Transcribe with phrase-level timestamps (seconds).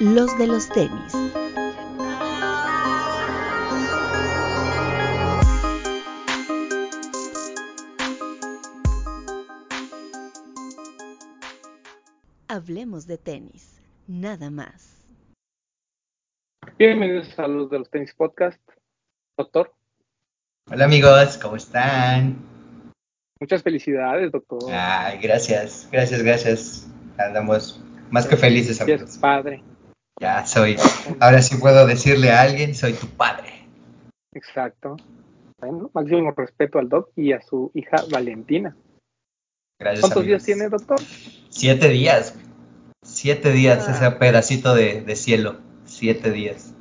[0.00, 1.12] los de los tenis.
[12.48, 15.04] Hablemos de tenis, nada más.
[16.78, 18.60] Bienvenidos a los de los tenis podcast,
[19.36, 19.72] doctor.
[20.70, 22.36] Hola amigos, ¿cómo están?
[23.40, 24.60] Muchas felicidades, doctor.
[24.72, 26.88] Ay, gracias, gracias, gracias.
[27.18, 27.80] Andamos
[28.10, 29.02] más que felices Sí, amigos.
[29.10, 29.62] es padre.
[30.20, 30.76] Ya soy,
[31.20, 33.66] ahora sí puedo decirle a alguien, soy tu padre.
[34.34, 34.96] Exacto.
[35.60, 38.76] Bueno, máximo respeto al doc y a su hija Valentina.
[39.80, 40.00] Gracias.
[40.00, 40.44] ¿Cuántos amigos.
[40.44, 40.98] días tiene, doctor?
[41.50, 42.34] Siete días.
[43.04, 43.92] Siete días, Ah.
[43.92, 45.56] ese pedacito de, de cielo.
[45.84, 46.74] Siete días.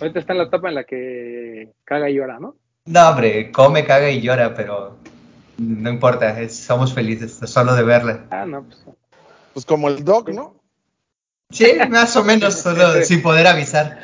[0.00, 2.56] Ahorita está en la etapa en la que caga y llora, ¿no?
[2.86, 4.96] No, hombre, come, caga y llora, pero
[5.58, 8.26] no importa, es- somos felices solo de verla.
[8.30, 8.84] Ah, no, pues.
[9.52, 10.56] Pues como el Doc, ¿no?
[11.52, 14.00] Sí, más o menos, solo sin poder avisar.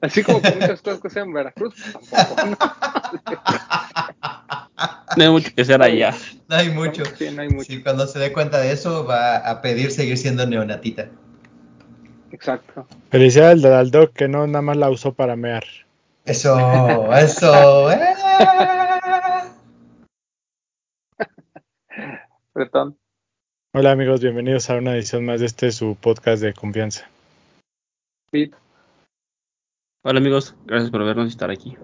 [0.00, 1.74] Así como con muchas cosas que sean en Veracruz,
[2.10, 2.46] tampoco.
[2.46, 2.56] ¿no?
[5.16, 6.14] No hay mucho que hacer allá.
[6.48, 7.04] No hay mucho.
[7.16, 7.66] Sí, no hay mucho.
[7.70, 11.08] Sí, cuando se dé cuenta de eso, va a pedir seguir siendo neonatita.
[12.32, 12.86] Exacto.
[13.10, 15.64] Felicidades al Doc que no nada más la usó para mear.
[16.24, 17.90] Eso, eso.
[17.92, 18.00] eh.
[22.54, 22.98] Bretón.
[23.74, 27.08] Hola amigos, bienvenidos a una edición más de este su podcast de confianza.
[28.30, 28.54] Pete.
[30.02, 31.74] Hola amigos, gracias por vernos y estar aquí.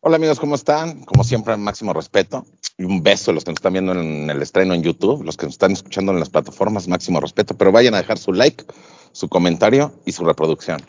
[0.00, 1.04] Hola amigos, ¿cómo están?
[1.04, 2.46] Como siempre, máximo respeto.
[2.76, 5.36] Y un beso a los que nos están viendo en el estreno en YouTube, los
[5.36, 7.56] que nos están escuchando en las plataformas, máximo respeto.
[7.56, 8.64] Pero vayan a dejar su like,
[9.12, 10.80] su comentario y su reproducción.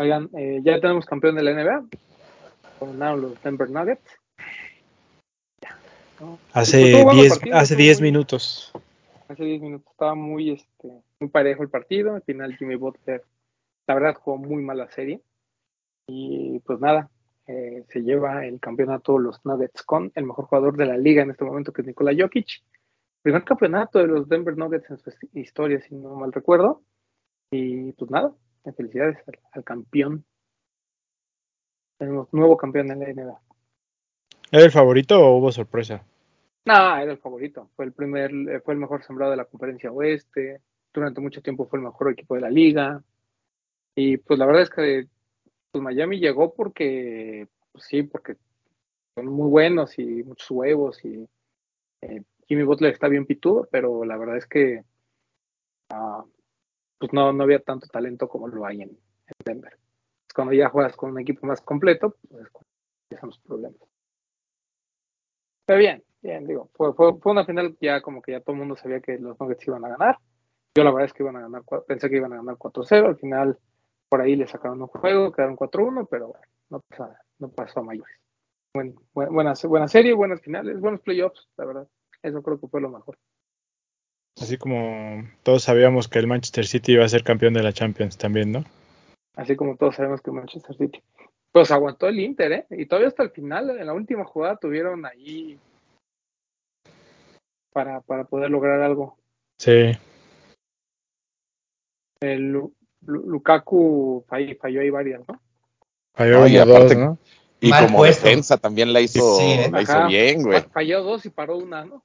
[0.00, 1.84] Oigan, eh, ya tenemos campeón de la NBA.
[2.80, 4.23] Ganaron los Denver Nuggets.
[6.52, 8.72] Hace Estuvo bueno el 10 partido, hace estuvo 10 muy- minutos.
[9.28, 12.14] Hace 10 minutos estaba muy, este, muy parejo el partido.
[12.14, 13.22] Al final Jimmy Butler,
[13.86, 15.20] la verdad, jugó muy mal la serie.
[16.06, 17.10] Y pues nada,
[17.46, 21.30] eh, se lleva el campeonato los Nuggets con el mejor jugador de la liga en
[21.30, 22.62] este momento, que es Nikola Jokic.
[23.22, 26.82] Primer campeonato de los Denver Nuggets en su historia, si no mal recuerdo.
[27.50, 28.32] Y pues nada,
[28.76, 30.24] felicidades al, al campeón.
[31.98, 33.40] Tenemos nuevo campeón en la NBA.
[34.50, 36.04] ¿Era el favorito o hubo sorpresa?
[36.66, 37.70] No, era el favorito.
[37.76, 40.62] Fue el primer, eh, fue el mejor sembrado de la conferencia oeste.
[40.92, 43.02] Durante mucho tiempo fue el mejor equipo de la liga.
[43.94, 45.08] Y pues la verdad es que
[45.70, 48.36] pues, Miami llegó porque, pues, sí, porque
[49.14, 51.28] son muy buenos y muchos huevos y
[52.02, 54.82] eh, Jimmy Butler está bien pitudo, pero la verdad es que
[55.90, 56.24] ah,
[56.98, 59.78] pues no, no había tanto talento como lo hay en, en Denver.
[60.34, 62.46] Cuando ya juegas con un equipo más completo, pues
[63.04, 63.80] empiezan los problemas.
[65.66, 68.58] Pero bien, bien, digo, fue, fue, fue una final ya como que ya todo el
[68.60, 70.18] mundo sabía que los Nuggets iban a ganar.
[70.74, 73.16] Yo la verdad es que iban a ganar, pensé que iban a ganar 4-0, al
[73.16, 73.58] final
[74.08, 77.82] por ahí le sacaron un juego, quedaron 4-1, pero bueno, no, pasa- no pasó a
[77.84, 78.16] mayores.
[78.74, 81.88] Buen- buena, buena serie, buenas finales, buenos playoffs, la verdad.
[82.22, 83.16] Eso creo que fue lo mejor.
[84.40, 88.18] Así como todos sabíamos que el Manchester City iba a ser campeón de la Champions
[88.18, 88.64] también, ¿no?
[89.36, 91.02] Así como todos sabemos que Manchester City.
[91.52, 92.66] Pues aguantó el Inter, ¿eh?
[92.70, 95.58] Y todavía hasta el final, en la última jugada, tuvieron ahí
[97.74, 99.18] para, para poder lograr algo.
[99.58, 99.92] Sí.
[102.20, 105.42] El Lu- Lu- Lukaku falló, falló ahí varias, ¿no?
[106.14, 107.18] Falló No, y uno, aparte- dos, ¿no?
[107.60, 108.24] Y Mal como puesto.
[108.24, 109.68] defensa también la hizo, Sí, ¿eh?
[109.70, 110.60] la hizo bien, güey.
[110.62, 112.04] Fa- Falló dos y paró una, ¿no?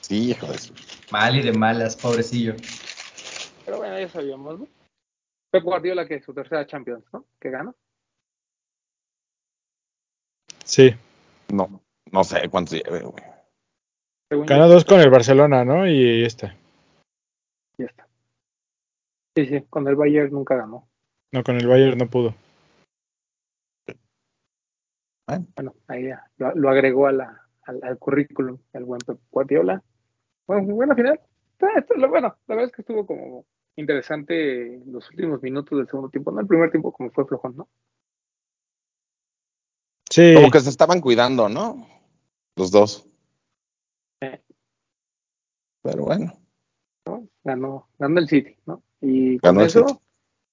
[0.00, 0.74] Sí, hijo de su-
[1.10, 2.54] Mal y de malas, pobrecillo.
[3.64, 4.68] Pero bueno, ya sabíamos, ¿no?
[5.50, 7.24] Pep Guardiola que es su tercera Champions, ¿no?
[7.40, 7.74] Que gana.
[10.64, 10.94] Sí.
[11.48, 11.80] No,
[12.12, 13.24] no sé cuántos lleve, güey.
[14.30, 15.88] Según yo, Ganó dos con el Barcelona, ¿no?
[15.88, 16.56] Y esta.
[17.76, 18.06] ya está.
[19.36, 20.88] Sí, sí, con el Bayern nunca ganó.
[21.32, 22.34] No, con el Bayern no pudo.
[25.26, 29.82] Bueno, ahí ya, lo, lo agregó a la, al, al currículum el buen Pep Guardiola.
[30.46, 31.20] Bueno, buena final.
[31.96, 33.44] Lo bueno, la verdad es que estuvo como
[33.76, 37.68] interesante los últimos minutos del segundo tiempo, no el primer tiempo como fue flojón, ¿no?
[40.10, 40.34] Sí.
[40.34, 41.86] Como que se estaban cuidando, ¿no?
[42.56, 43.09] Los dos.
[45.90, 46.32] Pero bueno.
[47.06, 47.26] ¿no?
[47.44, 48.82] Ganó, ganó el City, ¿no?
[49.00, 50.00] Y con Ganó eso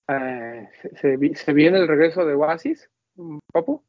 [0.07, 2.89] eh, se, se, vi- se viene el regreso de Oasis,
[3.51, 3.84] Papu.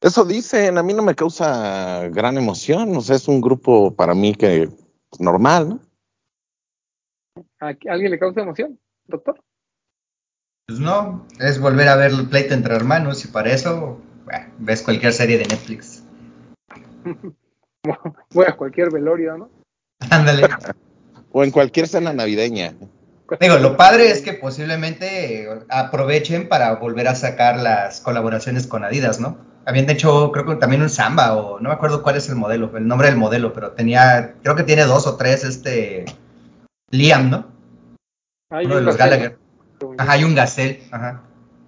[0.00, 2.94] Eso dicen, a mí no me causa gran emoción.
[2.96, 4.68] O sea, es un grupo para mí que
[5.10, 5.80] pues, normal, ¿no?
[7.60, 9.40] ¿A, a alguien le causa emoción, doctor?
[10.66, 14.82] Pues no, es volver a ver el pleito entre hermanos y para eso bueno, ves
[14.82, 16.04] cualquier serie de Netflix.
[18.32, 19.50] Voy a cualquier velorio, ¿no?
[20.10, 20.48] Ándale.
[21.32, 22.74] O en cualquier cena navideña.
[23.40, 29.18] Digo, lo padre es que posiblemente aprovechen para volver a sacar las colaboraciones con Adidas,
[29.18, 29.38] ¿no?
[29.66, 32.70] Habían hecho, creo que también un Samba, o no me acuerdo cuál es el modelo,
[32.76, 36.04] el nombre del modelo, pero tenía, creo que tiene dos o tres, este,
[36.90, 37.46] Liam, ¿no?
[38.50, 39.38] Hay Uno de los Gallagher.
[39.98, 41.22] Ajá, hay un Gazelle, ajá.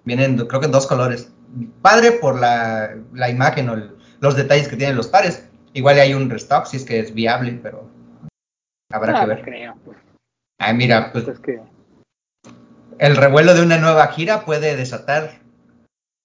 [0.05, 1.32] Vienen, creo que en dos colores.
[1.81, 5.49] Padre por la, la imagen o el- los detalles que tienen los pares.
[5.72, 7.88] Igual hay un restock si es que es viable, pero
[8.90, 9.42] habrá que no ver.
[9.42, 9.74] creo.
[9.84, 9.98] Pues,
[10.58, 11.60] Ah, mira, pues es que
[12.98, 15.40] el revuelo de una nueva gira puede desatar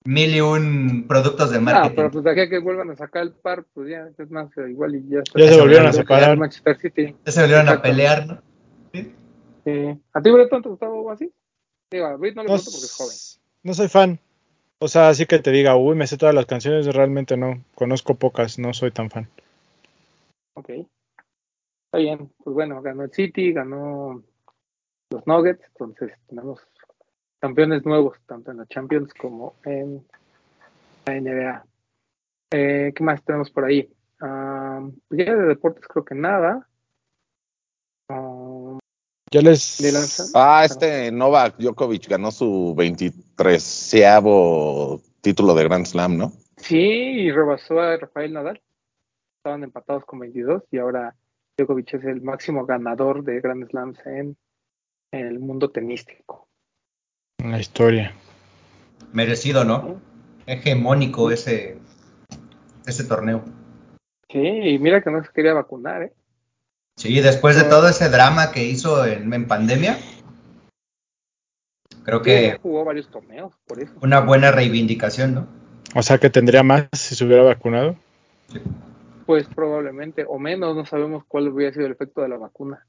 [0.05, 1.95] mil y un productos de Ah, marketing.
[1.95, 4.55] pero pues de aquí a que vuelvan a sacar el par, pues ya es más
[4.57, 5.37] eh, igual y ya está.
[5.37, 6.37] Ya se volvieron a separar.
[6.37, 7.15] Manchester City.
[7.25, 8.41] Ya se volvieron a pelear, ¿no?
[8.93, 9.99] Sí.
[10.13, 11.31] ¿A ti, Breton, te gustaba algo así?
[11.91, 13.15] Digo, a Brit no le No, pregunto porque es joven.
[13.63, 14.19] no soy fan.
[14.79, 17.63] O sea, así que te diga, uy, me sé todas las canciones, realmente no.
[17.75, 19.27] Conozco pocas, no soy tan fan.
[20.55, 20.69] Ok.
[21.91, 22.31] Está bien.
[22.41, 24.23] Pues bueno, ganó el City, ganó
[25.09, 26.65] los Nuggets, entonces tenemos
[27.38, 30.01] campeones nuevos, tanto en la Champions como en
[31.05, 31.65] la NBA.
[32.51, 33.93] Eh, ¿Qué más tenemos por ahí?
[34.21, 36.65] Ah, pues ya de deportes creo que nada.
[39.29, 39.77] Ya les...
[39.81, 40.31] de.
[40.33, 43.95] Ah, este Novak Djokovic ganó su 23
[45.19, 46.31] título de Grand Slam, ¿no?
[46.55, 48.61] Sí, y rebasó a Rafael Nadal.
[49.39, 51.15] Estaban empatados con 22 y ahora
[51.57, 54.38] Djokovic es el máximo ganador de Grand Slams en,
[55.12, 56.48] en el mundo tenístico.
[57.44, 58.13] La historia.
[59.13, 60.01] Merecido, ¿no?
[60.45, 61.77] Hegemónico ese,
[62.86, 63.44] ese torneo.
[64.30, 66.13] Sí, y mira que no se quería vacunar, ¿eh?
[66.98, 69.97] Sí, después de todo ese drama que hizo en, en pandemia,
[72.04, 73.94] creo Sí, que jugó varios torneos, por eso.
[74.01, 75.47] una buena reivindicación, ¿no?
[75.95, 77.97] O sea, que tendría más si se hubiera vacunado.
[79.31, 82.86] Pues probablemente, o menos, no sabemos cuál hubiera sido el efecto de la vacuna.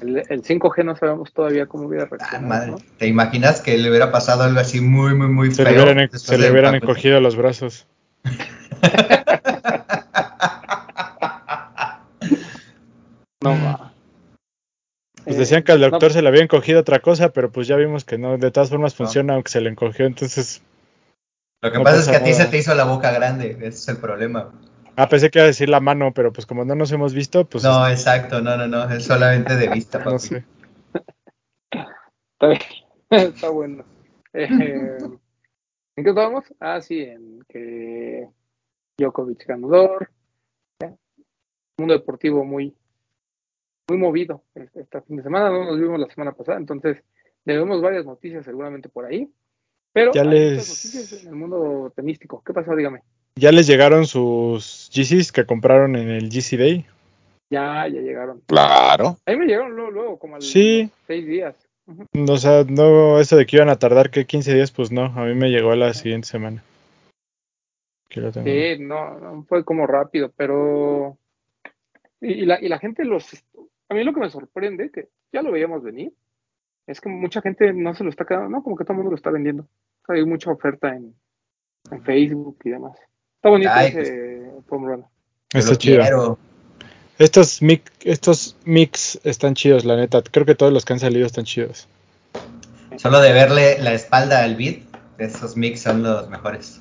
[0.00, 2.70] El, el 5G no sabemos todavía cómo hubiera Ah, reaccionado, madre.
[2.70, 2.78] ¿no?
[2.96, 5.72] ¿Te imaginas que le hubiera pasado algo así muy, muy, muy Se feo?
[5.74, 7.86] le hubieran, después se le hubieran encogido los brazos.
[13.42, 13.92] No va.
[15.24, 17.68] Pues Eh, decían que al no, doctor se le había encogido otra cosa, pero pues
[17.68, 18.38] ya vimos que no.
[18.38, 20.06] De todas formas funciona aunque se le encogió.
[20.06, 20.62] Entonces,
[21.60, 23.68] Lo que No pasa es que a ti se te hizo la boca grande, ese
[23.68, 24.50] es el problema.
[24.98, 27.48] Ah, pensé que iba a decir la mano, pero pues como no nos hemos visto,
[27.48, 30.10] pues no, exacto, no, no, no, es solamente de vista, papi.
[30.12, 30.44] no sé.
[32.32, 32.60] Está bien,
[33.34, 33.84] está bueno.
[34.32, 34.98] Eh,
[35.96, 36.44] ¿En qué estábamos?
[36.60, 38.28] Ah, sí, en que
[38.98, 40.10] Djokovic ganador.
[40.80, 40.94] Ya.
[41.78, 42.74] Mundo deportivo muy,
[43.88, 45.50] muy movido este este fin de semana.
[45.50, 47.02] No nos vimos la semana pasada, entonces
[47.44, 49.28] debemos varias noticias seguramente por ahí.
[49.92, 52.42] Pero Ya hay les- noticias en el mundo tenístico.
[52.44, 52.76] ¿Qué pasó?
[52.76, 53.02] Dígame.
[53.38, 56.86] Ya les llegaron sus GCs que compraron en el GC Day.
[57.50, 58.42] Ya, ya llegaron.
[58.46, 59.16] Claro.
[59.24, 60.90] A mí me llegaron luego, luego como a los Sí.
[61.06, 61.54] seis días.
[62.28, 65.04] O sea, no, eso de que iban a tardar que 15 días, pues no.
[65.04, 66.62] A mí me llegó la siguiente semana.
[68.10, 68.46] Aquí lo tengo.
[68.46, 71.16] Sí, no, no fue como rápido, pero.
[72.20, 73.42] Y, y la, y la gente los.
[73.88, 76.12] A mí lo que me sorprende, que ya lo veíamos venir,
[76.86, 79.10] es que mucha gente no se lo está quedando, no, como que todo el mundo
[79.12, 79.66] lo está vendiendo.
[80.08, 81.14] Hay mucha oferta en,
[81.90, 82.98] en Facebook y demás.
[83.38, 85.06] Está bonito Ay, ese foam runner.
[85.52, 86.38] Yo Está chido.
[87.18, 90.22] Estos, mic, estos mix están chidos, la neta.
[90.22, 91.88] Creo que todos los que han salido están chidos.
[92.96, 94.82] Solo de verle la espalda al beat,
[95.18, 96.80] esos mix son los mejores.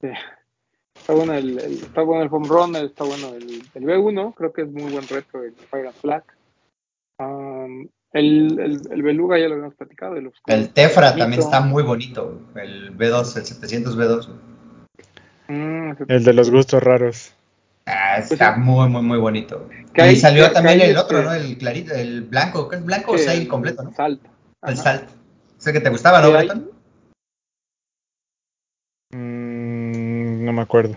[0.00, 4.52] Está bueno el, el- está bueno el foam runner, está bueno el, el B1, creo
[4.52, 6.24] que es muy buen retro el Fire and Flag.
[7.18, 10.16] Um, el, el, el Beluga ya lo habíamos platicado.
[10.16, 14.28] El, Tefra también está muy bonito, el B2, el 700 B2.
[15.50, 17.34] Mm, El de los gustos raros.
[17.86, 19.68] Ah, está muy, muy, muy bonito.
[19.92, 21.34] Que y salió que también el otro, este- ¿no?
[21.34, 23.92] El clarito, el blanco, ¿qué es blanco o sail el completo, no?
[23.92, 24.22] Salt.
[24.62, 24.76] El Ajá.
[24.76, 25.10] salt.
[25.58, 26.70] Ese que te gustaba, ¿no, Breton?
[29.12, 30.94] Mm, no me acuerdo.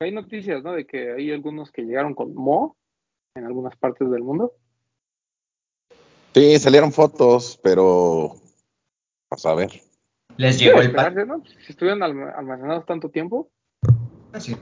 [0.00, 0.72] Hay noticias, ¿no?
[0.72, 2.74] De que hay algunos que llegaron con Mo
[3.34, 4.54] en algunas partes del mundo.
[6.32, 8.34] Sí, salieron fotos, pero.
[9.30, 9.82] Vamos a ver.
[10.36, 11.06] Les Sí, llegó el pack.
[11.08, 11.42] esperarse, ¿no?
[11.64, 13.48] Si estuvieron alm- almacenados tanto tiempo.
[14.38, 14.56] Sí.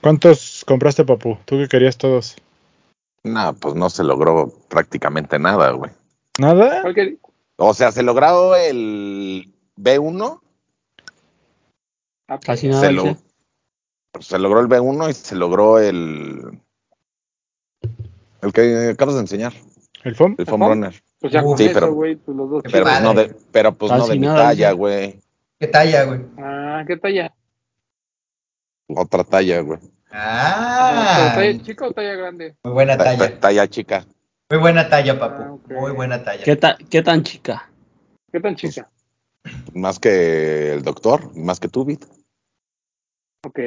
[0.00, 1.38] ¿Cuántos compraste, papu?
[1.44, 2.36] Tú que querías todos.
[3.24, 5.92] No, pues no se logró prácticamente nada, güey.
[6.40, 6.82] ¿Nada?
[7.56, 10.40] O sea, se logró el B1,
[12.28, 12.86] ah, Casi pues, nada.
[12.88, 13.16] se, lo-
[14.20, 16.58] se logró el B1 y se logró el.
[18.40, 19.52] El que acabas de enseñar,
[20.04, 20.34] ¿El FOM?
[20.38, 20.70] el foam ¿Foam?
[20.72, 21.02] runner.
[21.20, 23.92] Pues ya sí, eso, pero- güey, pues los dos Pero pues no de, pero pues
[23.92, 25.20] no Casi de mi talla, güey.
[25.60, 26.20] ¿Qué talla, güey?
[26.38, 27.34] Ah, ¿qué talla?
[28.88, 29.78] Otra talla, güey.
[30.10, 32.56] Ah, ¿Pero ¿Talla chica o talla grande?
[32.64, 33.40] muy buena Ta- ta- talla.
[33.40, 34.06] Talla chica.
[34.50, 35.42] Muy buena talla, papu.
[35.42, 35.80] Ah.
[35.80, 36.44] Muy buena talla.
[36.44, 37.70] ¿Qué, ta- ¿Qué tan chica?
[38.30, 38.90] ¿Qué tan chica?
[39.72, 42.04] Más que el doctor, más que tú, Vit.
[43.44, 43.58] Ok.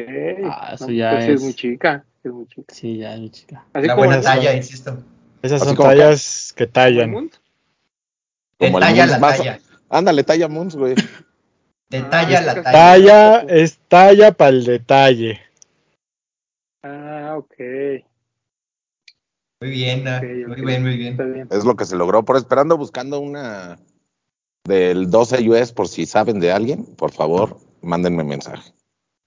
[0.45, 2.05] Ah, eso No, ya pues sí es es- muy chica.
[2.21, 2.73] sí es muy chica.
[2.73, 3.65] Sí, ya es muy chica.
[3.73, 4.97] Así Una como buena talla, insisto.
[5.45, 7.29] Esas Así son como tallas que tallan.
[8.57, 9.59] Como talla la más- talla.
[9.89, 10.95] Ándale, talla Moons, güey.
[11.89, 12.71] De Ah, talla es la talla.
[12.71, 15.39] Talla es talla para el detalle.
[16.81, 17.53] Ah, ok.
[19.61, 21.15] Muy bien, ah, muy bien, muy bien.
[21.15, 21.47] bien.
[21.51, 22.25] Es lo que se logró.
[22.25, 23.77] Por esperando, buscando una
[24.65, 28.73] del 12 US, por si saben de alguien, por favor, mándenme mensaje.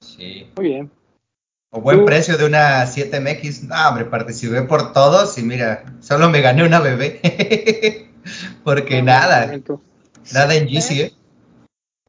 [0.00, 0.50] Sí.
[0.56, 0.90] Muy bien.
[1.70, 3.64] O buen Tú- precio de una 7MX.
[3.64, 7.20] No, hombre, participé por todos y mira, solo me gané una bebé.
[8.64, 9.52] Porque No, nada,
[10.32, 11.12] nada en GC, ¿eh?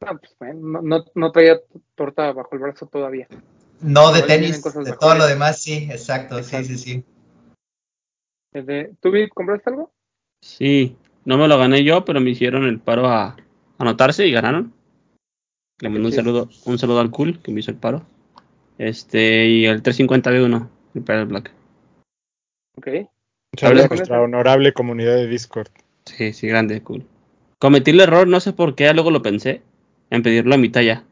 [0.02, 1.60] Ah, pues, bueno, no, no, no traía
[1.94, 3.28] torta bajo el brazo todavía.
[3.80, 4.98] No de tenis, de mejores.
[4.98, 6.66] todo lo demás, sí, exacto, Exacto.
[6.66, 7.04] sí, sí, sí.
[8.52, 9.92] Este, ¿Tú, compraste algo?
[10.42, 13.36] Sí, no me lo gané yo, pero me hicieron el paro a
[13.78, 14.72] anotarse y ganaron.
[15.80, 18.04] Le mando un saludo, un saludo al cool que me hizo el paro.
[18.80, 21.52] Este, y el 350B1, el Pedal Black.
[22.78, 22.86] Ok.
[22.86, 23.08] Un
[23.58, 24.24] saludo Hablas a con nuestra ese.
[24.24, 25.68] honorable comunidad de Discord.
[26.06, 27.04] Sí, sí, grande, cool.
[27.58, 29.60] Cometí el error, no sé por qué, luego lo pensé,
[30.08, 31.04] en pedirlo a mi talla.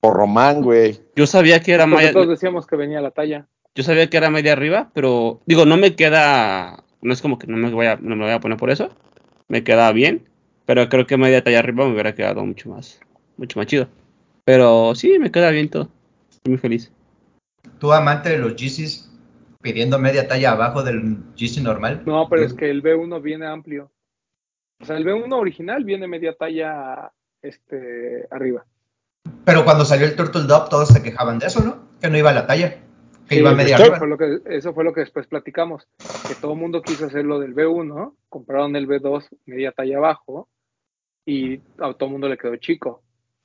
[0.00, 0.98] Por Román, güey.
[1.14, 3.46] Yo sabía que era Porque media, todos decíamos que venía la talla.
[3.76, 7.46] yo sabía que era media arriba, pero digo, no me queda, no es como que
[7.46, 8.88] no me voy a, no me voy a poner por eso,
[9.46, 10.28] me queda bien,
[10.66, 12.98] pero creo que media talla arriba me hubiera quedado mucho más,
[13.36, 13.86] mucho más chido.
[14.44, 15.88] Pero sí, me queda bien todo.
[16.38, 16.92] Estoy muy feliz.
[17.78, 19.10] Tú, amante de los GCs,
[19.60, 22.02] pidiendo media talla abajo del GC normal.
[22.06, 23.90] No, pero es que el B1 viene amplio.
[24.80, 28.64] O sea, el B1 original viene media talla este, arriba.
[29.44, 31.88] Pero cuando salió el Turtle Dove, todos se quejaban de eso, ¿no?
[32.00, 32.70] Que no iba a la talla,
[33.28, 33.98] que Sí, iba media eso arriba.
[33.98, 35.88] fue, lo que, eso fue lo que después platicamos.
[36.28, 40.48] Que todo el mundo quiso hacer lo del B1, compraron el B2 media talla abajo
[41.26, 43.02] y a todo el mundo le quedó chico.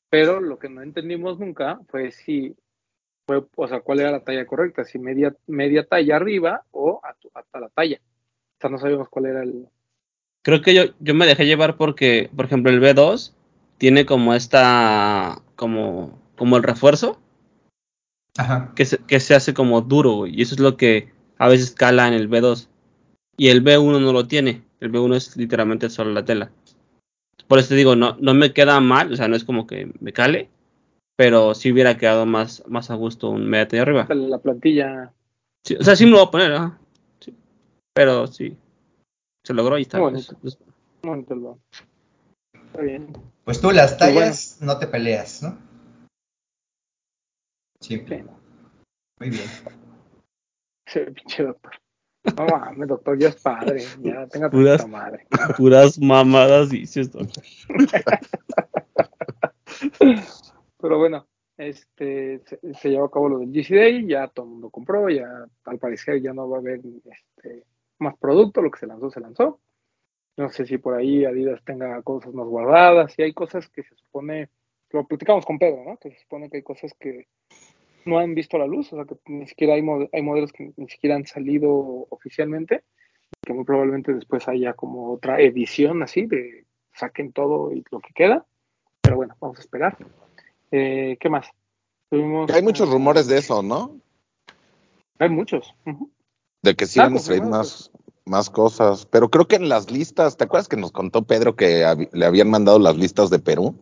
[0.09, 2.55] Pero lo que no entendimos nunca fue si
[3.25, 7.59] fue, o sea, cuál era la talla correcta, si media, media talla arriba o hasta
[7.59, 7.99] la talla.
[7.99, 9.67] O sea, no sabíamos cuál era el.
[10.41, 13.33] Creo que yo, yo me dejé llevar porque, por ejemplo, el B2
[13.77, 17.19] tiene como esta, como, como el refuerzo,
[18.37, 18.73] Ajá.
[18.75, 21.71] que se, que se hace como duro, güey, y eso es lo que a veces
[21.71, 22.67] cala en el B2.
[23.37, 26.51] Y el B1 no lo tiene, el B1 es literalmente solo la tela.
[27.47, 29.91] Por eso te digo, no, no me queda mal, o sea, no es como que
[29.99, 30.49] me cale,
[31.15, 34.07] pero sí hubiera quedado más, más a gusto un media arriba.
[34.09, 35.13] La plantilla.
[35.63, 36.71] Sí, o sea, sí me lo voy a poner,
[37.19, 37.33] sí.
[37.93, 38.57] pero sí,
[39.45, 39.99] se logró y está.
[39.99, 40.37] Pues, bonito.
[40.41, 40.57] pues,
[42.65, 43.13] Está bien.
[43.45, 45.57] Pues tú las Pues tallas no te peleas, ¿no?
[47.81, 48.23] Sí, Sí.
[49.19, 49.43] muy bien.
[50.87, 51.73] Sí, pinche doctor.
[52.37, 53.83] No mames, doctor, ya es padre.
[54.01, 55.27] Ya tenga Puras- madre.
[55.57, 57.43] puras mamadas dices, doctor.
[60.83, 61.25] Pero bueno,
[61.57, 65.07] este se, se llevó a cabo lo del GC Day, ya todo el mundo compró,
[65.09, 67.63] ya al parecer ya no va a haber este,
[67.99, 69.61] más producto, lo que se lanzó, se lanzó.
[70.35, 73.95] No sé si por ahí Adidas tenga cosas más guardadas, y hay cosas que se
[73.95, 74.49] supone,
[74.89, 75.95] lo platicamos con Pedro, ¿no?
[75.95, 77.27] Que se supone que hay cosas que
[78.03, 80.73] no han visto la luz, o sea que ni siquiera hay, mod- hay modelos que
[80.75, 81.71] ni siquiera han salido
[82.09, 82.83] oficialmente,
[83.41, 88.13] que muy probablemente después haya como otra edición así, de saquen todo y lo que
[88.13, 88.45] queda.
[89.01, 89.97] Pero bueno, vamos a esperar.
[90.75, 91.45] Eh, ¿Qué más?
[92.09, 93.95] Tuvimos, Hay muchos ah, rumores de eso, ¿no?
[95.19, 95.71] Hay muchos.
[96.63, 97.91] De que sí Ah, van a salir confirmado, más,
[98.25, 99.05] más cosas.
[99.05, 102.25] Pero creo que en las listas, ¿te acuerdas que nos contó Pedro que hab- le
[102.25, 103.75] habían mandado las listas de Perú?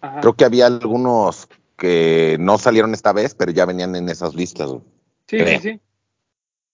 [0.00, 0.20] Ajá.
[0.20, 4.70] Creo que había algunos que no salieron esta vez, pero ya venían en esas listas.
[5.28, 5.60] sí, creo.
[5.60, 5.80] sí, sí.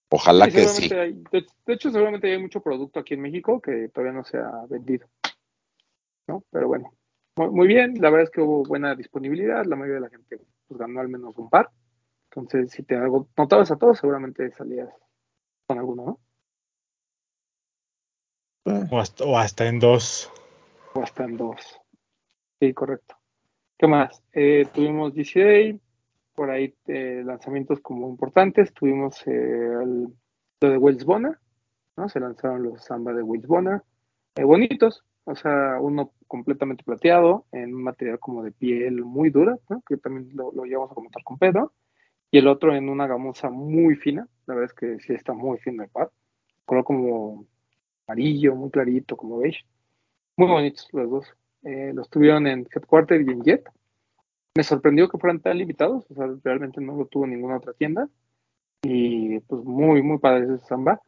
[0.09, 0.93] Ojalá Sí, que sí.
[0.95, 4.37] hay- de, de hecho, seguramente hay mucho producto aquí en México que todavía no se
[4.37, 5.07] ha vendido.
[6.27, 6.43] ¿no?
[6.49, 6.91] Pero bueno,
[7.35, 7.95] muy, muy bien.
[7.99, 9.65] La verdad es que hubo buena disponibilidad.
[9.65, 11.69] La mayoría de la gente pues, ganó al menos un par.
[12.31, 14.89] Entonces, si te algo, notabas a todos, seguramente salías
[15.67, 16.19] con alguno, ¿no?
[18.91, 20.31] O hasta, o hasta en dos.
[20.93, 21.79] O hasta en dos.
[22.59, 23.15] Sí, correcto.
[23.77, 24.23] ¿Qué más?
[24.31, 25.77] Eh, tuvimos DCA,
[26.33, 28.73] por ahí eh, lanzamientos como importantes.
[28.73, 29.31] Tuvimos eh,
[29.83, 30.07] el-
[30.61, 31.37] lo de Wells Bonner,
[31.97, 32.07] ¿no?
[32.07, 33.81] Se lanzaron los Samba de Wells Bonner.
[34.35, 39.57] Eh, bonitos, o sea, uno completamente plateado, en un material como de piel muy dura.
[39.87, 41.73] Que también lo, llevamos a comentar con Pedro.
[42.31, 45.59] Y el otro en una gamuza muy fina, la verdad es que sí está muy
[45.59, 46.11] fino el par.
[46.65, 47.45] Color como
[48.07, 49.57] amarillo, muy clarito, como veis.
[50.35, 51.33] Muy bonitos los dos.
[51.63, 53.69] Eh, los tuvieron en Headquarter y en Jet.
[54.55, 58.09] me sorprendió que fueran tan limitados, o sea, realmente no lo tuvo ninguna otra tienda.
[58.81, 61.01] Y pues muy, muy padre ese samba.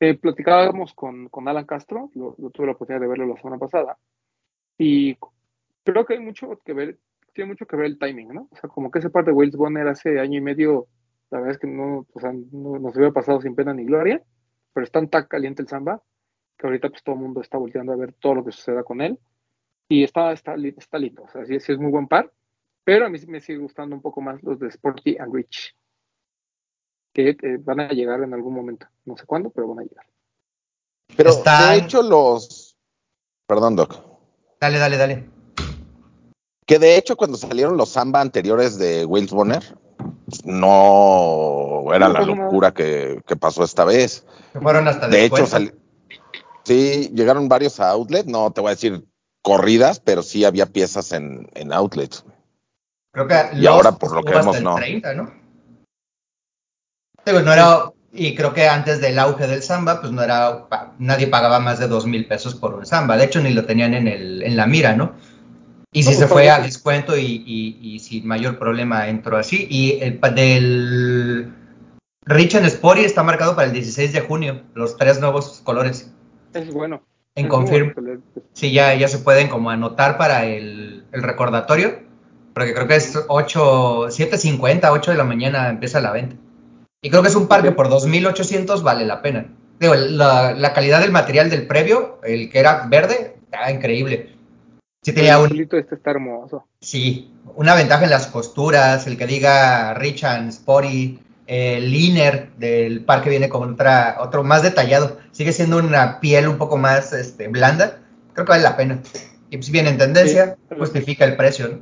[0.00, 3.58] Eh, platicábamos con, con Alan Castro, lo, lo tuve la oportunidad de verlo la semana
[3.58, 3.98] pasada,
[4.78, 5.16] y
[5.84, 6.98] creo que hay mucho que ver,
[7.32, 8.48] tiene mucho que ver el timing, ¿no?
[8.50, 10.86] O sea, como que ese par de Wales Bonner hace año y medio,
[11.30, 14.22] la verdad es que no, o sea, no nos hubiera pasado sin pena ni gloria,
[14.72, 16.02] pero es tan, caliente el samba
[16.56, 19.00] que ahorita pues todo el mundo está volteando a ver todo lo que suceda con
[19.00, 19.18] él
[19.88, 22.32] y está, está, está lindo, o sea, sí, sí es muy buen par,
[22.84, 25.74] pero a mí me sigue gustando un poco más los de Sporty and Rich,
[27.18, 30.06] que eh, van a llegar en algún momento, no sé cuándo, pero van a llegar.
[31.16, 32.76] Pero Están- de hecho los...
[33.48, 33.96] Perdón, Doc.
[34.60, 35.30] Dale, dale, dale.
[36.64, 39.64] Que de hecho cuando salieron los samba anteriores de Wales Bonner,
[40.44, 44.24] no era No la locura que, que pasó esta vez.
[44.52, 45.72] Se fueron hasta De hecho, sali-
[46.64, 49.04] sí, llegaron varios a outlet, no te voy a decir
[49.42, 52.24] corridas, pero sí había piezas en, en outlets.
[53.12, 54.74] Creo que Y ahora, por lo que vemos, no.
[54.76, 55.32] 30, ¿no?
[57.32, 60.66] No era, y creo que antes del auge del samba, pues no era,
[60.98, 63.16] nadie pagaba más de dos mil pesos por un samba.
[63.16, 65.12] De hecho, ni lo tenían en, el, en la mira, ¿no?
[65.92, 69.36] Y si No, se pues, fue a descuento y, y- y sin mayor problema entró
[69.36, 69.66] así.
[69.70, 71.52] Y el del
[72.26, 76.12] Rich and Sporty está marcado para el 16 de junio, los tres nuevos colores.
[76.52, 77.02] Es bueno.
[77.34, 82.00] En es confirm, bueno Sí, ya, ya se pueden como anotar para el, el recordatorio,
[82.54, 86.34] porque creo que es 8, 7.50, 8 de la mañana empieza la venta.
[87.02, 89.46] Y creo que es un par que por 2.800 vale la pena.
[89.78, 94.34] Digo, la, la calidad del material del previo, el que era verde, estaba increíble.
[95.02, 96.66] Sí tenía un, este está hermoso.
[96.80, 103.04] sí, una ventaja en las costuras, el que diga Rich and Sporty, el liner del
[103.04, 105.18] par que viene con otra, otro más detallado.
[105.30, 108.00] Sigue siendo una piel un poco más este, blanda.
[108.34, 109.00] Creo que vale la pena.
[109.50, 110.74] Y pues, si viene en tendencia, Sí.
[110.78, 111.68] justifica el precio.
[111.68, 111.78] ¿no?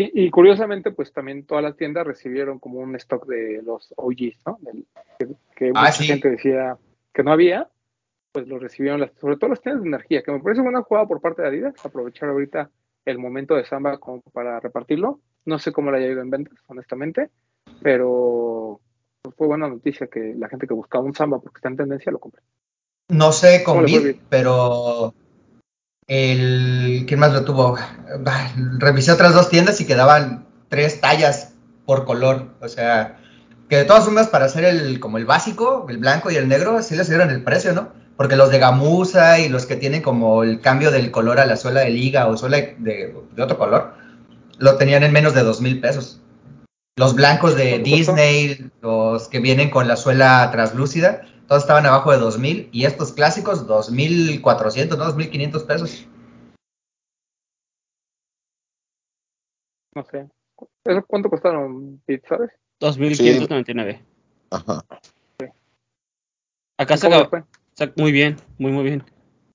[0.00, 4.46] Y, y curiosamente, pues también todas las tiendas recibieron como un stock de los OGs,
[4.46, 4.58] ¿no?
[4.60, 4.86] Del-
[5.18, 5.26] que
[5.56, 6.06] que Ah, mucha sí.
[6.06, 6.78] gente decía
[7.12, 7.68] que no había,
[8.30, 11.08] pues lo recibieron, las, sobre todo las tiendas de energía, que me parece buena jugada
[11.08, 12.70] por parte de Adidas, aprovechar ahorita
[13.06, 15.18] el momento de Samba como para repartirlo.
[15.44, 17.30] No sé cómo le haya ido en ventas, honestamente,
[17.80, 18.80] pero
[19.20, 22.12] pues, fue buena noticia que la gente que buscaba un Samba porque está en tendencia
[22.12, 22.42] lo compre.
[23.08, 23.84] No sé con
[24.30, 25.12] pero
[26.08, 27.78] el ¿quién más lo tuvo?
[28.78, 31.54] Revisé otras dos tiendas y quedaban tres tallas
[31.86, 32.48] por color.
[32.60, 33.18] O sea,
[33.68, 36.82] que de todas formas para hacer el como el básico, el blanco y el negro,
[36.82, 37.92] sí les dieron el precio, ¿no?
[38.16, 41.56] Porque los de gamuza y los que tienen como el cambio del color a la
[41.56, 43.94] suela de liga o suela de, de otro color,
[44.58, 46.20] lo tenían en menos de dos mil pesos.
[46.96, 47.78] Los blancos de.
[47.78, 53.12] Disney, los que vienen con la suela translúcida, todos estaban abajo de 2000 y estos
[53.12, 56.06] clásicos 2400, no 2500 pesos.
[59.94, 60.28] No sé.
[60.84, 62.50] ¿Eso cuánto costaron, sabes?
[62.80, 64.00] 2.599.
[64.50, 64.84] Ajá.
[66.78, 67.44] Acá se ¿Cómo le acabó-
[67.76, 67.92] fue?
[67.96, 69.02] muy bien, muy muy bien.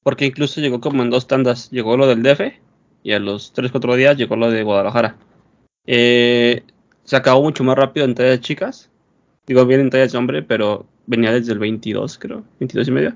[0.02, 1.70] Porque incluso llegó como en dos tandas.
[1.72, 2.60] Llegó lo del DF
[3.04, 5.18] y a los 3-4 días llegó lo de Guadalajara.
[5.86, 6.64] Eh,
[7.04, 8.90] se acabó mucho más rápido en tallas chicas.
[9.46, 13.14] Digo bien en tallas de hombre, pero venía desde el 22, creo, 22 y medio.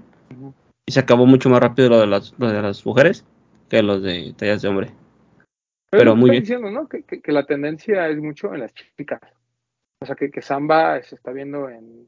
[0.85, 3.25] Y se acabó mucho más rápido lo de las, lo de las mujeres
[3.69, 4.91] que los de tallas de hombre.
[5.89, 6.43] Pero, muy bien.
[6.43, 6.87] diciendo, ¿no?
[6.87, 9.21] Que, que- que la tendencia es mucho en las chicas.
[10.01, 12.07] O sea, que, que Samba se está viendo en,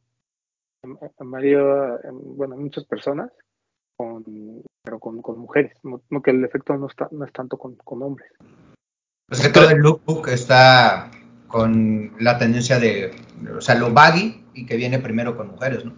[0.83, 3.31] en, en Mario- en- bueno, en muchas personas,
[3.97, 4.23] con,
[4.83, 5.73] pero con, con mujeres.
[5.83, 8.31] No, no que el efecto no, está, no es tanto con, con hombres.
[9.27, 11.09] Pues que todo el lookbook está
[11.47, 13.11] con la tendencia de,
[13.57, 15.93] o sea, lo baggy y que viene primero con mujeres, ¿no?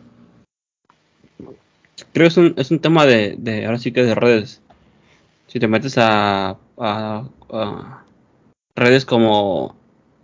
[2.13, 4.62] Creo que es un, es un tema de, de, ahora sí que de redes.
[5.47, 8.04] Si te metes a, a- a
[8.76, 9.76] redes como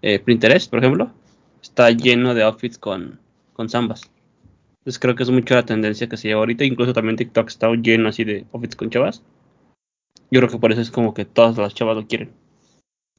[0.01, 1.11] eh, Pinterest, por ejemplo,
[1.61, 3.19] está lleno de outfits con,
[3.53, 4.01] con zambas.
[4.79, 6.63] Entonces creo que es mucho la tendencia que se lleva ahorita.
[6.63, 9.21] Incluso también TikTok está lleno así de outfits con chavas.
[10.31, 12.31] Yo creo que por eso es como que todas las chavas lo quieren.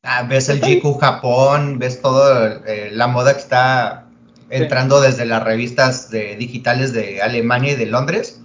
[0.03, 4.08] Ah, ves el GQ Japón, ves todo eh, la moda que está
[4.51, 8.41] entrando desde las revistas de, digitales de Alemania y de Londres.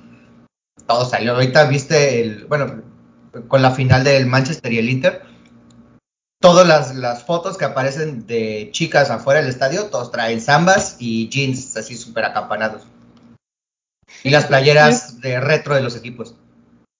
[0.87, 1.33] Todo salió.
[1.33, 2.81] Ahorita viste el, bueno,
[3.47, 5.21] con la final del Manchester y el Inter.
[6.41, 11.29] Todas las, las fotos que aparecen de chicas afuera del estadio, todos traen zambas y
[11.29, 12.85] jeans así súper acampanados.
[14.23, 16.35] Y las playeras de retro de los equipos.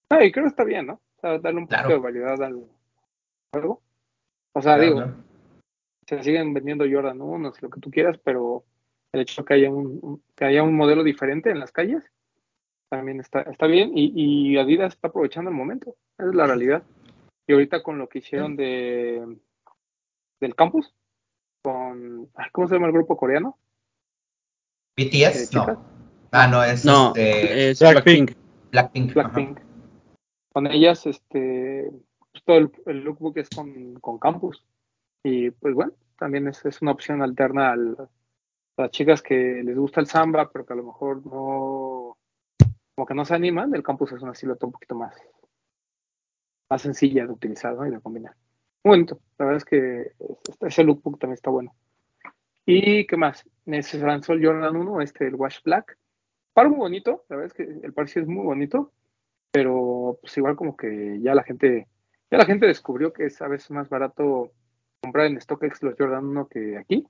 [0.09, 0.93] Ah, y creo que está bien, ¿no?
[0.93, 1.89] O sea, darle un Claro.
[1.89, 2.63] de variedad al
[3.51, 3.81] juego.
[4.53, 5.15] O sea, Claro, digo, claro.
[6.07, 8.63] se siguen vendiendo Jordan 1, lo que tú quieras, pero
[9.13, 12.11] el hecho de que haya un, que haya un modelo diferente en las calles
[12.89, 14.11] también está, está bien y,
[14.53, 16.83] y Adidas está aprovechando el momento, esa es la realidad.
[17.47, 19.37] Y ahorita con lo que hicieron de
[20.39, 20.93] del campus
[21.63, 23.57] con, ¿cómo se llama el grupo coreano?
[24.97, 25.83] BTS, no.
[26.31, 28.31] Ah, no, es No, este, es Blackpink.
[28.71, 29.13] Blackpink.
[29.13, 29.59] Blackpink.
[30.51, 31.89] Con ellas, este,
[32.31, 34.63] pues, todo el, el lookbook es con, con campus.
[35.23, 38.09] Y pues bueno, también es, es una opción alterna al-
[38.77, 42.17] las chicas que les gusta el samba, pero que a lo mejor no,
[42.95, 43.73] como que no se animan.
[43.73, 45.15] El campus es una silueta un poquito más,
[46.69, 47.85] más sencilla de utilizar ¿no?
[47.87, 48.35] y de combinar.
[48.83, 50.11] Muy la verdad es que
[50.49, 51.73] este- ese lookbook también está bueno.
[52.65, 53.45] ¿Y qué más?
[53.81, 55.97] Se lanzó el Jordan 1, este, el Wash Black.
[56.53, 58.91] Par muy bonito, la verdad es que el par es muy bonito
[59.53, 61.87] pero pues igual como que ya la gente
[62.31, 64.51] ya la gente descubrió que es a veces más barato
[64.99, 67.05] comprar en StockX los Jordan 1 que aquí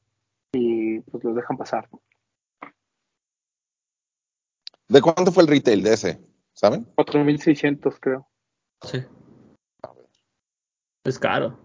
[0.53, 1.87] y pues los dejan pasar.
[1.91, 2.01] ¿no?
[4.87, 6.19] ¿De cuánto fue el retail de ese?
[6.53, 6.85] ¿Saben?
[6.95, 8.27] 4.600 creo.
[8.83, 9.03] Sí.
[11.03, 11.57] Es caro.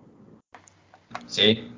[1.27, 1.71] Sí.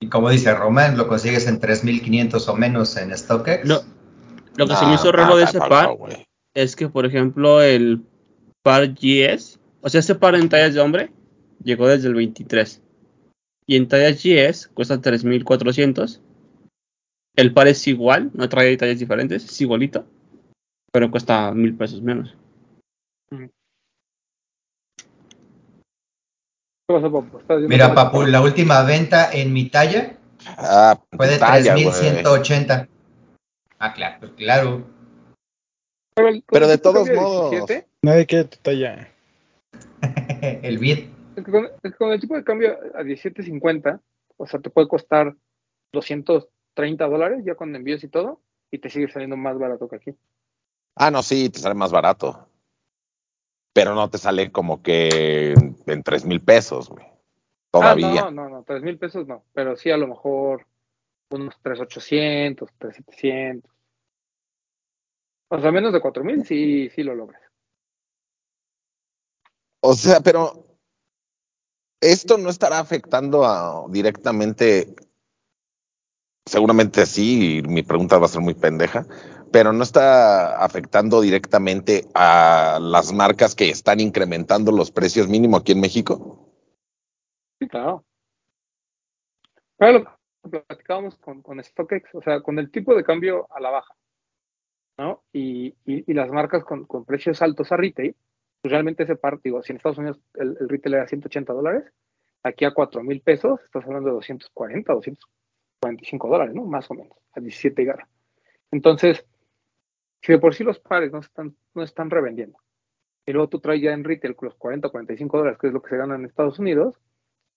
[0.00, 3.66] Y como dice Román, lo consigues en 3.500 o menos en StockX.
[3.66, 3.82] Lo,
[4.56, 6.24] lo que se Ah, me hizo raro de ah, ese ah, par ah,
[6.54, 8.04] es que, por ejemplo, el
[8.62, 11.12] par GS, o sea, ese par en tallas de hombre,
[11.62, 12.82] llegó desde el 23.
[13.68, 16.20] Y en tallas GS cuesta 3.400.
[17.36, 20.06] El par es igual, no trae tallas diferentes, es igualito,
[20.90, 22.34] pero cuesta mil pesos menos.
[23.30, 23.50] ¿Qué
[26.88, 27.38] pasó, Papu?
[27.38, 31.86] ¿Estás viendo Mira, Papu, la última venta en mi talla Ah, fue de talla, güey.
[31.86, 32.88] 3.180.
[33.78, 34.86] Ah, claro, claro.
[36.14, 37.50] Pero, de todos modos.
[37.50, 39.08] 17, Nadie quiere tu talla.
[40.62, 41.17] El bid.
[41.38, 44.00] Es que con, es que con el tipo de cambio a 17.50,
[44.36, 45.34] o sea, te puede costar
[45.92, 50.14] 230 dólares ya con envíos y todo, y te sigue saliendo más barato que aquí.
[50.96, 52.48] Ah, no, sí, te sale más barato.
[53.72, 57.06] Pero no te sale como que en, en tres mil pesos, güey.
[57.70, 58.22] Todavía.
[58.22, 60.66] Ah, no, no, no, 3 mil pesos no, pero sí a lo mejor
[61.30, 63.70] unos 3,800, 3,700.
[65.50, 67.42] O sea, menos de 4 mil sí, sí lo logras.
[69.80, 70.67] O sea, pero
[72.00, 74.94] esto no estará afectando directamente.
[76.46, 79.06] Seguramente sí, y mi pregunta va a ser muy pendeja,
[79.52, 85.72] pero no está afectando directamente a las marcas que están incrementando los precios mínimo aquí
[85.72, 86.48] en México.
[87.60, 88.04] Sí, claro.
[89.76, 90.18] Pero
[90.50, 93.94] platicábamos con, con StockX, o sea, con el tipo de cambio a la baja,
[94.96, 95.22] ¿no?
[95.32, 98.16] Y, y, y las marcas con, con precios altos a retail,
[98.62, 101.84] realmente ese par, digo, si en Estados Unidos el, retail era 180 dólares,
[102.42, 106.64] aquí a 4 mil pesos estás hablando de 240, 245 dólares, ¿no?
[106.64, 108.08] Más o menos, a 17 y garra.
[108.70, 109.24] Entonces,
[110.22, 112.58] si de por sí los pares no están, no están revendiendo,
[113.26, 115.90] y luego tú traes ya en retail los 40 45 dólares, que es lo que
[115.90, 116.98] se gana en Estados Unidos,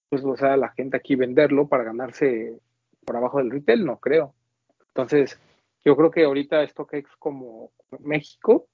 [0.09, 2.59] pues, o sea, la gente aquí venderlo para ganarse
[3.05, 4.35] por abajo del retail, no creo.
[4.89, 5.39] Entonces,
[5.85, 8.67] yo creo que ahorita StockX como México,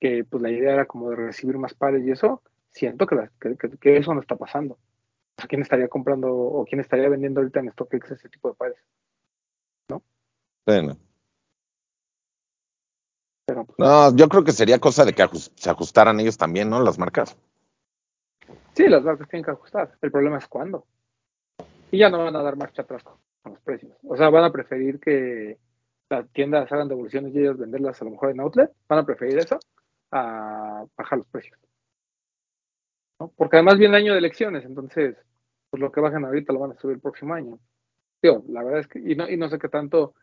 [0.00, 3.30] que pues la idea era como de recibir más pares y eso, siento que, la-
[3.40, 4.74] que, que- eso no está pasando.
[4.74, 8.54] O sea, ¿quién estaría comprando o quién estaría vendiendo ahorita en StockX ese tipo de
[8.54, 8.78] pares?
[10.66, 10.98] Bueno,
[13.46, 16.68] Pero pues, no, yo creo que sería cosa de que ajus- se ajustaran ellos también,
[16.68, 16.82] ¿no?
[16.82, 17.36] Las marcas.
[18.74, 19.96] sí, las marcas tienen que ajustar.
[20.02, 20.84] El problema es cuándo.
[21.90, 23.14] Y ya no van a dar marcha atrás con
[23.54, 23.96] los precios.
[24.06, 25.58] O sea, van a preferir que
[26.10, 28.70] las tiendas hagan devoluciones y ellos venderlas a lo mejor en outlet.
[28.88, 29.58] Van a preferir eso
[30.10, 31.58] a bajar los precios.
[33.20, 33.28] ¿no?
[33.36, 35.16] Porque además viene el año de elecciones, entonces,
[35.70, 37.58] pues lo que bajan ahorita lo van a subir el próximo año.
[38.22, 40.14] Digo, la verdad es que, y no, y no sé qué tanto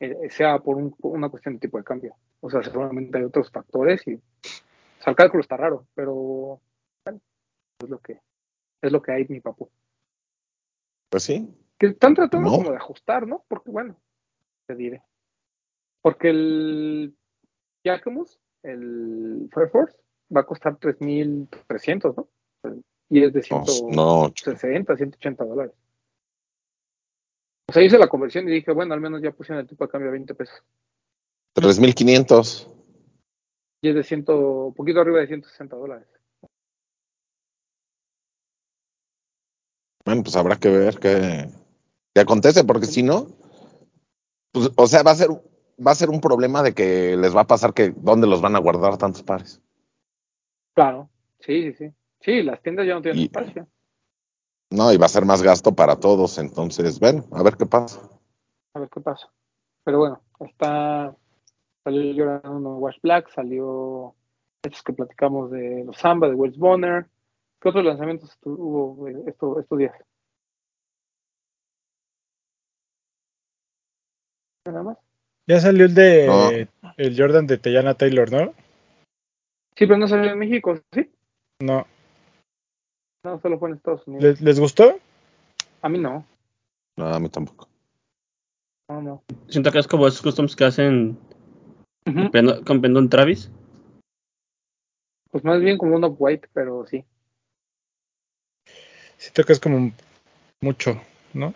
[0.00, 2.14] eh, sea por, un- por una cuestión de tipo de cambio.
[2.40, 4.20] O sea, seguramente hay otros factores y, o
[5.02, 6.60] sea, el cálculo está raro, pero
[7.04, 7.20] bueno,
[7.80, 8.20] es lo que,
[8.80, 9.70] es lo que hay, mi papu.
[11.08, 11.48] Pues sí.
[11.78, 12.56] Que están tratando No.
[12.58, 13.44] como de ajustar, ¿no?
[13.48, 13.96] Porque bueno,
[14.66, 15.02] te diré.
[16.00, 17.16] Porque el
[17.84, 19.96] Jacquemus, el Fire Force,
[20.34, 22.28] va a costar 3.300, ¿no?
[23.08, 25.74] Y es de No, 160, no, 180 dólares.
[27.68, 29.90] O sea, hice la conversión y dije, bueno, al menos ya pusieron el tipo de
[29.90, 30.62] cambio a 20 pesos.
[31.54, 32.68] 3.500.
[33.82, 36.08] Y es de 100, un poquito arriba de 160 dólares.
[40.04, 41.48] Bueno, pues habrá que ver qué,
[42.14, 43.28] qué acontece, porque si no,
[44.52, 45.28] pues, o sea, va a ser,
[45.84, 48.56] va a ser un problema de que les va a pasar que dónde los van
[48.56, 49.60] a guardar tantos pares.
[50.74, 51.94] Claro, sí, sí, sí.
[52.20, 53.66] Sí, las tiendas ya no tienen y, espacio.
[54.70, 58.00] No, y va a ser más gasto para todos, entonces, bueno, a ver qué pasa.
[58.74, 59.30] A ver qué pasa.
[59.84, 61.16] Pero bueno, está
[61.84, 64.14] salió llorando Wash Black, salió
[64.62, 67.08] estos que platicamos de los Samba, de Wells Bonner.
[67.60, 69.94] ¿Qué otros lanzamientos hubo eh, estos, estos días?
[74.64, 75.11] Nada más.
[75.52, 76.92] Ya salió el de No.
[76.96, 78.54] el Jordan de Teyana Taylor, ¿no?
[79.76, 81.10] Sí, pero no salió en México, ¿sí?
[81.60, 81.86] No.
[83.22, 84.24] No, solo fue en Estados Unidos.
[84.24, 84.98] ¿Les, les gustó?
[85.82, 86.24] A mí no.
[86.96, 87.68] No, a mí tampoco.
[88.88, 89.22] No, no.
[89.48, 91.18] Siento que es como esos customs que hacen
[92.64, 93.50] con Pendón Travis.
[95.30, 97.04] Pues más bien como un off-white, pero sí.
[99.18, 99.92] Siento que es como
[100.62, 100.98] mucho,
[101.34, 101.52] ¿no?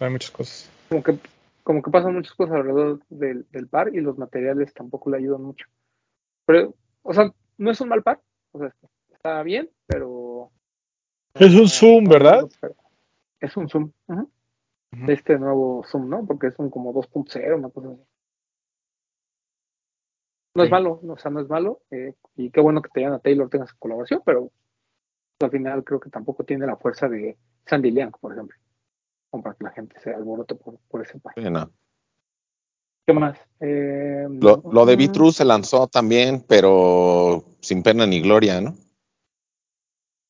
[0.00, 0.68] Hay muchas cosas.
[0.88, 1.16] Como que,
[1.62, 5.42] como que pasan muchas cosas alrededor del, del par y los materiales tampoco le ayudan
[5.42, 5.66] mucho.
[6.46, 8.20] Pero, o sea, no es un mal par.
[8.52, 8.74] O sea,
[9.10, 10.50] está bien, pero.
[11.34, 12.48] Es un zoom, ¿verdad?
[13.40, 13.92] Es un zoom.
[14.90, 16.26] De este nuevo zoom, ¿no?
[16.26, 18.02] Porque es un como 2.0, una cosa así.
[20.54, 21.80] No es malo, o sea, no es malo.
[21.90, 24.50] eh, y qué bueno que te a Taylor tenga su colaboración, pero
[25.40, 28.56] al final creo que tampoco tiene la fuerza de Sandy Liang, por ejemplo.
[29.32, 31.18] Como para que la gente se alborote por, por ese
[31.50, 31.72] no.
[33.06, 33.38] ¿Qué más?
[33.60, 38.74] Eh, Lo, lo de Vitrus se lanzó también, pero sin pena ni gloria, ¿no?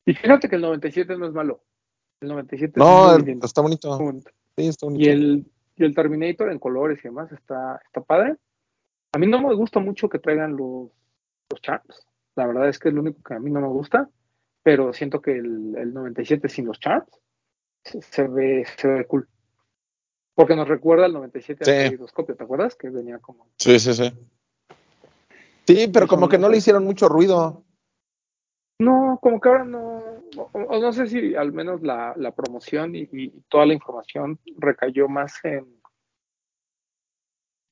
[0.06, 1.64] Y fíjate que el 97 no es malo.
[2.20, 3.98] El 97 es No, muy el- está bonito.
[4.56, 5.04] Sí, está bonito.
[5.04, 8.36] Y el, y el Terminator en colores y demás está, está padre.
[9.14, 10.90] A mí no me gusta mucho que traigan los,
[11.50, 12.06] los charms.
[12.36, 14.08] La verdad es que es lo único que a mí no me gusta.
[14.62, 17.10] Pero siento que el, el 97 sin los charms
[17.84, 19.28] se, ve, se ve cool.
[20.34, 21.70] Porque nos recuerda al 97 Sí.
[21.70, 22.74] al calidoscopio, ¿te acuerdas?
[22.74, 23.48] Que venía como.
[23.58, 24.12] Sí, sí, sí.
[25.66, 27.64] Sí, pero como que no le hicieron mucho ruido.
[28.80, 29.98] No, como que ahora no.
[30.36, 34.40] O, o no sé si al menos la, la promoción y, y toda la información
[34.56, 35.66] recayó más en,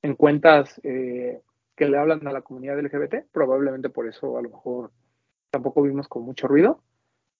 [0.03, 1.41] en cuentas eh,
[1.75, 3.25] que le hablan a la comunidad LGBT.
[3.31, 4.91] Probablemente por eso a lo mejor
[5.49, 6.81] tampoco vimos con mucho ruido.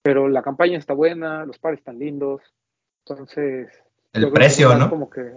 [0.03, 2.41] Pero la campaña está buena, los pares están lindos.
[3.05, 3.69] Entonces.
[4.13, 4.89] El precio, ¿no?
[4.89, 5.33] Como que.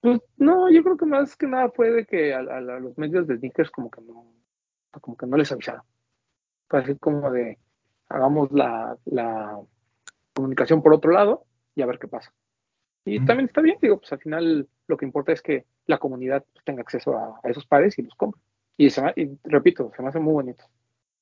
[0.00, 2.96] Pues, no, yo creo que más que nada fue de que a, a- a los
[2.98, 4.26] medios de sneakers como que no,
[5.00, 5.82] como que no les avisaron.
[6.68, 7.58] Fue así como de
[8.08, 9.58] hagamos la, la
[10.34, 12.32] comunicación por otro lado y a ver qué pasa.
[13.04, 13.26] Y Ujú.
[13.26, 16.64] también está bien, digo, pues al final lo que importa es que la comunidad pues,
[16.64, 18.40] tenga acceso a, a esos pares y los compre.
[18.76, 20.64] Y, se me- y repito, se me hace muy bonito.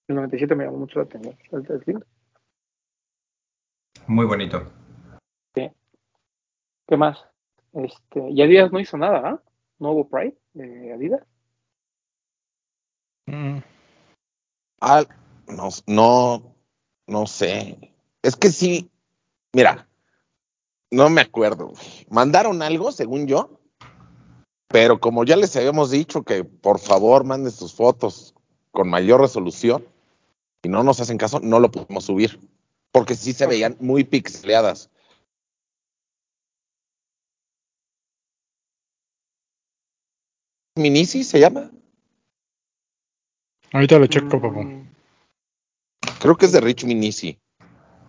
[0.08, 1.36] El 97 me llamó mucho la atención.
[1.52, 2.04] Es lindo.
[4.06, 4.70] Muy bonito.
[6.88, 7.18] ¿Qué más?
[7.72, 9.42] Este, y Adidas no hizo nada, ¿ah?
[9.78, 11.22] No hubo Pride de Adidas.
[13.26, 13.58] Mm.
[14.80, 15.04] Ah,
[15.48, 16.54] no, no,
[17.06, 17.92] no sé.
[18.22, 18.90] Es que sí,
[19.52, 19.88] mira,
[20.90, 21.72] no me acuerdo.
[22.08, 23.60] Mandaron algo, según yo,
[24.68, 28.34] pero como ya les habíamos dicho que por favor manden sus fotos
[28.70, 29.86] con mayor resolución
[30.62, 32.40] y no nos hacen caso, no lo podemos subir.
[32.92, 34.90] Porque sí se veían muy pixeleadas.
[40.76, 41.70] ¿Minisi se llama?
[43.72, 44.38] Ahorita lo checo.
[44.38, 44.88] Mm,
[46.20, 47.38] Creo que es de Rich Minisi.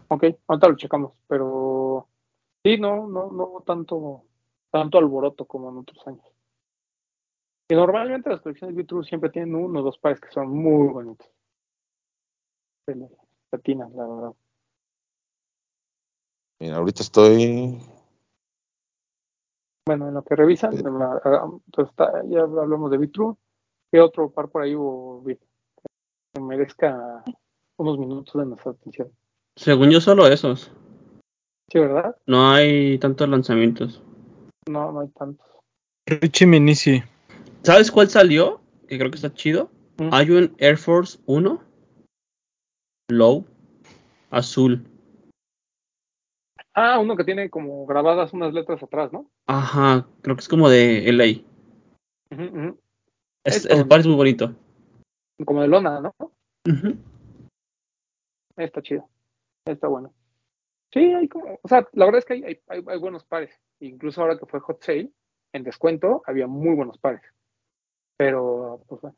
[0.09, 2.07] Ok, ahorita lo checamos, pero
[2.63, 4.23] sí, no, no, no hubo tanto,
[4.69, 6.25] tanto alboroto como en otros años.
[7.69, 11.27] Y normalmente las colecciones Vitru siempre tienen uno o dos pares que son muy bonitos.
[12.85, 13.09] Se le
[13.49, 14.33] patinan, la verdad.
[16.59, 17.77] Mira, ahorita estoy.
[19.87, 20.83] Bueno, en lo que revisan, Sí.
[20.85, 23.37] en la- ah, pues está- ya hablamos de Vitru.
[23.89, 27.23] ¿Qué otro par por ahí hubo que merezca
[27.77, 29.09] unos minutos de nuestra atención?
[29.55, 30.71] Según yo, solo esos.
[31.71, 32.17] Sí, ¿verdad?
[32.25, 34.03] No hay tantos lanzamientos.
[34.69, 35.47] No, no hay tantos.
[36.05, 37.01] Richie Minisi.
[37.63, 38.59] ¿Sabes cuál salió?
[38.89, 39.69] Que creo que está chido.
[39.97, 40.09] Mm.
[40.11, 41.61] Hay un Air Force 1
[43.09, 43.45] Low
[44.31, 44.85] azul.
[46.79, 49.31] Ah, uno que tiene como grabadas unas letras atrás, ¿no?
[49.47, 51.41] Ajá, creo que es como de LA.
[53.43, 54.53] Es, Esto, el par es muy bonito.
[55.43, 56.13] Como de lona, ¿no?
[56.19, 56.95] Ujú.
[58.57, 59.09] Está chido.
[59.65, 60.13] Está bueno.
[60.93, 63.59] Sí, hay como, o sea, la verdad es que hay, hay, hay- buenos pares.
[63.79, 65.09] Incluso ahora que fue Hot Sale,
[65.53, 67.23] en descuento, había muy buenos pares.
[68.17, 69.17] Pero, pues bueno.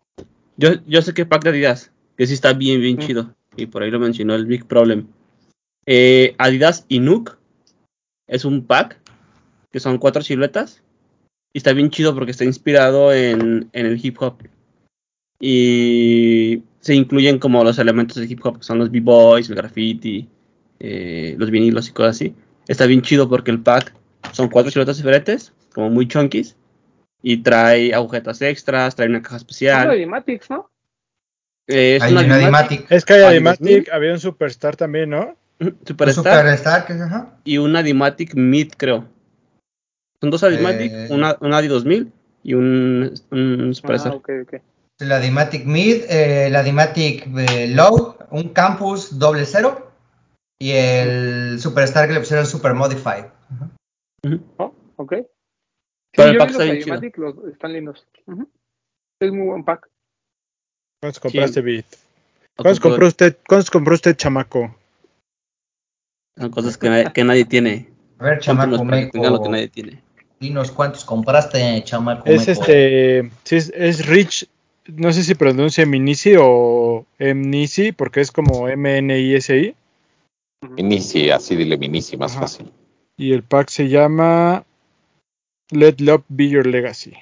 [0.56, 3.36] Yo, yo sé que pack de Adidas, que sí está bien, bien chido.
[3.58, 5.08] Y por ahí lo mencionó el Big Problem.
[5.86, 7.39] Eh, Adidas Inuk
[8.30, 8.98] es un pack
[9.72, 10.82] que son cuatro siluetas.
[11.52, 14.38] Y está bien chido porque está inspirado en, en el hip hop.
[15.40, 20.30] Y se incluyen como los elementos del hip hop, que son los b-boys, el graffiti,
[20.80, 22.36] eh, los vinilos y cosas así.
[22.68, 23.94] Está bien chido porque el pack
[24.32, 26.56] son cuatro siluetas diferentes, como muy chunkies.
[27.22, 29.90] Y trae agujetas extras, trae una caja especial.
[29.90, 30.70] de Matics, ¿no?
[31.68, 32.68] Eh, es Hay una.
[32.90, 33.92] Es que hay Adimatic, 2000.
[33.92, 35.36] había un Superstar también, ¿no?
[35.62, 37.38] Un Superstar Superstar, ajá.
[37.44, 39.08] y una Dimatic Mid, creo.
[40.22, 41.08] Son dos Adimatic, Eh.
[41.12, 42.12] una, una Adi 2000
[42.44, 44.14] y un, un suppressor.
[44.14, 44.54] Ah, ok, ok.
[45.00, 49.92] La Dimatic Mid, eh, la Dimatic eh, Low, un Campus doble cero
[50.62, 53.26] y el Superstar que le pusieron Super Modified.
[54.58, 55.14] Oh, ok.
[55.16, 55.26] Sí,
[56.16, 56.96] Pero el yo pack vi está los bien chido.
[56.98, 58.08] Idiomatic, los están lindos.
[59.22, 59.90] Es muy buen pack.
[61.02, 61.86] ¿Cuántos compraste, Bit?
[62.58, 64.76] ¿Cuántos compró- compró usted, ¿Cuántos compró usted, chamaco?
[66.40, 67.90] Son cosas que nadie, que nadie tiene.
[68.18, 70.02] A ver, chamaco tengan lo que meco, nadie tiene.
[70.40, 72.62] dinos cuántos compraste, chamaco Es meco.
[72.62, 74.48] este, sí, es, es Rich,
[74.88, 79.76] no sé si pronuncia Minisi o Mnisi, porque es como M-N-I-S-I.
[80.72, 82.42] Minici, así dile Minici, más Ajá.
[82.42, 82.72] fácil.
[83.18, 84.66] Y el pack se llama
[85.72, 87.14] Let Love Be Your Legacy,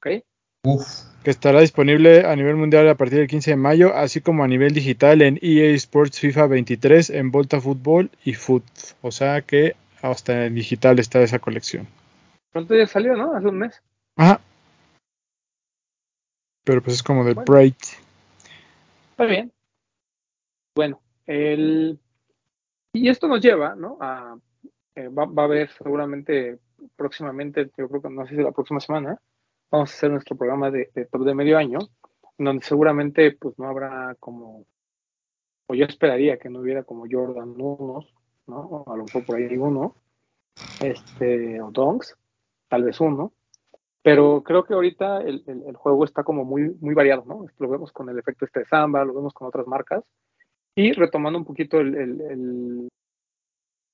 [0.00, 0.22] Ok.
[0.64, 0.86] Uf,
[1.26, 4.46] que estará disponible a nivel mundial a partir del 15 de mayo, así como a
[4.46, 8.62] nivel digital en EA Sports FIFA 23, en Volta Fútbol y Foot.
[9.02, 11.88] O sea que hasta en digital está esa colección.
[12.52, 13.34] Pronto ya salió, ¿no?
[13.34, 13.82] Hace un mes.
[14.14, 14.40] Ajá.
[16.62, 17.52] Pero pues es como de Bueno.
[17.52, 17.82] Bright.
[19.10, 19.50] Está bien.
[20.76, 21.98] Bueno, el...
[22.92, 23.98] y esto nos lleva, ¿no?
[24.00, 24.38] A,
[24.94, 26.60] eh, va, va a haber seguramente
[26.94, 29.18] próximamente, yo creo que no sé si la próxima semana,
[29.70, 31.78] vamos a hacer nuestro programa de, de top de medio año,
[32.38, 34.64] donde seguramente pues no habrá como,
[35.66, 38.14] o yo esperaría que no hubiera como Jordan unos,
[38.46, 38.84] ¿no?
[38.86, 39.96] A lo mejor por ahí uno,
[40.80, 42.16] este, o Donks,
[42.68, 43.32] tal vez uno,
[44.02, 47.46] pero creo que ahorita el, el- juego está como muy, muy variado, ¿no?
[47.58, 50.04] Lo vemos con el efecto este de Samba, lo vemos con otras marcas.
[50.74, 51.96] Y retomando un poquito el-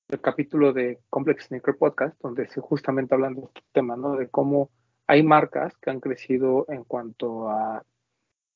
[0.09, 4.15] el capítulo de Complex Sneaker Podcast, donde se justamente hablan de este tema, ¿no?
[4.15, 4.69] De cómo
[5.13, 7.83] hay marcas que han crecido en cuanto a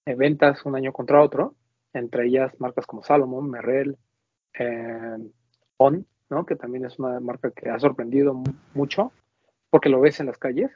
[0.08, 1.54] eh, ventas un año contra otro,
[1.94, 3.96] entre ellas marcas como Salomon, Merrell,
[4.58, 5.18] eh,
[5.78, 6.46] On, ¿no?
[6.48, 9.12] Que también es una marca que ha sorprendido mu- mucho,
[9.70, 10.72] porque lo ves en las calles.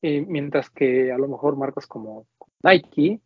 [0.00, 2.26] Y mientras que a lo mejor marcas como
[2.62, 3.20] Nike,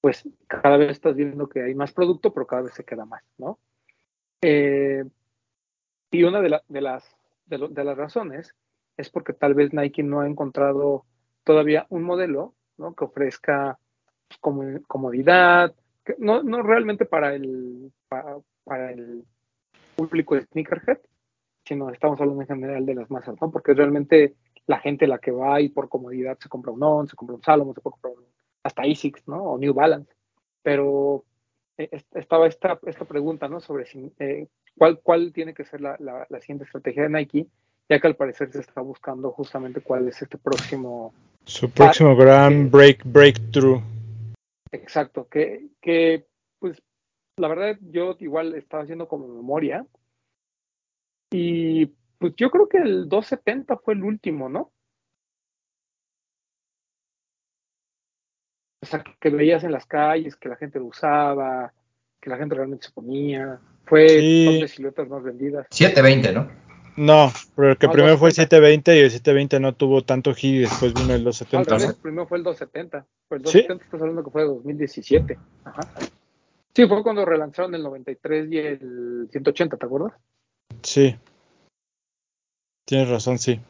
[0.00, 3.22] pues cada vez estás viendo que hay más producto, pero cada vez se queda más,
[3.36, 3.58] ¿no?
[4.42, 5.04] Eh,
[6.12, 7.04] y una de, la- de las,
[7.46, 8.54] de, lo- de las razones
[9.00, 11.04] es porque tal vez Nike no ha encontrado
[11.44, 12.94] todavía un modelo ¿no?
[12.94, 13.78] que ofrezca
[14.28, 19.24] pues, como- comodidad, que no, no realmente para el, para, para el
[19.96, 20.98] público de sneakerhead,
[21.64, 23.50] sino estamos hablando en general de las masas, ¿no?
[23.50, 24.34] Porque realmente
[24.66, 27.42] la gente la que va y por comodidad se compra un On, se compra un
[27.42, 28.24] Salomon, se puede comprar un-
[28.62, 29.42] hasta ASICS, ¿no?
[29.42, 30.12] O New Balance.
[30.62, 31.24] Pero
[31.76, 33.60] eh, est- estaba esta, esta pregunta, ¿no?
[33.60, 37.46] Sobre si, eh, cuál, cuál tiene que ser la, la- la siguiente estrategia de Nike,
[37.90, 41.12] ya que al parecer se está buscando justamente cuál es este próximo
[41.44, 43.82] Su próximo gran break breakthrough.
[44.70, 46.24] Exacto, que, que
[46.60, 46.80] pues
[47.36, 49.84] la verdad yo igual estaba haciendo como memoria
[51.32, 51.86] y
[52.18, 54.70] pues yo creo que el 270 fue el último, ¿no?
[58.82, 61.72] O sea, que veías en las calles, que la gente lo usaba,
[62.20, 63.60] que la gente realmente se ponía.
[63.84, 64.44] Fue Sí.
[64.46, 65.66] top de siluetas más vendidas.
[65.70, 66.69] 720, ¿no?
[66.96, 68.56] No, pero el que No, primero fue el 270.
[68.92, 71.70] 720 y el 720 no tuvo tanto hit y después vino el Al 270.
[71.76, 72.02] revés, ¿no?
[72.02, 73.06] primero fue el 270.
[73.28, 73.58] Fue el ¿Sí?
[73.58, 75.38] 270 estás hablando que fue de 2017.
[75.64, 75.80] Ajá.
[76.74, 80.12] Sí, fue cuando relanzaron el 93 y el 180, ¿te acuerdas?
[80.82, 81.16] Sí.
[82.84, 83.60] Tienes razón, sí.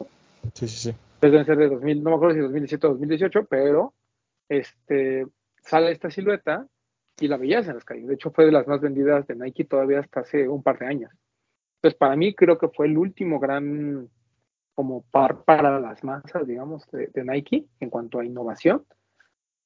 [0.53, 0.95] Sí, sí, sí.
[1.21, 3.93] deben ser de 2000, no me acuerdo si 2017 o 2018, pero
[4.49, 5.27] este
[5.63, 6.67] sale esta silueta
[7.19, 8.07] y la veías en las calles.
[8.07, 10.87] De hecho, fue de las más vendidas de Nike todavía hasta hace un par de
[10.87, 11.11] años.
[11.81, 14.07] Entonces, para mí creo que fue el último gran
[14.75, 18.85] como par para las masas, digamos, de, de Nike en cuanto a innovación.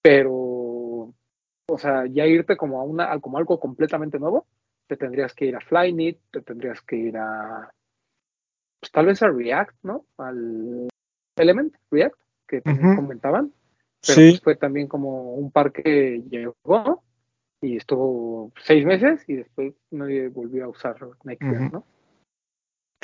[0.01, 4.47] Pero, o sea, ya irte como a una, como algo completamente nuevo,
[4.87, 7.69] te tendrías que ir a Flyknit, te tendrías que ir a,
[8.79, 10.05] pues tal vez a React, ¿no?
[10.17, 10.87] Al
[11.35, 12.15] Element, React,
[12.47, 13.51] que también comentaban.
[14.05, 17.03] Pero Sí, pues, fue también como un par que llegó
[17.61, 21.45] y estuvo seis meses y después nadie volvió a usar Nike.
[21.45, 21.83] ¿no?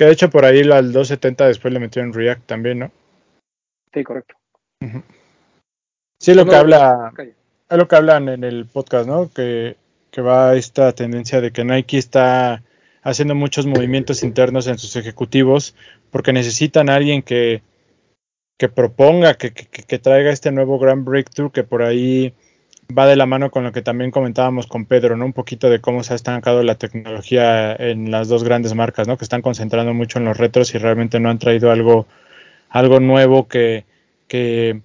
[0.02, 2.92] Que de hecho por ahí al 270 después le metieron React también, ¿no?
[3.94, 4.34] Sí, correcto.
[6.20, 7.36] Sí, lo No que habla, en
[7.70, 9.30] es lo que hablan en el podcast, ¿no?
[9.32, 9.78] Que,
[10.10, 12.64] que va esta tendencia de que Nike está
[13.04, 15.76] haciendo muchos movimientos internos en sus ejecutivos
[16.10, 17.62] porque necesitan a alguien que,
[18.58, 22.34] que proponga, que, que, que traiga este nuevo gran breakthrough que por ahí
[22.98, 25.26] va de la mano con lo que también comentábamos con Pedro, ¿no?
[25.26, 29.18] Un poquito de cómo se ha estancado la tecnología en las dos grandes marcas, ¿no?
[29.18, 32.08] Que están concentrando mucho en los retros y realmente no han traído algo,
[32.70, 33.86] algo nuevo que,
[34.28, 34.82] que,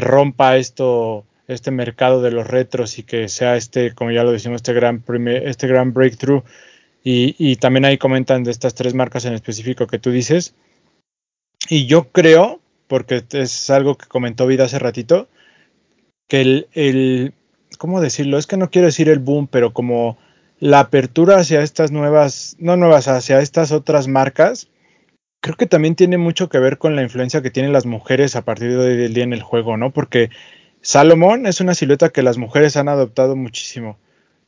[0.00, 4.56] rompa esto, este mercado de los retros y que sea este, como ya lo decimos,
[4.56, 6.42] este gran, primer, este gran breakthrough.
[7.04, 10.54] Y, y también ahí comentan de estas tres marcas en específico que tú dices.
[11.68, 15.28] Y yo creo porque es algo que comentó Vida hace ratito,
[16.28, 17.34] que el, el,
[17.76, 18.38] ¿cómo decirlo?
[18.38, 20.18] Es que no quiero decir el boom, pero como
[20.58, 24.68] la apertura hacia estas nuevas, no nuevas, hacia estas otras marcas,
[25.40, 28.44] creo que también tiene mucho que ver con la influencia que tienen las mujeres a
[28.44, 29.92] partir de hoy del día en el juego, ¿no?
[29.92, 30.30] Porque
[30.80, 33.98] Salomón es una silueta que las mujeres han adoptado muchísimo.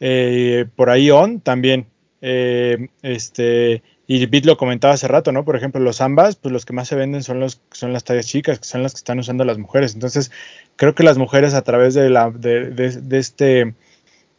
[0.01, 1.87] Eh, por ahí On también.
[2.21, 5.45] Eh, este, y Bit lo comentaba hace rato, ¿no?
[5.45, 8.27] Por ejemplo, los ambas, pues los que más se venden son los son las tallas
[8.27, 9.93] chicas, que son las que están usando las mujeres.
[9.93, 10.33] Entonces,
[10.77, 13.75] creo que las mujeres a través de la de, de, de este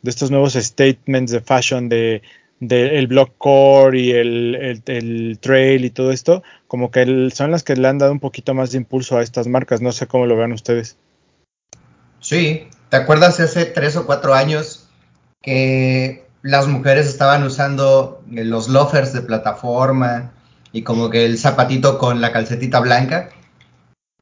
[0.01, 2.23] de estos nuevos statements de fashion de,
[2.59, 7.51] de el block core y el, el, el, trail y todo esto, como que son
[7.51, 9.81] las que le han dado un poquito más de impulso a estas marcas.
[9.81, 10.97] No sé cómo lo vean ustedes.
[12.21, 14.89] Sí, ¿te acuerdas hace tres o cuatro años
[15.43, 20.31] que las mujeres estaban usando los loafers de plataforma
[20.71, 23.29] y como que el zapatito con la calcetita blanca?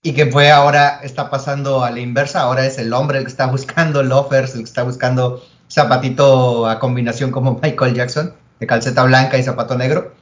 [0.01, 3.31] Y que fue ahora, está pasando a la inversa, ahora es el hombre el que
[3.31, 9.03] está buscando loafers, el que está buscando zapatito a combinación como Michael Jackson, de calceta
[9.03, 10.13] blanca y zapato negro.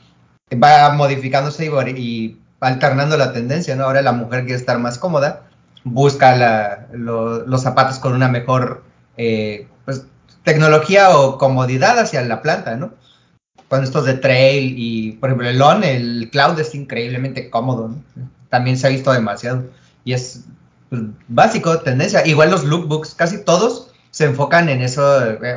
[0.51, 3.83] Va modificándose y, y alternando la tendencia, ¿no?
[3.83, 5.43] Ahora la mujer quiere estar más cómoda,
[5.83, 8.83] busca los zapatos con una mejor
[9.17, 10.05] eh, pues,
[10.45, 12.93] tecnología o comodidad hacia la planta, ¿no?
[13.67, 18.29] Con estos de trail y, por ejemplo, el On, el Cloud es increíblemente cómodo, ¿no?
[18.49, 19.65] También se ha visto demasiado.
[20.05, 20.45] Y es
[20.89, 22.25] pues, básico, tendencia.
[22.25, 25.03] Igual los lookbooks, casi todos se enfocan en eso,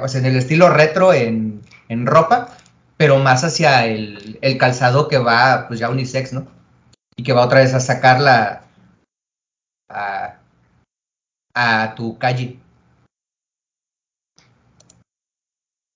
[0.03, 1.63] o sea, en el estilo retro en,
[2.07, 2.57] ropa,
[2.97, 6.49] pero más hacia el, el, calzado que va, pues ya unisex, ¿no?
[7.17, 8.65] Y que va otra vez a sacarla
[9.89, 10.39] a,
[11.55, 12.59] a tu calle.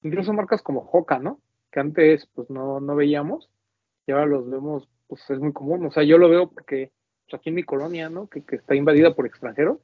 [0.03, 1.41] Incluso marcas como Hoka, ¿no?
[1.71, 3.51] Que antes pues no, no veíamos
[4.07, 5.87] y ahora los vemos, pues es muy común.
[5.87, 6.91] O sea, yo lo veo porque
[7.25, 8.29] pues, aquí en mi colonia, ¿no?
[8.29, 9.79] Que, que está invadida por extranjeros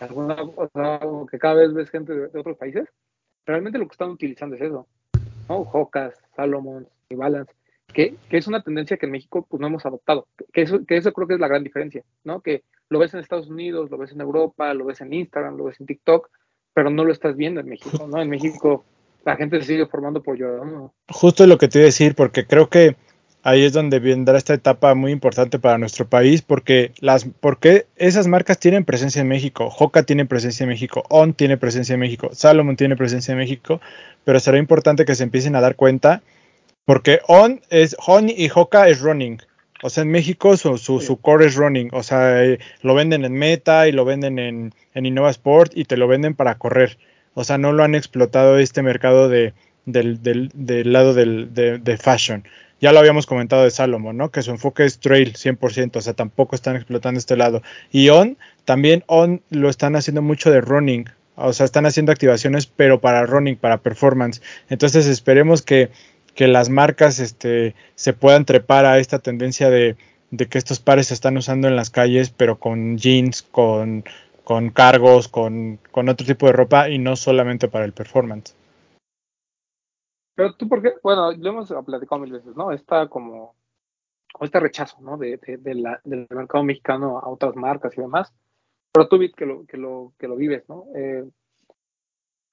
[0.00, 2.88] alguna cosa que cada vez ves gente de, otros países,
[3.46, 4.86] realmente lo que están utilizando es eso,
[5.48, 5.56] ¿no?
[5.56, 7.52] Hocas, Salomon y Balance,
[7.92, 10.96] que, que, es una tendencia que en México pues no hemos adoptado, que eso, que
[10.96, 12.40] eso creo que es la gran diferencia, ¿no?
[12.40, 15.64] Que lo ves en Estados Unidos, lo ves en Europa, lo ves en Instagram, lo
[15.64, 16.30] ves en TikTok,
[16.74, 18.20] pero no lo estás viendo en México, ¿no?
[18.20, 18.84] En México
[19.24, 20.92] la gente se sigue formando por Giordano.
[21.08, 22.96] Justo lo que te iba a decir, porque creo que
[23.42, 28.26] ahí es donde vendrá esta etapa muy importante para nuestro país, porque las, porque esas
[28.26, 29.72] marcas tienen presencia en México.
[29.78, 33.80] Hoka tiene presencia en México, On tiene presencia en México, Salomon tiene presencia en México,
[34.24, 36.22] pero será importante que se empiecen a dar cuenta,
[36.84, 39.38] porque On es On y Hoka es running.
[39.84, 41.90] O sea, en México su, su, su core es running.
[41.92, 45.84] O sea, eh, lo venden en Meta y lo venden en, en Innova Sport y
[45.84, 46.96] te lo venden para correr.
[47.34, 49.52] O sea, no lo han explotado este mercado de,
[49.84, 52.44] del, del, del lado del, de, de fashion
[52.80, 54.30] ya lo habíamos comentado de Salomon, ¿no?
[54.30, 57.62] Que su enfoque es trail 100%, o sea, tampoco están explotando este lado.
[57.90, 61.06] Y On, también On lo están haciendo mucho de running,
[61.36, 64.42] o sea, están haciendo activaciones, pero para running, para performance.
[64.68, 65.90] Entonces esperemos que,
[66.34, 69.96] que las marcas este, se puedan trepar a esta tendencia de,
[70.30, 74.04] de, que estos pares se están usando en las calles, pero con jeans, con,
[74.42, 78.54] con cargos, con, con otro tipo de ropa y no solamente para el performance.
[80.34, 80.94] Pero tú, ¿por qué?
[81.02, 82.72] Bueno, lo hemos platicado mil veces, ¿no?
[82.72, 83.54] Está como,
[84.40, 85.16] este rechazo, ¿no?
[85.16, 88.34] De, de, de la, del mercado mexicano a otras marcas y demás.
[88.92, 90.86] Pero tú, que lo, que lo, que lo vives, ¿no?
[90.94, 91.24] Eh,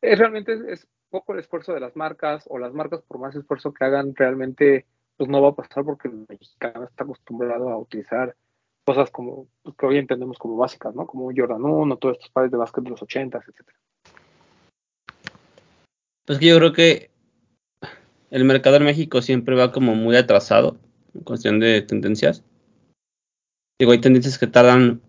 [0.02, 3.74] es realmente es poco el esfuerzo de las marcas o las marcas, por más esfuerzo
[3.74, 4.88] que hagan, realmente
[5.18, 8.36] pues no va a pasar porque el mexicano está acostumbrado a utilizar
[8.84, 11.06] cosas como pues, que hoy entendemos como básicas, ¿no?
[11.06, 13.78] Como Jordan 1, todos estos pares de básquet de los 80, etcétera.
[16.26, 17.12] Pues que yo creo que
[18.32, 20.78] el mercado en México siempre va como muy atrasado
[21.14, 22.44] en cuestión de tendencias.
[23.78, 25.02] Digo, hay tendencias que tardan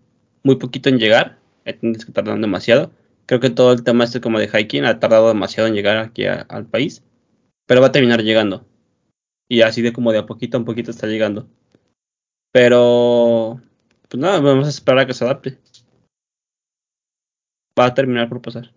[0.43, 2.91] muy poquito en llegar, hay tendencias que tardan demasiado.
[3.25, 6.25] Creo que todo el tema este como de hiking ha tardado demasiado en llegar aquí
[6.25, 7.03] a, al país,
[7.65, 8.65] pero va a terminar llegando.
[9.47, 11.47] Y así de como de a poquito a poquito está llegando.
[12.51, 13.61] Pero,
[14.09, 15.57] pues nada, vamos a esperar a que se adapte.
[17.79, 18.71] Va a terminar por pasar.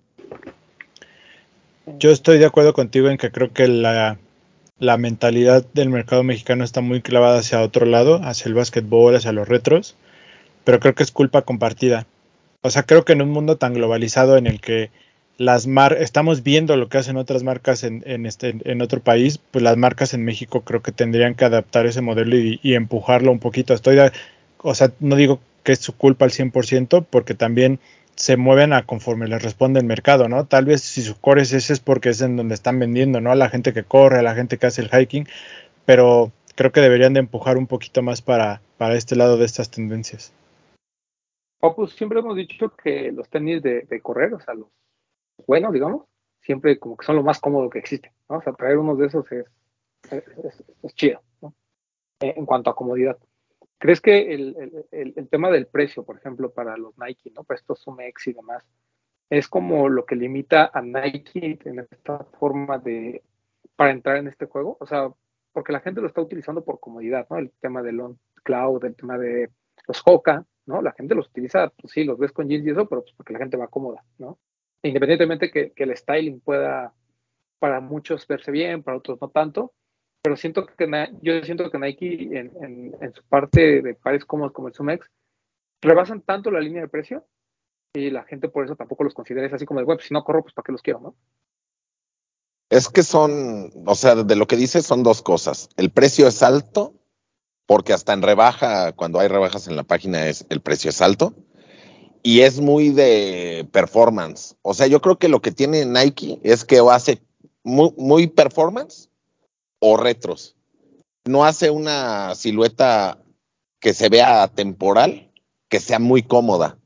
[1.99, 4.19] Yo estoy de acuerdo contigo en que creo que la,
[4.79, 9.33] la mentalidad del mercado mexicano está muy clavada hacia otro lado, hacia el básquetbol, hacia
[9.33, 9.97] los retros,
[10.65, 12.07] pero creo que es culpa compartida.
[12.63, 14.91] O sea, creo que en un mundo tan globalizado en el que
[15.39, 19.39] las mar estamos viendo lo que hacen otras marcas en, en, este, en otro país,
[19.51, 23.39] pues las marcas en México creo que tendrían que adaptar ese modelo y, empujarlo un
[23.39, 23.75] poquito.
[23.75, 24.13] Estoy, de,
[24.59, 27.81] o sea, no digo que es su culpa al 100%, porque también
[28.15, 30.47] se mueven a conforme les responde el mercado, ¿no?
[30.47, 33.31] Tal vez si su core es ese es porque es en donde están vendiendo, ¿no?
[33.31, 35.29] A la gente que corre, a la gente que hace el hiking,
[35.85, 39.71] pero creo que deberían de empujar un poquito más para, para este lado de estas
[39.71, 40.33] tendencias.
[41.59, 44.69] Pues siempre hemos dicho que los tenis de, correr, o sea, los
[45.47, 46.05] buenos, digamos,
[46.41, 48.39] siempre como que son lo más cómodo que existe, ¿no?
[48.39, 51.55] O sea, traer unos de esos es, chido, ¿no?
[52.21, 53.19] Eh, en cuanto a comodidad.
[53.79, 57.45] ¿Crees que el, tema del precio, por ejemplo, para los Nike, ¿no?
[57.45, 58.65] Para estos Sumex y demás,
[59.29, 63.23] es como lo que limita a Nike en esta forma de,
[63.75, 64.77] para entrar en este juego?
[64.81, 65.11] O sea,
[65.53, 67.39] porque la gente lo está utilizando por comodidad, ¿no?
[67.39, 69.51] El tema del on cloud, el tema de
[69.87, 70.83] los Hoka, ¿no?
[70.83, 73.33] La gente los utiliza, pues sí, los ves con jeans y eso, pero pues porque
[73.33, 74.39] la gente va cómoda, ¿no?
[74.83, 76.93] Independientemente que, que el styling pueda
[77.59, 79.73] para muchos verse bien, para otros no tanto,
[80.23, 80.89] pero siento que
[81.23, 82.53] yo siento que Nike en,
[83.01, 85.09] en- su parte de pares cómodos como el Sumex
[85.81, 87.25] rebasan tanto la línea de precio
[87.95, 90.25] y la gente por eso tampoco los considera así como de, bueno, pues si no
[90.25, 91.15] corro, pues para qué los quiero, ¿no?
[92.69, 95.69] Es que son, o sea, de lo que dices son dos cosas.
[95.77, 96.95] El precio es alto,
[97.67, 101.35] porque hasta en rebaja, cuando hay rebajas en la página, es el precio es alto.
[102.23, 104.57] Y es muy de performance.
[104.63, 107.23] O sea, yo creo que lo que tiene Nike es que hace
[107.63, 109.11] muy, muy performance
[109.79, 110.57] o retros.
[111.25, 113.19] No hace una silueta
[113.81, 115.31] que se vea temporal,
[115.69, 116.79] que sea muy cómoda.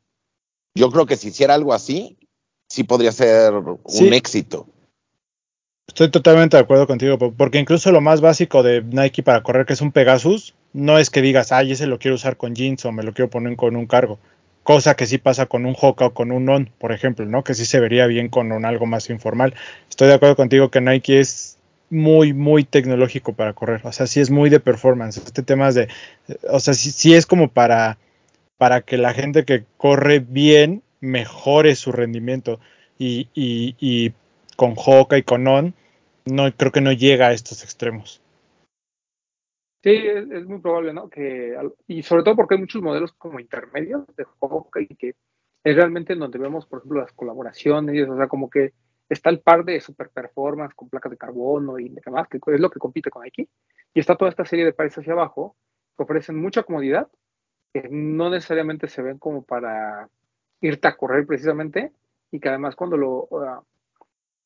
[0.74, 2.18] Yo creo que si hiciera algo así,
[2.68, 4.66] sí podría ser un éxito.
[5.88, 9.66] Estoy totalmente de acuerdo contigo, po- porque incluso lo más básico de Nike para correr,
[9.66, 12.84] que es un Pegasus, no es que digas, ay, ese lo quiero usar con jeans
[12.84, 14.18] o me lo quiero poner con un cargo.
[14.62, 17.42] Cosa que sí pasa con un Hoka o con un On, por ejemplo, ¿no?
[17.42, 19.54] Que sí se vería bien con un algo más informal.
[19.88, 21.58] Estoy de acuerdo contigo que Nike es
[21.88, 23.80] muy, muy tecnológico para correr.
[23.84, 25.16] O sea, sí es muy de performance.
[25.16, 25.88] Este tema es de,
[26.48, 27.98] o sea, sí, es como para,
[28.58, 32.60] para que la gente que corre bien mejore su rendimiento.
[32.98, 34.12] Y, y, y
[34.56, 35.74] con Hoka y con On,
[36.26, 38.20] no creo que no llega a estos extremos.
[39.82, 41.08] Sí, es, muy probable, ¿no?
[41.08, 41.56] Que,
[41.86, 45.14] y sobre todo porque hay muchos modelos como intermedios de Hoka y que
[45.64, 48.74] es realmente en donde vemos, por ejemplo, las colaboraciones, o sea, como que
[49.08, 52.70] está el par de super performance con placas de carbono y demás, que es lo
[52.70, 53.48] que compite con Nike,
[53.94, 55.56] y está toda esta serie de pares hacia abajo
[55.96, 57.08] que ofrecen mucha comodidad,
[57.72, 60.08] que no necesariamente se ven como para
[60.60, 61.92] irte a correr precisamente,
[62.30, 63.28] y que además cuando lo,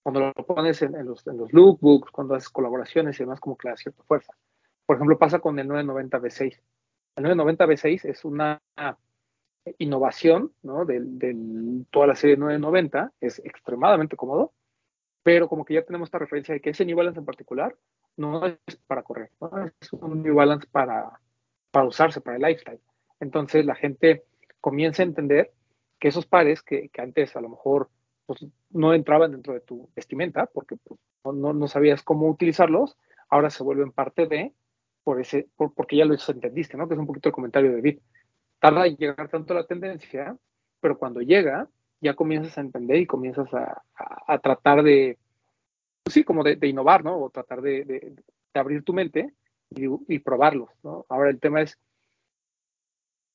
[0.02, 3.56] cuando lo pones en, en los, en los lookbooks, cuando haces colaboraciones y demás, como
[3.56, 4.32] que le da cierta fuerza.
[4.86, 6.60] Por ejemplo, pasa con el 990 V6.
[7.16, 8.60] El 990 V6 es una
[9.78, 10.84] innovación ¿no?
[10.84, 14.52] de, de toda la serie 990, es extremadamente cómodo,
[15.22, 17.74] pero como que ya tenemos esta referencia de que ese New Balance en particular
[18.16, 19.50] no es para correr, ¿no?
[19.80, 21.18] es un New Balance para,
[21.70, 22.80] para usarse, para el lifestyle.
[23.20, 24.24] Entonces la gente
[24.60, 25.52] comienza a entender
[25.98, 27.88] que esos pares que, que antes a lo mejor
[28.26, 32.98] pues, no entraban dentro de tu vestimenta porque pues, no, no, sabías cómo utilizarlos,
[33.30, 34.52] ahora se vuelven parte de,
[35.04, 36.88] por ese, por, porque ya lo entendiste, ¿no?
[36.88, 37.98] Que es un poquito el comentario de David.
[38.58, 40.36] Tarda en llegar tanto la tendencia,
[40.80, 41.68] pero cuando llega,
[42.00, 45.18] ya comienzas a entender y comienzas a, a, a tratar de,
[46.02, 47.18] pues sí, como de, de, innovar, ¿no?
[47.18, 49.34] O tratar de, de abrir tu mente
[49.70, 51.06] y, y, probarlos, ¿no?
[51.08, 51.78] Ahora el tema es,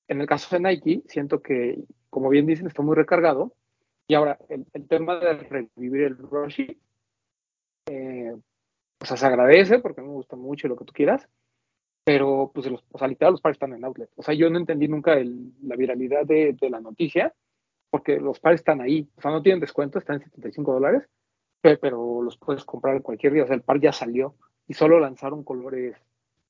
[0.08, 3.54] en el caso de Nike, siento que, como bien dicen, está muy recargado.
[4.08, 6.80] Y ahora, el, el tema de revivir el Roshi,
[7.86, 8.36] eh,
[9.02, 11.28] o sea, se agradece porque me gusta mucho lo que tú quieras,
[12.10, 14.10] pero pues los, o sea, literal los pares están en outlet.
[14.16, 17.36] O sea, yo no entendí nunca el, la viralidad de, de, la noticia,
[17.92, 19.08] porque los pares están ahí.
[19.16, 21.04] O sea, no tienen descuento, están en 75 dólares,
[21.62, 23.44] pero los puedes comprar cualquier día.
[23.44, 24.34] O sea, el par ya salió
[24.68, 25.98] y solo lanzaron colores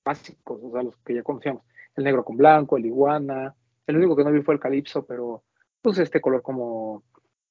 [0.06, 1.64] básicos, o sea, los que ya conocíamos.
[1.94, 3.54] El negro con blanco, el iguana.
[3.86, 5.44] El único que no vi fue el calipso, pero
[5.82, 7.04] pues este color como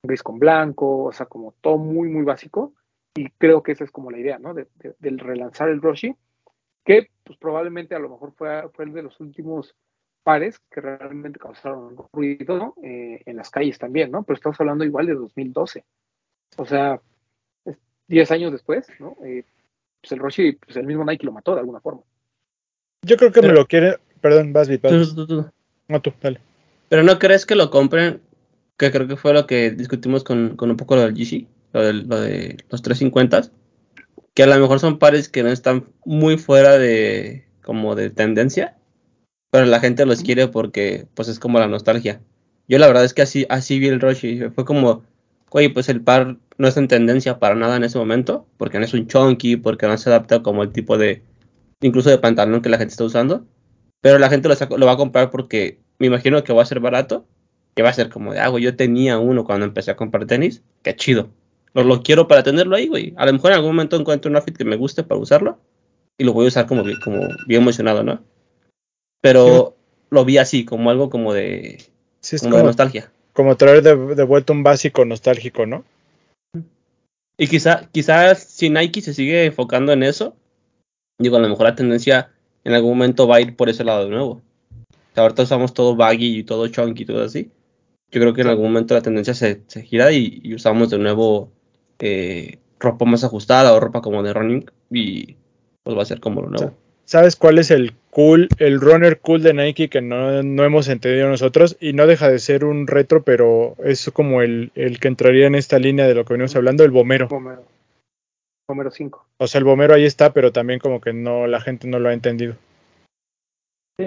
[0.03, 2.73] gris con blanco, o sea, como todo muy, muy básico.
[3.17, 4.55] Y creo que esa es como la idea, ¿no?
[4.55, 6.17] De, de, del relanzar el Roshi,
[6.89, 9.77] que pues probablemente a lo mejor fue, fue el de los últimos
[10.23, 14.23] pares que realmente causaron ruido eh, en las calles también, ¿no?
[14.23, 15.85] Pero estamos hablando igual de 2012.
[16.57, 16.99] O sea,
[18.07, 19.19] 10 años después, ¿no?
[19.23, 19.45] Eh,
[20.01, 22.01] pues el Roshi, pues el mismo Nike lo mató de alguna forma.
[23.05, 23.99] Yo creo que Pero, me lo quiere.
[24.23, 24.91] Perdón, vas, vas.
[24.91, 25.51] Tú, tú, tú.
[25.89, 26.41] No, tú, dale.
[26.89, 28.23] Pero no crees que lo compren,
[28.79, 31.83] que creo que fue lo que discutimos con, con un poco lo del GC, lo
[31.83, 33.51] de, lo de los 350,
[34.35, 38.79] que a lo mejor son pares que no están muy fuera de como de tendencia,
[39.51, 42.21] pero la gente los quiere porque pues es como la nostalgia.
[42.69, 45.05] Yo la verdad es que así, así vi el Roshi, fue como,
[45.51, 48.85] oye, pues el par no está en tendencia para nada en ese momento, porque no
[48.85, 51.23] es un chunky, porque no se adapta como el tipo de,
[51.81, 53.47] incluso de pantalón que la gente está usando,
[54.01, 57.27] pero la gente lo, va a comprar porque me imagino que va a ser barato,
[57.75, 60.63] que va a ser como de, ah, yo tenía uno cuando empecé a comprar tenis,
[60.83, 61.31] qué chido.
[61.75, 63.15] Lo, lo quiero para tenerlo ahí, güey.
[63.17, 65.59] A lo mejor en algún momento encuentro un outfit que me guste para usarlo,
[66.19, 68.23] y lo voy a usar como, como bien emocionado, ¿no?
[69.21, 69.77] Pero
[70.11, 71.79] lo vi así, como algo como de,
[72.21, 73.13] Sí, es como de como, nostalgia.
[73.33, 75.85] como traer de, de vuelta un básico nostálgico, ¿no?
[77.37, 80.35] Y quizá, quizás si Nike se sigue enfocando en eso,
[81.21, 82.33] digo, a lo mejor la tendencia
[82.65, 84.31] en algún momento va a ir por ese lado de nuevo.
[84.33, 87.51] O sea, ahorita usamos todo baggy y todo chunky y todo así.
[88.11, 90.99] Yo creo que en algún momento la tendencia se, se gira y, y usamos de
[90.99, 91.53] nuevo
[92.01, 95.37] eh, ropa más ajustada o ropa como de running y
[95.83, 96.75] pues va a ser como lo nuevo.
[97.05, 101.29] ¿Sabes cuál es el cool, el runner cool de Nike que no, no hemos entendido
[101.29, 101.79] nosotros?
[101.81, 105.55] Y no deja de ser un retro, pero es como el, el que entraría en
[105.55, 107.29] esta línea de lo que venimos hablando, el bomero.
[107.31, 107.65] Homero,
[108.69, 109.27] Homero 5.
[109.39, 112.11] O sea, el bomero ahí está, pero también como que no, la gente no lo
[112.11, 112.57] ha entendido.
[113.99, 114.07] Sí.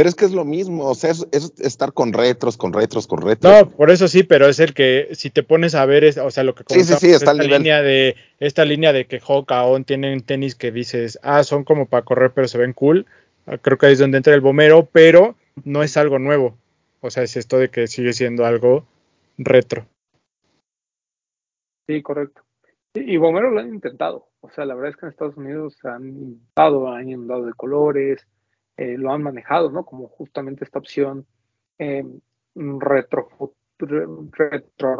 [0.00, 3.06] Pero es que es lo mismo, o sea, es, es estar con retros, con retros,
[3.06, 3.52] con retros.
[3.52, 6.30] No, por eso sí, pero es el que si te pones a ver, es, o
[6.30, 7.58] sea, lo que Sí, sí, sí, está esta nivel.
[7.58, 11.84] línea de esta línea de que Hawk, Aon tienen tenis que dices, ah, son como
[11.84, 13.04] para correr, pero se ven cool.
[13.44, 16.56] Ah, Creo que ahí es donde entra el bomero, pero no es algo nuevo.
[17.02, 18.86] O sea, es esto de que sigue siendo algo
[19.36, 19.86] retro.
[21.86, 22.40] Sí, correcto.
[22.94, 24.28] Y, y Bomero lo han intentado.
[24.40, 28.26] O sea, la verdad es que en Estados Unidos han intentado, han inundado de colores,
[28.80, 29.84] eh, lo han manejado, ¿no?
[29.84, 31.26] Como justamente esta opción
[31.78, 32.02] eh,
[32.54, 33.28] retro,
[33.78, 34.96] re- retro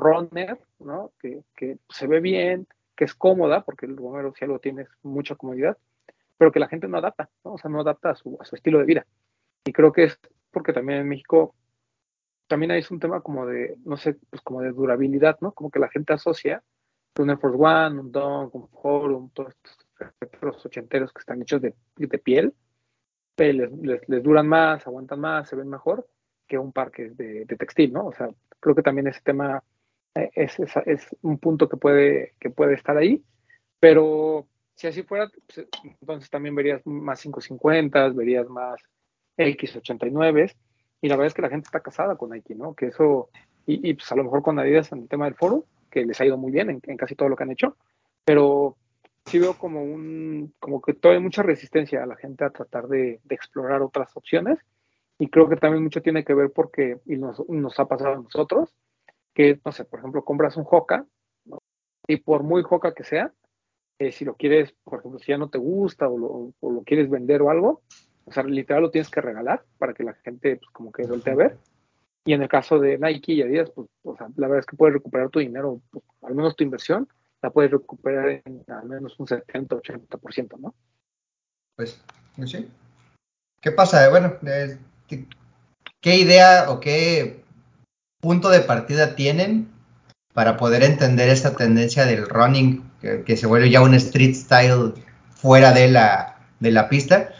[0.81, 1.13] ¿no?
[1.19, 4.89] Que, que se ve bien, que es cómoda, porque el Bomero si algo tiene es
[5.03, 5.79] mucha comodidad,
[6.37, 7.55] pero que la gente no adapta, ¿no?
[7.55, 9.07] O sea, no adapta a su, a su estilo de vida.
[9.65, 10.21] Y creo que es
[10.51, 11.55] porque también en México
[12.49, 15.53] también hay un tema como de, no sé, pues como de durabilidad, ¿no?
[15.53, 16.63] Como que la gente asocia
[17.19, 19.55] un Air Force One, un Dunk, un Forum, todos
[20.33, 22.53] estos ochenteros que están hechos de, de piel,
[23.41, 26.07] les, les, les duran más, aguantan más, se ven mejor
[26.47, 28.07] que un par que es de, de textil, ¿no?
[28.07, 28.29] O sea,
[28.59, 29.63] creo que también ese tema
[30.15, 33.23] eh, es, es, es un punto que puede, que puede estar ahí,
[33.79, 35.69] pero si así fuera, pues,
[36.01, 38.81] entonces también verías más 550, verías más
[39.37, 40.55] X89,
[41.03, 42.75] y la verdad es que la gente está casada con Nike, ¿no?
[42.75, 43.31] Que eso,
[43.65, 46.21] y, y pues a lo mejor con Adidas en el tema del foro, que les
[46.21, 47.77] ha ido muy bien en, en casi todo lo que han hecho,
[48.25, 48.77] pero
[49.27, 52.89] sí veo como un, como que todavía hay mucha resistencia a la gente a tratar
[52.89, 54.59] de, de explorar otras opciones,
[55.19, 58.23] y creo que también mucho tiene que ver porque, y nos, nos ha pasado a
[58.23, 58.75] nosotros,
[59.35, 61.07] que, no sé, por ejemplo, compras un Hoka,
[61.45, 61.59] ¿no?
[62.07, 63.33] y por muy Hoka que sea,
[63.99, 66.83] eh, si lo quieres, por ejemplo, si ya no te gusta o lo, o lo,
[66.85, 67.83] quieres vender o algo,
[68.25, 71.35] o sea, literal lo tienes que regalar para que la gente, pues, como que voltee
[71.35, 71.59] a ver.
[72.25, 74.77] Y en el caso de Nike y Adidas, pues, o sea, la verdad es que
[74.77, 77.09] puedes recuperar tu dinero, pues, al menos tu inversión,
[77.43, 80.75] la puedes recuperar en al menos un 70, 80%, ¿no?
[81.77, 82.01] Pues,
[82.37, 82.69] pues sí.
[83.61, 84.09] ¿Qué pasa?
[84.11, 85.27] Bueno, eh, ¿qué,
[86.01, 87.43] ¿qué idea o qué
[88.21, 89.69] punto de partida tienen
[90.35, 94.95] para poder entender esta tendencia del running que, que, se vuelve ya un street style
[95.31, 97.33] fuera de la, de la pista,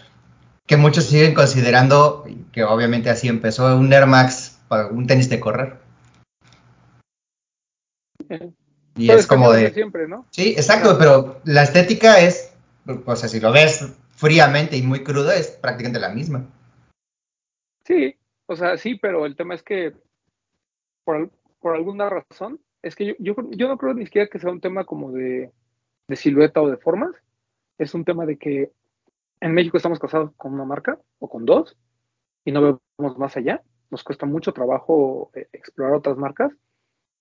[0.65, 4.59] que muchos siguen considerando, que obviamente así empezó, un Air Max,
[4.91, 5.77] un tenis de correr.
[8.95, 9.71] Y es como de...
[9.71, 10.25] Siempre, ¿no?
[10.31, 12.53] Sí, exacto, pero la estética es,
[13.05, 16.45] o sea, si lo ves fríamente y muy crudo, es prácticamente la misma.
[17.85, 18.15] Sí,
[18.45, 19.93] o sea, sí, pero el tema es que
[21.03, 24.51] por, por alguna razón, es que yo, yo, yo, no creo ni siquiera que sea
[24.51, 25.51] un tema como de,
[26.07, 27.11] de, silueta o de formas,
[27.77, 28.71] es un tema de que
[29.39, 31.77] en México estamos casados con una marca o con dos
[32.45, 36.51] y no vemos más allá, nos cuesta mucho trabajo eh, explorar otras marcas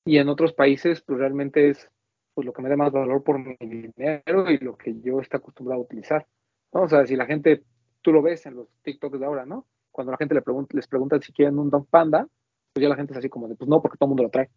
[0.05, 1.91] y en otros países pues realmente es
[2.35, 5.39] pues lo que me da más valor por mi dinero y lo que yo estoy
[5.39, 6.27] acostumbrado a utilizar,
[6.73, 6.83] ¿no?
[6.83, 7.65] O sea, si la gente,
[8.03, 9.67] tú lo ves en los TikToks de ahora, ¿no?
[9.91, 12.27] Cuando la gente le pregunta, les pregunta si quieren un Don Panda,
[12.73, 14.31] pues ya la gente es así como de, pues no, porque todo el mundo lo
[14.31, 14.49] trae.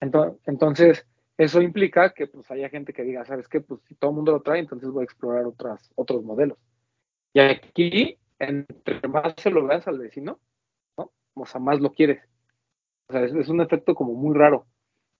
[0.00, 1.06] Entonces,
[1.36, 3.60] eso implica que pues haya gente que diga, ¿sabes qué?
[3.60, 6.58] Pues si todo el mundo lo trae, entonces voy a explorar otras, otros modelos.
[7.34, 10.40] Y aquí, entre más se lo veas al vecino,
[10.96, 11.12] ¿no?
[11.34, 12.22] O sea, más lo quieres.
[13.08, 14.66] O sea, es, un efecto como muy raro.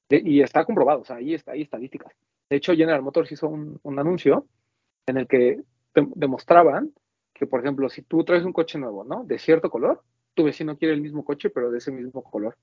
[0.08, 2.12] Y está comprobado, o sea, ahí está, hay estadísticas.
[2.48, 4.46] De hecho, General Motors hizo un, un anuncio
[5.06, 5.62] en el que
[5.94, 6.92] demostraban
[7.32, 9.24] que, por ejemplo, si tú traes un coche nuevo, ¿no?
[9.24, 10.02] De cierto color,
[10.34, 12.56] tu vecino quiere el mismo coche, pero de ese mismo color.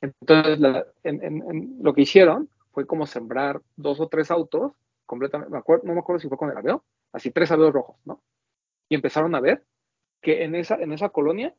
[0.00, 4.72] Entonces, lo que hicieron fue como sembrar dos o tres autos,
[5.06, 7.96] completamente, me acuerdo, no me acuerdo si fue con el aveo, así tres aveos rojos,
[8.04, 8.20] ¿no?
[8.88, 9.64] Y empezaron a ver
[10.20, 11.54] que en esa, en esa colonia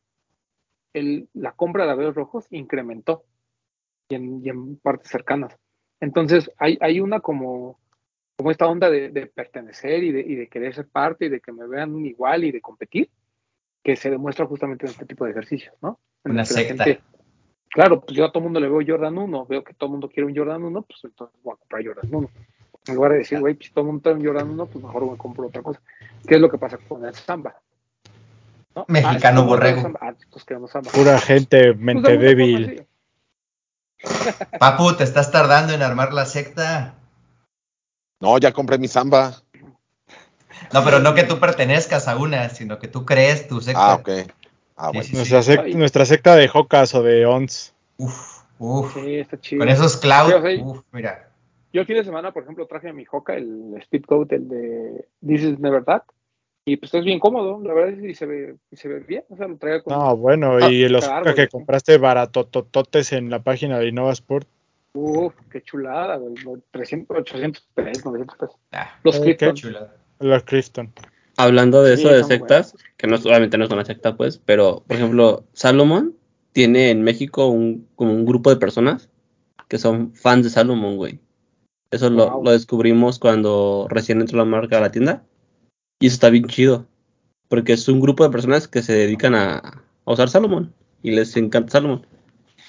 [0.96, 3.24] el, la compra de aveos rojos incrementó
[4.08, 5.56] y en, y en partes cercanas.
[6.00, 7.78] Entonces, hay, hay una como,
[8.36, 11.40] como esta onda de, de pertenecer y de, y de, querer ser parte y de
[11.40, 13.10] que me vean igual y de competir,
[13.82, 16.00] que se demuestra justamente en este tipo de ejercicios, ¿no?
[16.24, 16.84] En una secta.
[16.84, 17.02] Gente,
[17.68, 20.08] claro, pues yo a todo mundo le veo Jordan 1, veo que todo el mundo
[20.08, 22.30] quiere un Jordan 1, pues entonces voy a comprar Jordan 1.
[22.88, 25.48] En lugar de decir, güey, pues todo el mundo está llorando, pues mejor me compro
[25.48, 25.80] otra cosa.
[26.26, 27.60] ¿Qué es lo que pasa con el samba?
[28.76, 28.84] ¿No?
[28.88, 29.90] Mexicano Ah, ¿cómo borrego.
[30.00, 30.12] Ah.
[30.92, 32.86] Pura gente, Pues, mente débil.
[34.60, 36.94] Papu, te estás tardando en armar la secta.
[38.20, 39.42] No, ya compré mi samba.
[40.72, 43.92] No, pero no que tú pertenezcas a una, sino que tú crees tu secta.
[43.92, 44.08] Ah, ok.
[44.76, 45.02] Ah, bueno.
[45.02, 45.16] sí, sí.
[45.16, 45.74] Nuestra, sec- Ay.
[45.74, 47.74] nuestra secta de Jocas o de Ons.
[47.96, 48.94] Uf, uf.
[48.94, 49.60] Sí, está chido.
[49.60, 51.30] Con esos cloud, Sí, o sea, uf, mira.
[51.72, 54.48] Yo el fin de semana, por ejemplo, traje a mi Hoka, el Speed Coat, el
[54.48, 56.02] de This is Never That.
[56.68, 59.22] Y pues es bien cómodo, la verdad, y se ve, y se ve bien.
[59.28, 59.96] O sea, lo traigo con.
[59.96, 64.12] No, bueno, Ah, y los claro, Hoka que compraste baratotototes en la página de Innova
[64.12, 64.48] Sport.
[64.94, 66.34] Uf, qué chulada, güey.
[66.72, 68.56] 300, 800 pesos, 900 pesos.
[68.72, 69.20] Ah, Los.
[69.20, 69.54] Clifton.
[69.54, 69.94] chulada.
[70.18, 70.92] Los Clifton.
[71.36, 74.38] Hablando de Sí, eso de sectas, que no, es- obviamente no es una secta, pues,
[74.44, 76.16] pero, por ejemplo, Salomon
[76.52, 79.08] tiene en México un, como un grupo de personas
[79.68, 81.20] que son fans de Salomon, güey.
[81.92, 82.44] Eso lo, Wow.
[82.44, 85.22] lo descubrimos cuando recién entró la marca a la tienda.
[86.00, 86.86] Y eso está bien chido.
[87.48, 89.56] Porque es un grupo de personas que se dedican a,
[90.04, 90.72] a usar Salomon.
[91.02, 92.06] Y les encanta Salomon.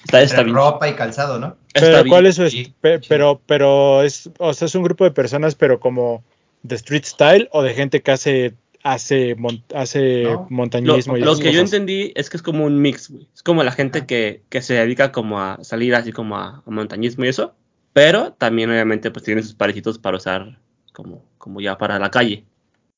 [0.04, 0.54] Está, está bien.
[0.54, 1.56] ropa y calzado, ¿no?
[1.74, 2.08] está Pero bien.
[2.08, 3.06] ¿cuál es su sí, pe- sí.
[3.08, 6.22] pero pero es o sea, es un grupo de personas pero como
[6.62, 8.54] de street style o de gente que hace
[8.84, 10.30] hace mon- hace No.
[10.30, 11.74] Lo, montañismo y lo que yo cosas.
[11.74, 13.26] entendí es que es como un mix, güey.
[13.34, 14.06] Es como la gente Ajá.
[14.06, 17.54] que, que se dedica como a salir así como a, a montañismo y eso.
[17.92, 20.60] Pero también obviamente pues tienen sus parecitos para usar
[20.92, 22.44] como, como ya para la calle.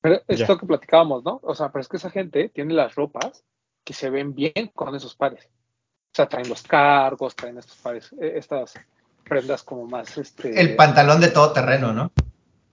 [0.00, 0.46] Pero es Ya.
[0.48, 1.40] lo que platicábamos, ¿no?
[1.42, 3.44] O sea, pero es que esa gente tiene las ropas
[3.84, 5.46] que se ven bien con esos pares.
[5.46, 8.74] O sea, traen los cargos, traen estos pares, eh, estas
[9.24, 10.60] prendas como más, este...
[10.60, 12.10] El pantalón de todo terreno, ¿no?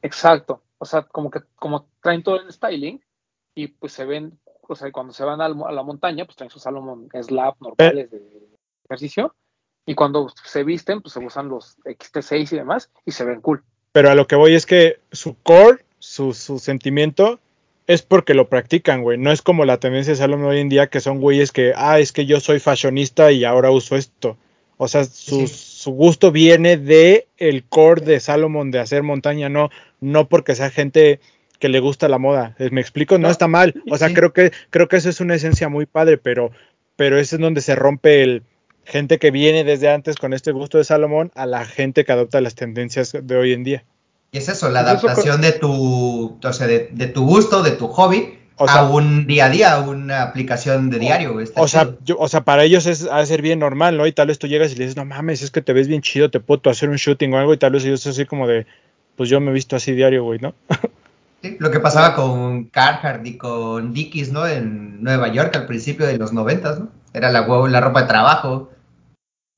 [0.01, 0.63] Exacto.
[0.79, 3.01] O sea, como que como traen todo el styling
[3.55, 6.61] y pues se ven, o sea, cuando se van a, la montaña, pues traen sus
[6.61, 8.47] Salomon Slab normales de
[8.85, 9.35] ejercicio
[9.85, 13.63] y cuando se visten, pues se usan los XT6 y demás y se ven cool.
[13.91, 17.39] Pero a lo que voy es que su core, su, su sentimiento
[17.87, 19.17] es porque lo practican, güey.
[19.17, 21.99] No es como la tendencia de Salomon hoy en día que son güeyes que, ah,
[21.99, 24.37] es que yo soy fashionista y ahora uso esto.
[24.77, 25.47] O sea, su, Sí.
[25.47, 29.69] su gusto viene de el core de Salomon de hacer montaña, no,
[30.01, 31.19] no porque sea gente
[31.59, 32.55] que le gusta la moda.
[32.59, 33.17] Eh, ¿Me explico?
[33.17, 33.73] No, No, está mal.
[33.89, 34.13] O sea, sí.
[34.13, 36.51] creo que creo que eso es una esencia muy padre, pero
[36.97, 38.43] pero ese es donde se rompe el
[38.85, 42.41] gente que viene desde antes con este gusto de Salomón a la gente que adopta
[42.41, 43.83] las tendencias de hoy en día.
[44.31, 47.87] Y es eso, la adaptación de tu, o sea, de, de tu gusto, de tu
[47.87, 51.83] hobby, O sea- a un día a día, a una aplicación de diario, O sea,
[51.85, 51.97] chido.
[52.03, 54.05] yo- o sea, para ellos es ha de ser bien normal, ¿no?
[54.05, 56.01] Y tal vez tú llegas y le dices, no mames, es que te ves bien
[56.01, 58.65] chido, te puedo hacer un shooting o algo, y tal vez ellos así como de,
[59.15, 60.53] pues yo me he visto así diario, güey, ¿no?
[61.43, 64.47] Sí, lo que pasaba con Carhartt y con Dickies, ¿no?
[64.47, 66.89] En Nueva York al principio de los noventas, ¿no?
[67.13, 68.71] Era la, la ropa de trabajo.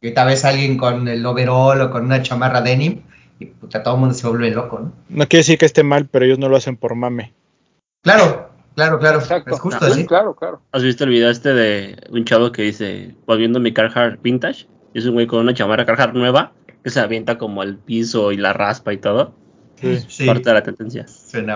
[0.02, 3.04] Y ahorita ves a alguien con el overall o con una chamarra denim
[3.40, 4.92] y puta, todo el mundo se vuelve loco, ¿no?
[5.10, 7.34] No quiere decir que esté mal, pero ellos no lo hacen por mame.
[8.04, 9.20] Claro, claro, claro.
[9.20, 9.54] Exacto.
[9.56, 10.06] Es justo Sí, así.
[10.06, 10.62] Claro, claro.
[10.72, 14.68] ¿Has visto el video este de un chavo que dice, volviendo mi Carhartt vintage?
[14.94, 16.52] Es un güey con una chamarra Carhartt nueva
[16.84, 19.34] que se avienta como al piso y la raspa y todo.
[19.80, 19.98] Sí.
[20.10, 21.06] Sí, Parte de la tendencia.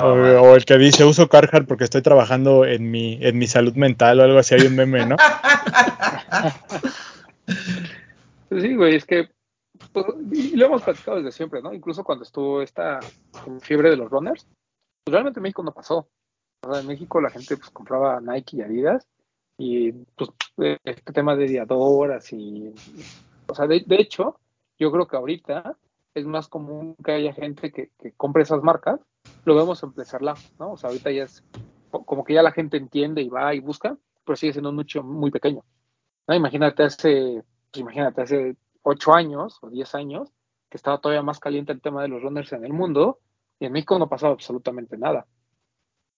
[0.02, 4.22] o el que dice, uso Carhartt porque estoy trabajando en mi, en mi salud mental
[4.22, 5.18] o algo así, hay un meme, ¿no?
[8.50, 9.30] Pues sí, güey, es que
[9.94, 11.74] pues, y lo hemos platicado desde siempre, ¿no?
[11.74, 13.00] Incluso cuando estuvo esta
[13.62, 14.48] fiebre de los runners,
[15.04, 16.10] pues realmente en México no pasó.
[16.64, 19.08] En México la gente pues compraba Nike y Adidas
[19.58, 20.32] y pues
[20.84, 22.74] este tema de diadoras y
[23.48, 24.40] o sea, de, hecho,
[24.80, 25.78] yo creo que ahorita
[26.16, 29.00] es más común que haya gente que, que compre esas marcas,
[29.46, 30.26] lo vemos Pleasure
[30.60, 30.72] ¿no?
[30.74, 31.44] O sea, ahorita ya es
[31.92, 34.78] co- como que ya la gente entiende y va y busca, pero sigue siendo un
[34.78, 35.64] nicho muy pequeño.
[36.28, 36.36] ¿no?
[36.36, 40.30] Imagínate hace, pues imagínate hace 8 años o 10 años
[40.70, 43.20] que estaba todavía más caliente el tema de los runners en el mundo
[43.60, 45.26] y en México no pasaba absolutamente nada.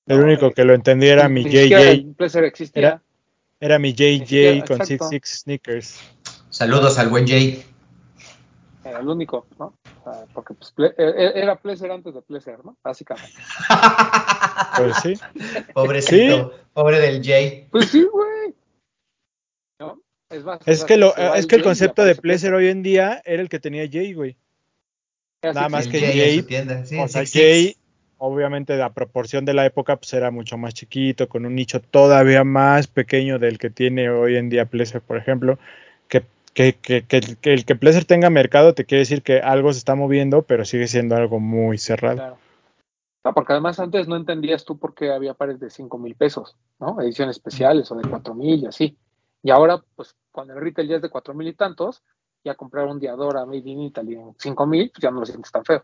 [0.07, 2.15] El único eh, que lo entendía era mi JJ.
[2.73, 3.01] Era-
[3.59, 5.07] era mi JJ con Six.
[5.09, 5.99] Six Sneakers.
[6.49, 7.65] Saludos al buen Jay.
[8.83, 9.73] Era el único, ¿no?
[10.33, 12.77] Porque pues, ple- eh, era Pleasure antes de Pleasure, ¿no?
[12.83, 13.33] Básicamente.
[14.77, 15.13] Pues sí.
[15.73, 17.67] Pobrecito, pobre del Jay.
[17.71, 18.53] Pues sí, güey.
[20.35, 23.21] Es más, que, lo, va es que el Jay concepto de Pleasure hoy en día
[23.25, 24.35] era el que tenía Jay, güey.
[25.41, 26.45] Así nada más que Jay.
[26.85, 27.33] Sí, o sea, Six Six.
[27.33, 27.75] Jay,
[28.17, 32.43] obviamente la proporción de la época pues era mucho más chiquito, con un nicho todavía
[32.43, 35.59] más pequeño del que tiene hoy en día Pleasure, por ejemplo.
[36.07, 36.23] Que,
[36.53, 39.71] que, que, que, el- que el que Pleasure tenga mercado te quiere decir que algo
[39.73, 42.15] se está moviendo, pero sigue siendo algo muy cerrado.
[42.17, 42.37] Claro.
[43.23, 46.55] No, porque además antes no entendías tú por qué había pares de 5 mil pesos,
[46.79, 47.01] ¿no?
[47.01, 48.95] Ediciones especiales o de 4 mil y así.
[49.45, 52.01] Y ahora, pues, cuando el retail ya es de 4 mil y tantos,
[52.43, 55.51] ya comprar un Diadora Made in Italy en 5 mil, pues ya no lo sientes
[55.51, 55.83] tan feo.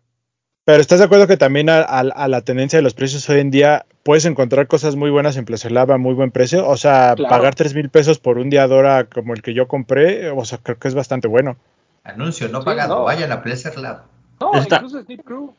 [0.65, 3.39] Pero estás de acuerdo que también a, a- a la tendencia de los precios hoy
[3.39, 6.67] en día puedes encontrar cosas muy buenas en Plaza Lab a muy buen precio.
[6.67, 7.29] O sea, Claro.
[7.29, 10.79] pagar tres mil pesos por un Diadora como el que yo compré, o sea, creo
[10.79, 11.55] que es bastante bueno.
[12.03, 12.95] Anuncio no Sí, pagado.
[12.95, 13.03] no.
[13.03, 14.05] Vayan a Pleasure Lab.
[14.39, 15.53] No, Está- incluso Crew.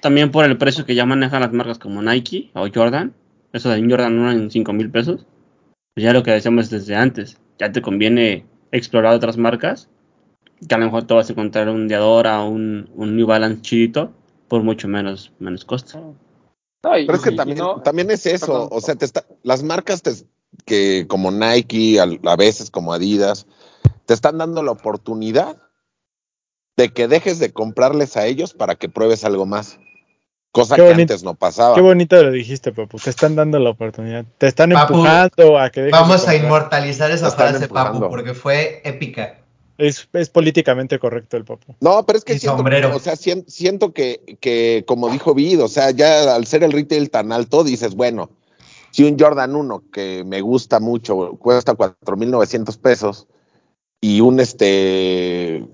[0.00, 3.14] También por el precio que ya manejan las marcas como Nike o Jordan.
[3.54, 5.26] Eso de un Jordan 1 en 5 mil pesos.
[6.00, 7.36] Pues ya lo que decíamos desde antes.
[7.58, 9.90] Ya te conviene explorar otras marcas.
[10.66, 13.60] Que a lo mejor te vas a encontrar un Diadora o un, un New Balance
[13.60, 14.10] chidito
[14.48, 16.14] por mucho menos, menos costo.
[16.82, 18.68] No, y- Pero es que y- y también, no- también es eso, perdón.
[18.72, 20.24] o sea, te está, las marcas te-
[20.64, 23.46] que como Nike, al- a veces como Adidas,
[24.06, 25.58] te están dando la oportunidad
[26.78, 29.78] de que dejes de comprarles a ellos para que pruebes algo más.
[30.52, 31.74] Cosa Qué que bonito- antes no pasaba.
[31.76, 32.98] Qué bonito lo dijiste, papu.
[32.98, 34.24] Te están dando la oportunidad.
[34.38, 38.34] Te están Papu, empujando a que dejes de Vamos a inmortalizar esa frase, Papu, porque
[38.34, 39.36] fue épica.
[39.78, 41.74] Es, es políticamente correcto el papu.
[41.80, 42.94] No, pero es que siento, sombrero.
[42.94, 46.72] o sea, sien- siento que, que, como dijo Vid, o sea, ya al ser el
[46.72, 48.28] retail tan alto, dices, bueno,
[48.90, 53.26] si un Jordan 1 que me gusta mucho cuesta 4.900 pesos
[54.02, 55.64] y un este,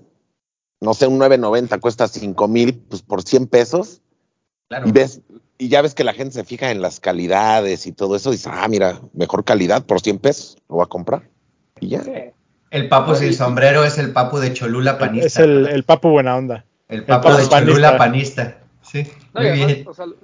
[0.79, 4.01] no sé, un 990 cuesta 5.000, pues por 100 pesos,
[4.69, 4.87] Claro.
[4.87, 5.21] y ves,
[5.57, 8.49] y ya ves que la gente se fija en las calidades y todo eso, dice,
[8.51, 11.29] ah, mira, mejor calidad por 100 pesos, lo voy a comprar.
[11.79, 12.03] Y ya.
[12.03, 12.11] Sí.
[12.69, 15.25] El Papu sin sombrero es el Papu de Cholula panista.
[15.27, 16.65] Es el, el papu buena onda.
[16.89, 17.59] El Papu Papu de panista.
[17.71, 18.57] Cholula panista.
[18.81, 19.03] Sí,
[19.33, 19.87] No, y muy además, bien.
[19.87, 20.15] o sea, lo-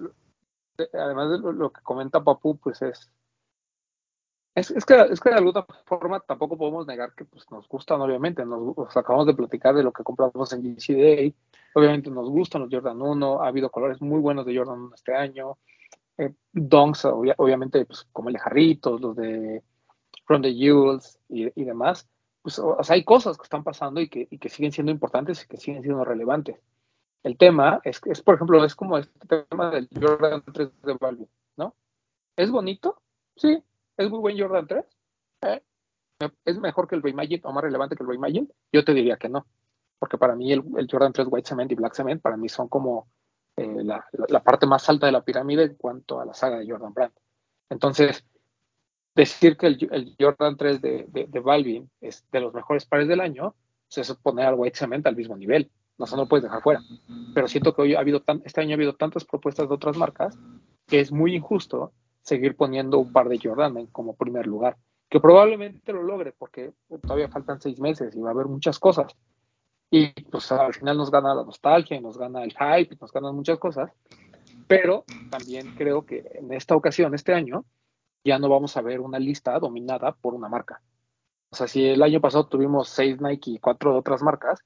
[0.78, 3.10] de- además de lo, lo que comenta Papu, pues es,
[4.56, 8.02] es, es que, es que de alguna forma tampoco podemos negar que pues, nos gustan,
[8.02, 8.46] obviamente.
[8.46, 11.34] Nos, acabamos de platicar de lo que compramos en GCDA.
[11.74, 13.42] Obviamente nos gustan los Jordan 1.
[13.42, 15.58] Ha habido colores muy buenos de Jordan 1 este año.
[16.18, 19.64] Eh, donks, obvia- obviamente, pues, como el de Jarritos, los de
[20.26, 22.08] From the Jewels y, y demás.
[22.44, 25.44] Pues, o, sea, hay cosas que están pasando y que, y que siguen siendo importantes
[25.44, 26.60] y que siguen siendo relevantes.
[27.24, 31.28] El tema es, es, por ejemplo, es como este tema del Jordan 3 de Valve,
[31.56, 31.74] ¿no?
[32.36, 33.02] ¿Es bonito?
[33.36, 33.64] Sí.
[33.98, 34.86] ¿Es muy buen Jordan 3?
[35.44, 35.62] Eh,
[36.46, 38.48] ¿Es mejor que el Reimagine o más relevante que el Reimagine?
[38.72, 39.46] Yo te diría que no.
[40.00, 43.08] Porque para mí el, Jordan 3 White Cement y Black Cement para mí son como
[43.56, 46.94] eh, la, parte más alta de la pirámide en cuanto a la saga de Jordan
[46.94, 47.14] Brand.
[47.70, 48.26] Entonces,
[49.16, 53.56] decir que el, Jordan 3 de, de, Balvin es de los mejores pares del año,
[53.94, 55.72] pues es poner al White Cement al mismo nivel.
[55.98, 56.82] No, eso no lo puedes dejar fuera.
[57.36, 60.38] Pero siento que hoy ha habido este año ha habido tantas propuestas de otras marcas
[60.88, 61.94] que es muy injusto
[62.24, 64.78] seguir poniendo un par de Jordan como primer lugar.
[65.10, 69.16] Que probablemente lo logre porque todavía faltan seis meses y va a haber muchas cosas.
[69.92, 73.60] Y pues al final nos gana la nostalgia, nos gana el hype, nos ganan muchas
[73.60, 73.92] cosas.
[74.68, 77.66] Pero también creo que en esta ocasión, este año,
[78.24, 80.82] ya no vamos a ver una lista dominada por una marca.
[81.52, 84.62] O sea, si el año pasado tuvimos seis Nike y cuatro de otras marcas,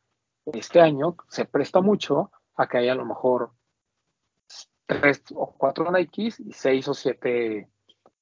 [0.46, 3.52] este año se presta mucho a que haya a lo mejor
[4.88, 7.68] tres o cuatro Nikes y seis o siete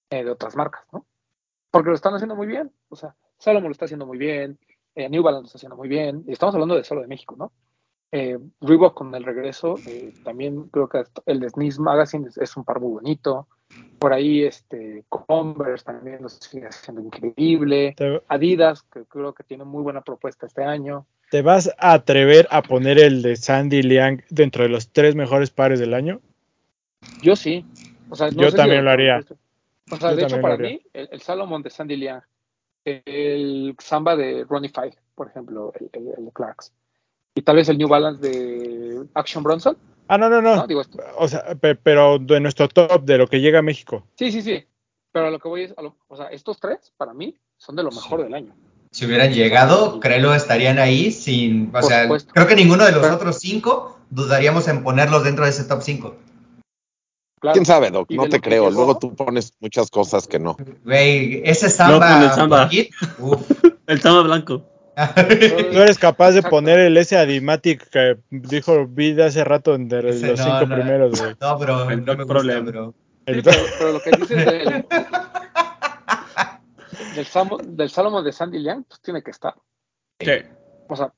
[0.10, 1.06] eh, de otras marcas, ¿no?
[1.72, 2.72] Porque lo están haciendo muy bien.
[2.90, 4.60] O sea, Salomon lo está haciendo muy bien,
[4.96, 6.24] eh, New Balance lo está haciendo muy bien.
[6.28, 7.52] Y estamos hablando de solo de México, ¿no?
[8.12, 12.56] Eh, Reebok con el regreso, eh, también creo que el de Sneeze Magazine es, es
[12.56, 13.48] un par muy bonito.
[14.00, 17.94] Por ahí, este, Converse también lo sigue haciendo increíble.
[17.98, 21.06] Te, Adidas, que creo que tiene muy buena propuesta este año.
[21.30, 25.50] te vas a atrever a poner el de Sandy Liang dentro de los tres mejores
[25.50, 26.22] pares del año?
[27.22, 27.66] Yo sí.
[28.10, 29.20] O sea, no Yo sé también lo haría.
[29.92, 32.22] O sea, Yo de hecho, para mí, el, el Salomon de Sandy Liang,
[32.84, 36.72] el Samba de Ronnie Five, por ejemplo, el, el- el Clarks,
[37.34, 39.78] y tal vez el New Balance de Action Bronson,
[40.08, 40.56] Ah, no, no, no.
[40.56, 40.68] ¿no?
[40.68, 44.06] Digo, esto- O sea, pe- pero de nuestro top, de lo que llega a México.
[44.16, 44.64] sí, sí, sí.
[45.12, 47.76] Pero a lo que voy es, a lo- o sea, estos tres, para mí, son
[47.76, 48.54] de lo mejor del año.
[48.92, 51.70] Si hubieran llegado, créelo, estarían ahí sin.
[51.70, 52.34] O Por sea, supuesto.
[52.34, 55.82] creo que ninguno de los Pero- otros cinco dudaríamos en ponerlos dentro de ese top
[55.82, 56.16] 5.
[57.40, 57.54] Claro.
[57.54, 58.10] ¿Quién sabe, Doc?
[58.12, 58.70] No te creo.
[58.72, 60.56] Luego tú pones muchas cosas que no.
[60.84, 62.24] Güey, ese No, con samba.
[62.24, 62.70] el samba.
[63.88, 64.64] El Tama Blanco.
[64.96, 70.10] Tú eres capaz de poner el S Adimatic que dijo Vida hace rato en de
[70.10, 70.76] Ese los no, cinco no.
[70.76, 71.36] primeros, güey.
[71.42, 72.72] No, bro, El no me gusta, problema.
[72.72, 72.94] bro.
[73.28, 74.86] Sí, El- pero, pero lo que dices del,
[77.78, 79.54] del, Salomon de Sandy Liang, pues tiene que estar.
[80.20, 80.32] Sí.
[80.88, 81.14] O sea,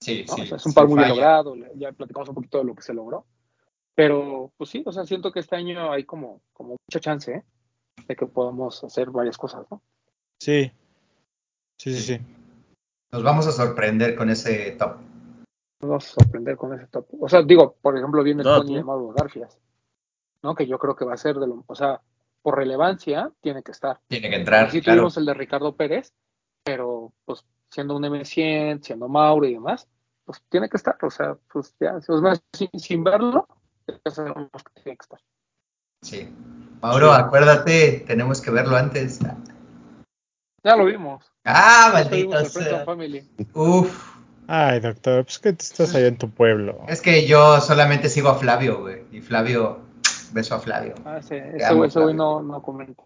[0.00, 0.34] Sí, ¿no?
[0.34, 0.42] sí.
[0.42, 1.08] O sea, es un par muy falla.
[1.08, 3.24] logrado, ya platicamos un poquito de lo que se logró.
[3.96, 7.44] Pero, pues sí, o sea, siento que este año hay como, como mucha chance ¿eh?
[8.06, 9.80] de que podamos hacer varias cosas, ¿no?
[10.38, 10.70] Sí.
[11.78, 12.20] Sí, sí, sí.
[13.10, 14.96] Nos vamos a sorprender con ese top.
[15.80, 17.06] Nos vamos a sorprender con ese top.
[17.18, 19.58] O sea, digo, por ejemplo, viene el Claro, Tony Mauro Garfias,
[20.42, 20.54] ¿no?
[20.54, 22.02] Que yo creo que va a ser de lo, o sea,
[22.42, 24.00] por relevancia, tiene que estar.
[24.08, 24.98] Tiene que entrar, sí claro.
[24.98, 26.12] tuvimos el de Ricardo Pérez,
[26.62, 29.88] pero pues siendo un M100, siendo Mauro y demás,
[30.26, 31.98] pues tiene que estar, o sea, pues ya,
[32.52, 33.48] sin, sin verlo,
[33.86, 35.20] ya sabemos que tiene que estar.
[36.02, 36.28] Sí.
[36.82, 39.20] Mauro, acuérdate, tenemos que verlo antes.
[40.62, 41.32] Ya lo vimos.
[41.44, 42.84] Ah, maldito sea.
[43.54, 44.16] Uf.
[44.48, 46.84] Ay, doctor, pues que estás allá en tu pueblo.
[46.88, 49.04] Es que yo solamente sigo a Flavio, güey.
[49.10, 49.80] Y Flavio,
[50.32, 50.94] beso a Flavio.
[51.04, 53.02] Ah, sí, ese güey ese güey no, no comenta.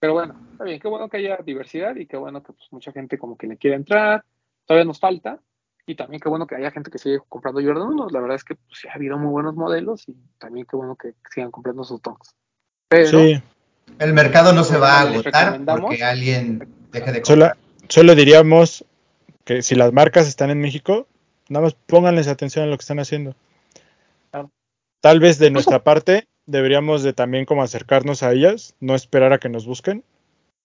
[0.00, 2.92] Pero bueno, está bien, qué bueno que haya diversidad y qué bueno que pues, mucha
[2.92, 4.24] gente como que le quiere entrar.
[4.66, 5.40] Todavía nos falta.
[5.88, 8.08] Y también qué bueno que haya gente que sigue comprando Jordan 1.
[8.10, 10.96] La verdad es que pues, sí ha habido muy buenos modelos y también qué bueno
[10.96, 12.34] que sigan comprando sus Tonks.
[12.88, 13.40] Pero Sí,
[13.98, 17.56] El mercado no se va a agotar porque alguien deje de solo, comprar.
[17.88, 18.84] solo diríamos
[19.44, 21.06] que si las marcas están en México,
[21.48, 23.34] nada más pónganles atención a lo que están haciendo.
[24.30, 24.50] Claro.
[25.00, 29.38] Tal vez de nuestra parte deberíamos de también como acercarnos a ellas, no esperar a
[29.38, 30.04] que nos busquen,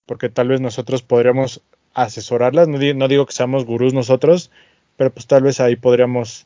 [0.06, 1.62] porque tal vez nosotros podríamos
[1.94, 4.52] asesorarlas, no, di- no digo que seamos gurús nosotros,
[4.98, 6.46] pero pues tal vez ahí podríamos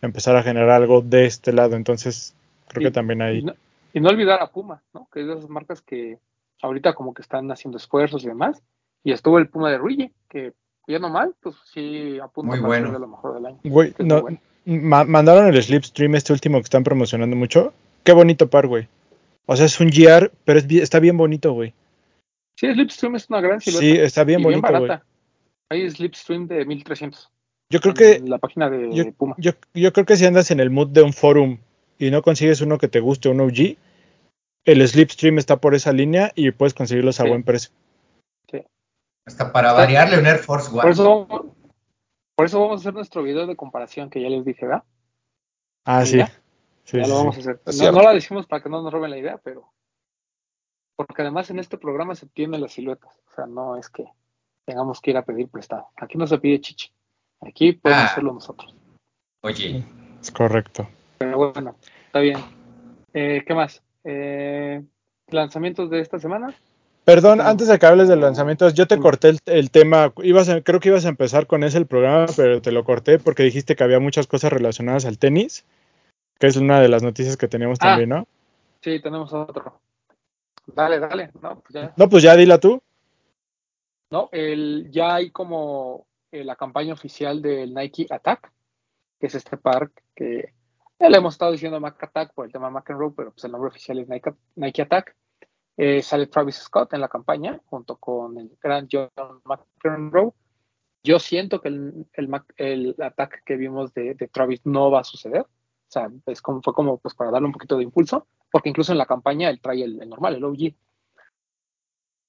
[0.00, 2.34] empezar a generar algo de este lado, entonces
[2.68, 3.42] creo Y- que también Y ahí.
[3.42, 3.54] no,
[3.92, 5.06] y no olvidar a Puma, ¿no?
[5.12, 6.18] Que es de esas marcas que
[6.62, 8.62] ahorita como que están haciendo esfuerzos y demás.
[9.04, 10.52] Y estuvo el Puma de Ruigi, que
[10.86, 12.86] ya no mal, pues sí apunta Muy para bueno.
[12.86, 13.58] ser de lo mejor del año.
[13.64, 14.38] Güey, no, muy bueno.
[14.64, 17.72] ma- mandaron el Slipstream este último que están promocionando mucho.
[18.04, 18.88] Qué bonito par, güey.
[19.46, 21.74] O sea, es un GR, pero es, está bien bonito, güey.
[22.56, 23.80] Sí, Slipstream es una gran silueta.
[23.84, 24.88] Sí, está bien y bonito, bien güey.
[24.88, 25.06] barata.
[25.68, 27.28] Hay Slipstream de 1300.
[27.72, 29.34] Yo creo que la página de yo, Puma.
[29.38, 31.56] yo, yo creo que si andas en el mood de un forum
[31.98, 33.78] y no consigues uno que te guste, un OG,
[34.64, 37.28] el Slipstream está por esa línea y puedes conseguirlos a Sí.
[37.30, 37.72] buen precio.
[39.24, 40.82] Hasta para variarle un Air Force One.
[40.82, 41.26] Por eso,
[42.36, 44.82] por eso vamos a hacer nuestro video de comparación que ya les dije, ¿verdad?
[45.86, 46.18] Ah, Sí, sí.
[46.18, 46.26] ya.
[46.84, 47.22] Sí, ya sí, lo sí.
[47.22, 47.60] vamos a hacer.
[47.78, 49.72] No, no la decimos para que no nos roben la idea, pero
[50.96, 53.16] porque además en este programa se tienen las siluetas.
[53.30, 54.04] O sea, no es que
[54.66, 55.86] tengamos que ir a pedir prestado.
[55.96, 56.92] Aquí no se pide chichi.
[57.46, 58.06] Aquí podemos Ah.
[58.06, 58.74] hacerlo nosotros.
[59.42, 59.84] Oye,
[60.20, 60.88] Es correcto.
[61.18, 61.74] Pero bueno,
[62.06, 62.38] está bien.
[63.12, 63.82] Eh, ¿Qué más?
[64.04, 64.82] Eh,
[65.28, 66.54] ¿Lanzamientos de esta semana?
[67.04, 67.44] Perdón, No.
[67.44, 69.02] antes de que hables de lanzamientos, yo te Dime.
[69.02, 70.12] corté el, el tema.
[70.22, 73.18] Ibas a- creo que ibas a empezar con ese el programa, pero te lo corté
[73.18, 75.64] porque dijiste que había muchas cosas relacionadas al tenis,
[76.38, 77.88] que es una de las noticias que teníamos Ah.
[77.88, 78.26] también, ¿no?
[78.82, 79.80] Sí, tenemos otro.
[80.66, 81.30] Dale, dale.
[81.42, 81.92] No, pues ya.
[81.96, 82.80] No, pues ya dila tú.
[84.10, 88.52] No, el, ya hay como eh, la campaña oficial del Nike Attack,
[89.20, 90.52] que es este par que
[90.98, 93.68] ya le hemos estado diciendo Mac Attack por el tema McEnroe, pero pues el nombre
[93.68, 95.16] oficial es Nike, Nike Attack.
[95.76, 99.10] Eh, sale Travis Scott en la campaña junto con el gran John
[99.44, 100.32] McEnroe.
[101.02, 105.04] Yo siento que el, el, el ataque que vimos de, de Travis no va a
[105.04, 105.40] suceder.
[105.42, 105.48] O
[105.88, 108.98] sea, es como, fue como pues para darle un poquito de impulso, porque incluso en
[108.98, 110.74] la campaña él trae el, el normal, el OG.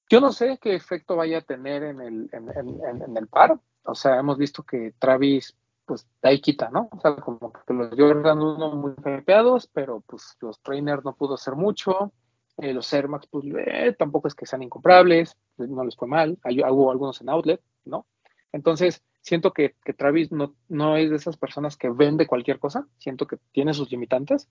[0.10, 3.60] Yo no sé qué efecto vaya a tener en el, en- en- en el par.
[3.86, 5.56] O sea, hemos visto que Travis,
[5.86, 6.90] pues, da y quita, ¿no?
[6.92, 11.36] O sea, como que los Jordan 1 muy hypeados, pero pues los trainers no pudo
[11.36, 12.14] hacer mucho.
[12.58, 16.38] Eh, los Air Max, pues, eh, tampoco es que sean incomprables, no les fue mal.
[16.44, 18.06] Hay, hubo algunos en outlet, ¿no?
[18.52, 22.88] Entonces, siento que, que Travis no, no es de esas personas que vende cualquier cosa.
[23.00, 24.48] Siento que tiene sus limitantes,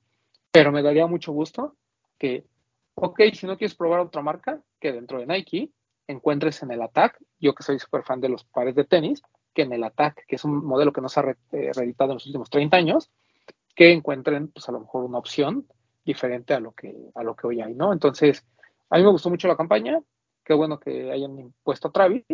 [0.51, 1.77] pero me daría mucho gusto
[2.19, 2.45] que
[2.95, 5.71] ok, si no quieres probar otra marca, que dentro de Nike
[6.07, 9.23] encuentres en el Attack, yo que soy súper fan de los pares de tenis,
[9.55, 12.17] que en el Attack, que es un modelo que no se ha eh, reeditado en
[12.17, 13.11] los últimos 30 años,
[13.75, 15.67] que encuentren pues a lo mejor una opción
[16.05, 17.93] diferente a lo que, a lo que hoy hay, ¿no?
[17.93, 18.45] Entonces,
[18.91, 20.01] a mí me gustó mucho la campaña,
[20.45, 22.25] qué bueno que hayan impuesto a Travis,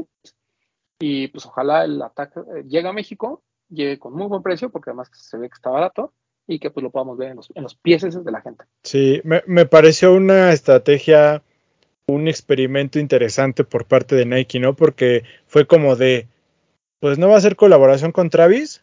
[0.98, 4.90] y pues ojalá el Attack eh, llegue a México, llegue con muy buen precio, porque
[4.90, 6.12] además se ve que está barato,
[6.48, 8.64] y que pues lo podamos ver en los, en los pies de la gente.
[8.82, 11.42] Sí, me, me pareció una estrategia,
[12.08, 14.74] un experimento interesante por parte de Nike, ¿no?
[14.74, 16.26] Porque fue como de,
[17.00, 18.82] pues no va a ser colaboración con Travis,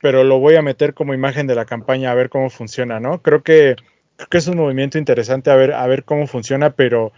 [0.00, 3.22] pero lo voy a meter como imagen de la campaña a ver cómo funciona, ¿no?
[3.22, 3.76] Creo que,
[4.16, 7.12] creo que es un movimiento interesante a ver, a ver cómo funciona, pero,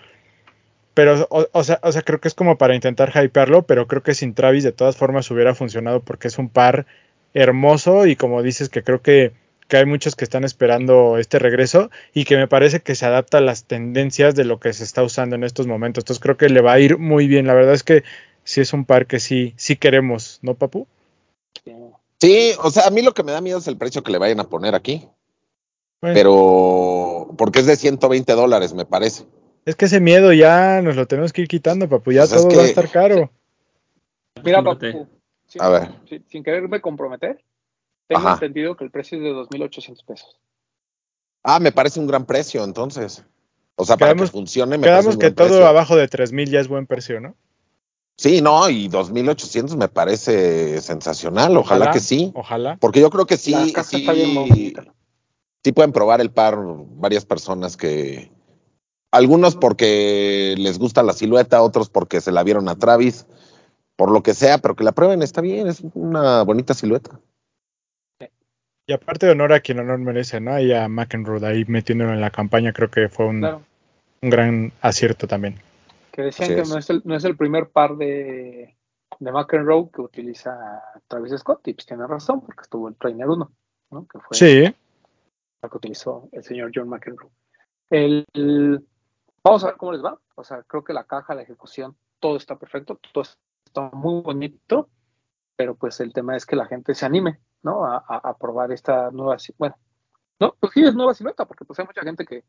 [0.94, 4.04] pero, o, o sea, o sea, creo que es como para intentar hypearlo, pero creo
[4.04, 6.86] que sin Travis de todas formas hubiera funcionado porque es un par
[7.34, 9.32] hermoso y como dices que creo que
[9.68, 13.38] que hay muchos que están esperando este regreso y que me parece que se adapta
[13.38, 16.02] a las tendencias de lo que se está usando en estos momentos.
[16.02, 17.46] Entonces creo que le va a ir muy bien.
[17.46, 18.02] La verdad es que
[18.44, 20.86] sí es un par que sí, sí queremos, ¿no, Papu?
[22.20, 24.18] Sí, o sea, a mí lo que me da miedo es el precio que le
[24.18, 25.06] vayan a poner aquí.
[26.00, 29.24] Bueno, Pero, porque es de 120 dólares, me parece.
[29.64, 32.10] es que ese miedo ya nos lo tenemos que ir quitando, Papu.
[32.12, 33.30] Ya Pues es todo que- va a estar caro.
[34.44, 34.62] Mira.
[34.62, 35.06] Papu,
[35.46, 35.88] sin, A ver.
[36.08, 37.42] sin- sin quererme comprometer,
[38.08, 38.34] tengo Ajá.
[38.34, 40.40] entendido que el precio es de 2.800 pesos.
[41.44, 43.24] Ah, me parece un gran precio, entonces.
[43.76, 45.66] O sea, Quedamos- para que funcione, me parece Quedamos un que gran todo precio.
[45.68, 47.36] abajo de 3000 ya es buen precio, ¿no?
[48.16, 52.32] Sí, no, y 2800 me parece sensacional, ojalá, que sí.
[52.34, 52.76] Ojalá.
[52.80, 53.54] Porque yo creo que sí,
[53.84, 54.92] sí, está bien bonita.
[55.62, 58.32] sí pueden probar el par varias personas que,
[59.12, 63.26] algunos porque les gusta la silueta, otros porque se la vieron a Travis,
[63.94, 67.20] por lo que sea, pero que la prueben está bien, es una bonita silueta.
[68.88, 70.58] Y aparte de honor a quien honor merece, ¿no?
[70.58, 73.62] Y a McEnroe ahí metiéndolo en la campaña, creo que fue un, Claro.
[74.22, 75.56] un gran acierto también.
[76.10, 76.70] Que decían Así que es.
[76.70, 78.74] no es, el, no es el primer par de,
[79.20, 83.52] de McEnroe que utiliza Travis Scott, y pues tiene razón, porque estuvo el Trainer 1,
[83.90, 84.06] ¿no?
[84.10, 84.62] que fue Sí,
[85.62, 87.28] la que utilizó el señor John McEnroe.
[87.90, 88.86] El, el-
[89.44, 90.18] vamos a ver cómo les va.
[90.34, 93.24] O sea, creo que la caja, la ejecución, todo está perfecto, todo
[93.66, 94.88] está muy bonito,
[95.56, 97.84] pero pues el tema es que la gente se anime, ¿no?
[97.84, 99.76] A, a- a probar esta nueva, bueno,
[100.40, 102.44] no, pues sí es nueva silueta, porque pues hay mucha gente que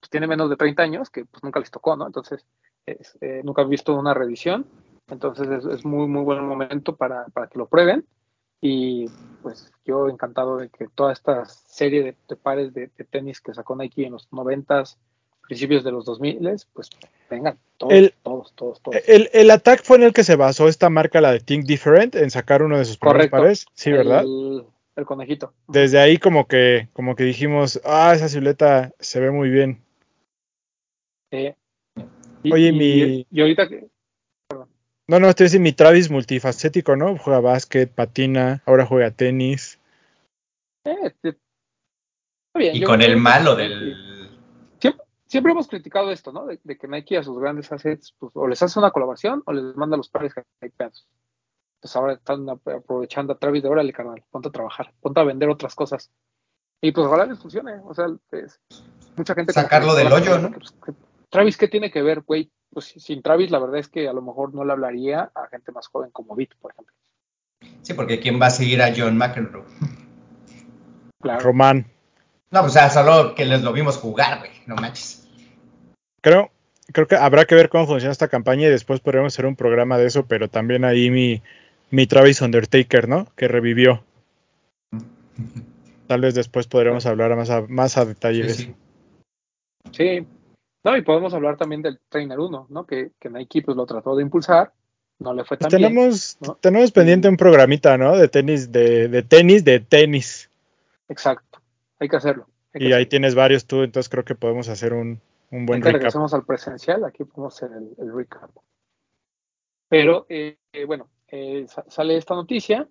[0.00, 2.06] pues, tiene menos de 30 años que pues nunca les tocó, ¿no?
[2.06, 2.44] Entonces,
[2.86, 4.66] es, eh, nunca han visto una revisión,
[5.08, 8.06] entonces es, es muy, muy buen momento para, para que lo prueben.
[8.60, 9.06] Y
[9.42, 13.52] pues yo encantado de que toda esta serie de, de pares de, de tenis que
[13.52, 14.96] sacó Nike en los 90s,
[15.46, 16.38] principios de los 2000,
[16.72, 16.90] pues
[17.30, 18.98] vengan, todos, El- todos, todos, todos.
[19.06, 22.14] el, el attack fue en el que se basó esta marca, la de Think Different,
[22.14, 23.66] en sacar uno de sus primeros pares.
[23.74, 24.22] Sí, ¿verdad?
[24.22, 24.64] El,
[24.96, 25.52] el conejito.
[25.68, 29.82] Desde ahí como que, como que dijimos, ah, esa silueta se ve muy bien.
[31.30, 31.54] Eh,
[32.42, 33.88] y, Oye, y- mi- y ahorita que
[35.06, 37.18] No, no, estoy diciendo mi Travis multifacético, ¿no?
[37.18, 39.78] Juega básquet, patina, ahora juega tenis.
[40.86, 43.96] eh, te- está bien, Y con el malo del.
[45.34, 46.46] Siempre hemos criticado esto, ¿no?
[46.46, 49.52] De, de que Nike a sus grandes assets, pues, o les hace una colaboración o
[49.52, 50.32] les manda los pares
[50.62, 51.06] hypeados.
[51.80, 55.24] Pues ahora están ap- aprovechando a Travis de órale, carnal, ponte a trabajar, ponte a
[55.24, 56.10] vender otras cosas.
[56.80, 58.60] Y pues ojalá les funcione, o sea, es-
[59.16, 59.52] mucha gente...
[59.52, 60.50] Sacarlo del hoyo, ¿no?
[60.50, 60.56] ¿no?
[60.58, 60.92] Pues, que-
[61.30, 62.50] Travis, ¿qué tiene que ver, güey?
[62.70, 65.72] Pues sin Travis, la verdad es que a lo mejor no le hablaría a gente
[65.72, 66.94] más joven como Beat, por ejemplo.
[67.82, 69.64] Sí, porque ¿quién va a seguir a John McEnroe?
[71.20, 71.40] Claro.
[71.40, 71.86] Román.
[72.50, 75.23] No, pues o sea, solo que les lo vimos jugar, güey, no manches.
[76.24, 76.50] Creo,
[76.90, 79.98] creo que habrá que ver cómo funciona esta campaña y después podremos hacer un programa
[79.98, 81.42] de eso, pero también ahí mi,
[81.90, 83.26] mi Travis Undertaker, ¿no?
[83.36, 84.02] Que revivió.
[86.08, 88.74] Tal vez después podremos hablar más a, más a detalle de Sí, eso.
[89.92, 90.20] sí.
[90.20, 90.26] Sí.
[90.82, 92.86] No, y podemos hablar también del Trainer 1, ¿no?
[92.86, 94.72] Que, que Nike pues lo trató de impulsar,
[95.18, 95.90] no le fue Pues tan bien.
[95.92, 96.54] tenemos, ¿no?
[96.56, 98.16] tenemos pendiente un programita, ¿no?
[98.16, 100.48] De tenis, de, de tenis, de tenis.
[101.08, 101.60] Exacto,
[102.00, 102.46] hay que hacerlo.
[102.72, 105.20] hay que Y ahí tienes varios tú, entonces creo que podemos hacer un,
[105.50, 105.94] un buen recap.
[105.94, 108.50] regresamos al presencial, aquí podemos hacer el, el recap.
[109.88, 112.88] Pero, eh, eh, bueno, eh, sa- sale esta noticia.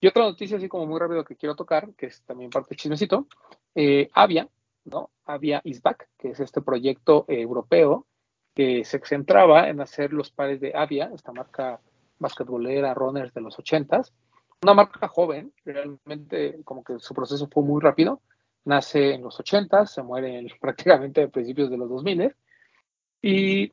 [0.00, 2.78] Y otra noticia, así como muy rápido que quiero tocar, que es también parte del
[2.78, 3.26] chismecito.
[3.74, 4.48] Eh, Avia,
[4.86, 5.10] ¿no?
[5.26, 8.06] Avia is back, que es este proyecto europeo
[8.54, 11.80] que se centraba en hacer los pares de Avia, esta marca
[12.18, 14.10] basquetbolera, runners de los 80s.
[14.62, 18.20] Una marca joven, realmente como que su proceso fue muy rápido.
[18.64, 22.34] Nace en los 80s, se muere en- prácticamente a principios de los 2000
[23.22, 23.72] y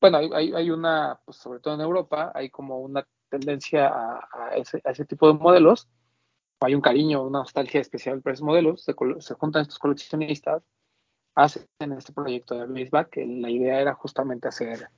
[0.00, 4.50] bueno, hay, hay, una, pues, sobre todo en Europa, hay como una tendencia a, a
[4.56, 5.88] ese, tipo de modelos.
[6.60, 8.84] Hay un cariño, una nostalgia especial por esos modelos.
[8.84, 10.62] Se, se juntan estos coleccionistas,
[11.34, 11.66] hacen
[11.96, 14.90] este proyecto de Baseback, que la idea era justamente hacer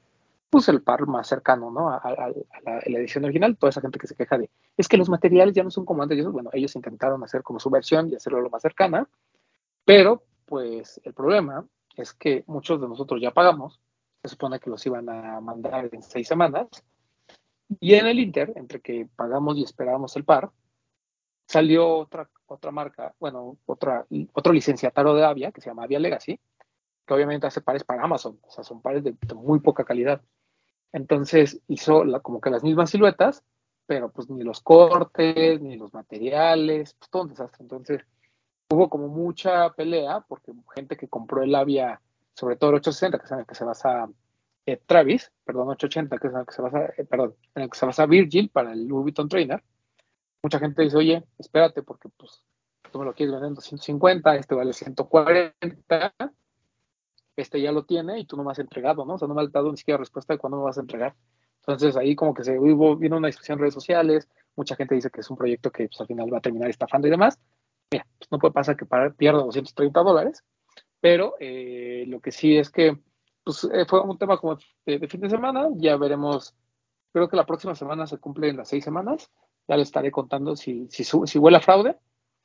[0.50, 1.90] pues, el par más cercano ¿no?
[1.90, 2.32] a,
[2.64, 3.56] la, edición original.
[3.56, 6.02] Toda esa gente que se queja de, es que los materiales ya no son como
[6.02, 6.24] antes.
[6.26, 9.08] Bueno, ellos intentaron hacer como su versión y hacerlo lo más cercana.
[9.84, 11.66] Pero, pues, el problema
[11.96, 13.80] es que muchos de nosotros ya pagamos
[14.22, 16.66] se supone que los iban a mandar en seis semanas.
[17.80, 20.50] Y en el Inter, entre que pagamos y esperábamos el par,
[21.46, 26.40] salió otra, otra marca, bueno, otra, otro licenciatario de Avia, que se llama Avia Legacy,
[27.06, 30.20] que obviamente hace pares para Amazon, o sea, son pares de muy poca calidad.
[30.96, 33.44] Entonces hizo como que las mismas siluetas,
[33.84, 37.64] pero pues ni los cortes, ni los materiales, pues todo un desastre.
[37.64, 38.00] Entonces
[38.70, 42.00] hubo como mucha pelea, porque gente que compró el Avia
[42.32, 44.08] sobre todo el 860, que es en el que se basa
[44.64, 47.70] eh, Travis, perdón, 880, que es en el que se basa, eh, perdón, en el
[47.70, 49.62] que se basa Virgil para el Louis Vuitton Trainer.
[50.42, 52.42] Mucha gente dice, oye, espérate, porque pues
[52.90, 56.14] tú me lo quieres vender en 250, este vale 140,
[57.36, 59.14] este ya lo tiene y tú no me has entregado, ¿no?
[59.14, 61.14] O sea, no me has dado ni siquiera respuesta de cuándo me vas a entregar.
[61.60, 65.10] Entonces ahí como que se hubo, vino una discusión en redes sociales, mucha gente dice
[65.10, 67.38] que es un proyecto que pues, al final va a terminar estafando y demás.
[67.90, 70.44] Mira, pues no puede pasar que para, pierda 230 dólares,
[71.00, 72.98] pero eh, lo que sí es que
[73.44, 76.54] pues, eh, fue un tema como de, de, fin de semana, ya veremos,
[77.12, 79.30] creo que la próxima semana se cumplen las seis semanas,
[79.68, 81.96] ya le estaré contando si, si, si huele a fraude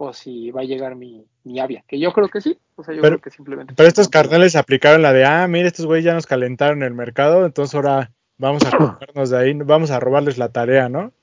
[0.03, 2.93] o si va a llegar mi, mi avia, que yo creo que sí, o sea,
[2.93, 3.73] yo pero, creo que simplemente...
[3.75, 7.45] Pero estos carnales aplicaron la de, ah, mira, estos güeyes ya nos calentaron el mercado,
[7.45, 8.11] entonces ahora
[8.41, 11.13] Vamos a cogernos de ahí, vamos a robarles la tarea, ¿no?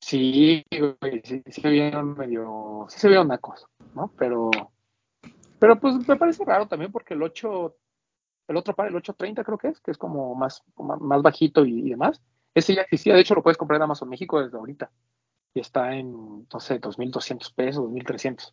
[0.00, 3.64] Sí, güey, sí, sí se vieron medio, sí se vieron nacos,
[3.94, 4.12] ¿no?
[4.18, 4.50] Pero,
[5.60, 7.76] pero pues me parece raro también porque el 8,
[8.48, 11.64] el otro par, el 830 creo que es, que es como más, más más bajito
[11.64, 12.20] y, y demás,
[12.54, 14.90] ese ya existía, de hecho lo puedes comprar en Amazon México desde ahorita
[15.54, 18.52] y está en, no sé, 2.200 pesos, 2.300.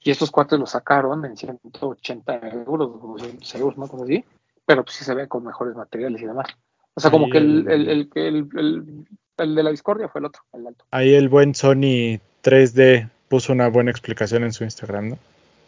[0.00, 3.88] Y estos cuates los sacaron en 180 euros, o 200 euros, ¿no?
[3.88, 4.24] Como así,
[4.64, 6.46] pero pues sí se ve con mejores materiales y demás.
[6.94, 9.06] O sea, como Ahí que el, el- el, el, que el, el-
[9.38, 10.84] el de la discordia fue el otro, el alto.
[10.90, 15.18] Ahí el buen Sony 3D puso una buena explicación en su Instagram, ¿no?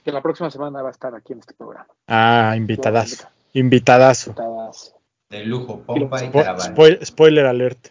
[0.04, 1.88] Que la próxima semana va a estar aquí en este programa.
[2.06, 3.26] Ah, invitadazo.
[3.52, 4.30] Invitadazo.
[4.30, 4.94] Invitadas.
[5.28, 6.64] De lujo, pompa y Spo- caravana.
[6.74, 7.88] spoil- spoiler alert.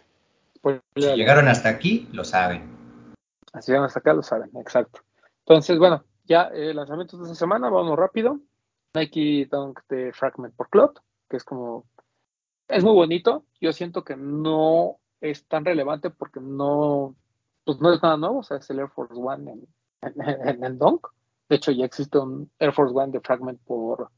[0.60, 2.77] Pues, Si ya- llegaron hasta aquí, lo saben.
[3.58, 5.00] Así llegan hasta acá, lo saben, exacto.
[5.40, 8.40] Entonces, bueno, ya eh, lanzamientos de esta semana, vamos rápido.
[8.94, 11.86] Nike Dunk de Fragment por Club, que es como,
[12.68, 13.44] es muy bonito.
[13.60, 17.16] Yo siento que no es tan relevante porque no,
[17.64, 19.66] pues no es nada nuevo, o sea, es el Air Force One
[20.02, 21.08] en, en, Dunk.
[21.48, 24.10] De hecho, ya existe un Air Force One de Fragment por,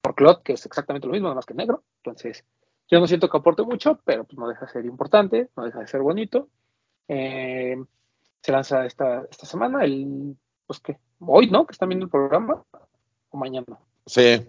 [0.00, 1.84] por Club, que es exactamente lo mismo, nada más que negro.
[1.98, 2.44] Entonces,
[2.88, 5.78] yo no siento que aporte mucho, pero pues no deja de ser importante, no deja
[5.78, 6.48] de ser bonito.
[7.06, 7.76] Eh,
[8.42, 10.36] se lanza esta, esta semana, el,
[10.66, 11.66] pues que, hoy, ¿no?
[11.66, 12.62] Que están viendo el programa,
[13.30, 13.78] o mañana.
[14.06, 14.40] Sí,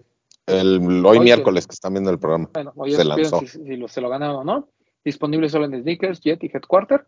[0.46, 2.48] el, hoy Hoy miércoles que están viendo el programa.
[2.52, 3.40] Bueno, hoy Se lanzó.
[3.40, 4.68] si, si lo, se lo ganaron o no.
[5.04, 7.06] Disponible solo en Sneakers, Jet y Headquarter.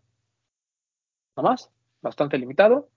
[1.36, 2.88] Nada más, bastante limitado.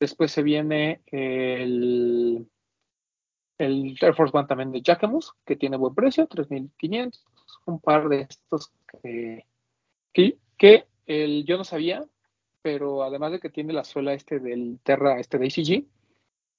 [0.00, 2.46] Después se viene el,
[3.58, 7.22] el Air Force One también de Jacquemus, que tiene buen precio, 3.500.
[7.66, 8.72] Un par de estos
[9.02, 9.46] que,
[10.12, 12.04] que, que el, yo no sabía,
[12.64, 15.84] pero además de que tiene la suela este del Terra, este de ACG,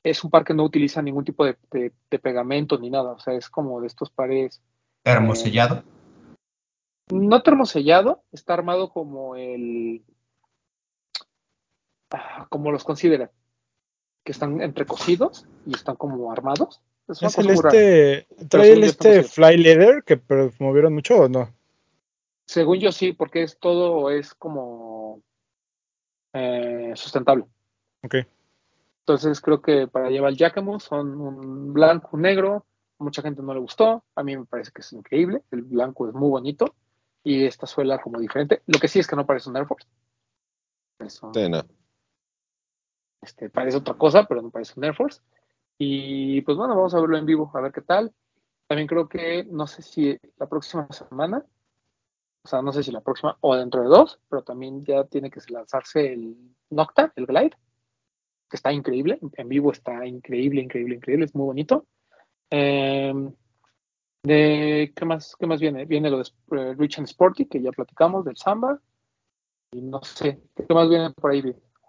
[0.03, 3.13] es un par que no utiliza ningún tipo de, de- de pegamento ni nada.
[3.13, 4.61] O sea, es como de estos pares
[5.01, 5.83] Termosellado.
[7.11, 10.03] no termosellado, está armado como el.
[12.11, 13.31] ah, como los consideran,
[14.23, 16.81] que están entrecosidos y están como armados.
[17.07, 17.69] Es una ¿Es el rara.
[17.69, 21.49] este, trae el este Fly Leather que promovieron mucho o no?
[22.47, 25.21] Según yo sí, porque es todo es como
[26.35, 27.45] eh, sustentable.
[28.03, 28.15] Ok.
[28.99, 32.65] Entonces creo que para llevar el Jacquemus son un blanco, un negro.
[32.97, 34.03] Mucha gente no le gustó.
[34.15, 35.43] A mí me parece que es increíble.
[35.51, 36.75] El blanco es muy bonito.
[37.23, 38.61] Y esta suela como diferente.
[38.67, 39.87] Lo que sí es que no parece un Air Force.
[40.99, 41.63] Es un- Sí, no.
[43.21, 45.21] Este, parece otra cosa, pero no parece un Air Force.
[45.77, 48.13] Y pues bueno, vamos a verlo en vivo, a ver qué tal.
[48.67, 51.45] También creo que, no sé si la próxima semana,
[52.45, 55.31] o sea, no sé si la próxima o dentro de dos, pero también ya tiene
[55.31, 56.37] que lanzarse el
[56.69, 57.57] Nocta, el Glide,
[58.47, 59.19] que está increíble.
[59.33, 61.87] En vivo está increíble, increíble, increíble, es muy bonito.
[62.51, 63.11] Eh,
[64.21, 65.85] de, ¿qué, más, ¿Qué más viene?
[65.85, 68.79] Viene lo de eh, Rich and Sporty, que ya platicamos, del Samba.
[69.71, 71.43] Y no sé, ¿qué más viene por ahí?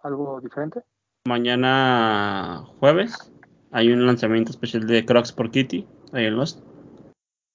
[0.05, 0.81] ¿Algo diferente?
[1.27, 3.31] Mañana jueves
[3.73, 6.62] hay un lanzamiento especial de Crocs por Kitty, ahí en Lost.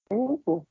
[0.08, 0.64] Uh, uh.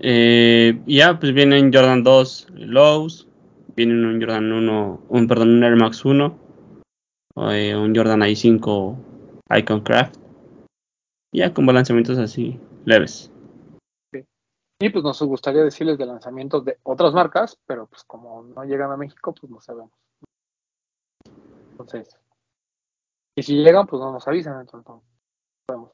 [0.00, 3.28] Eh, ya, pues vienen Jordan 2 Lows,
[3.74, 6.38] vienen un Jordan 1, un perdón, un Air Max 1,
[7.50, 8.96] eh, un Jordan i5
[9.58, 10.16] Icon Craft.
[11.32, 13.30] Y ya como lanzamientos así leves.
[14.80, 18.92] Y pues nos gustaría decirles de lanzamientos de otras marcas, pero pues como no llegan
[18.92, 19.90] a México, pues no sabemos.
[21.72, 22.16] Entonces,
[23.36, 24.60] y si llegan, pues no nos avisan.
[24.60, 25.02] Entonces.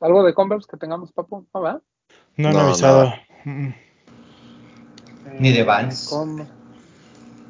[0.00, 1.46] ¿Algo de Converse que tengamos, papu?
[1.52, 1.82] ¿No, verdad?
[2.36, 3.04] No han No, avisado.
[3.04, 3.93] nada.
[5.40, 6.08] Ni de Vans.
[6.08, 6.48] con-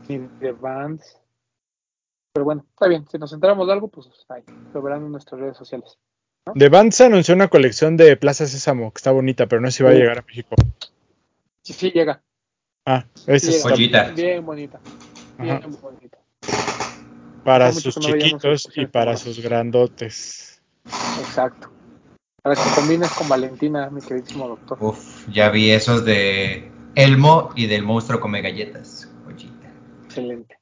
[0.08, 1.18] Ni de Vans.
[2.32, 3.06] Pero bueno, está bien.
[3.10, 4.42] Si nos enteramos de algo, pues ahí,
[4.72, 5.98] lo verán en nuestras redes sociales.
[6.54, 9.78] De Vans se anunció una colección de Plaza Sésamo que está bonita, pero no sé
[9.78, 10.54] si va a llegar a México.
[11.62, 12.22] Sí, sí, llega.
[12.84, 14.10] Ah, esa Sí, llega.
[14.10, 14.78] Bien bonita.
[15.38, 15.68] Bien Ajá.
[15.80, 16.18] bonita.
[17.44, 20.62] para sus no chiquitos y para sus grandotes.
[21.20, 21.70] Exacto.
[22.42, 24.78] Para que combines con Valentina, mi queridísimo doctor.
[24.80, 29.10] Uf, ya vi esos de Elmo y del monstruo come galletas.
[29.24, 29.72] Joyita.
[30.04, 30.58] Excelente.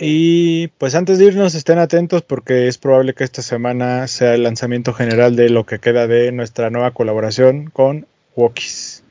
[0.00, 4.42] Y pues antes de irnos estén atentos porque es probable que esta semana sea el
[4.42, 9.04] lanzamiento general de lo que queda de nuestra nueva colaboración con Wokis.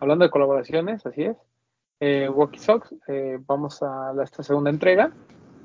[0.00, 1.36] Hablando de colaboraciones, así es.
[2.00, 5.12] Eh, Walkie Socks, eh, vamos a la- esta segunda entrega.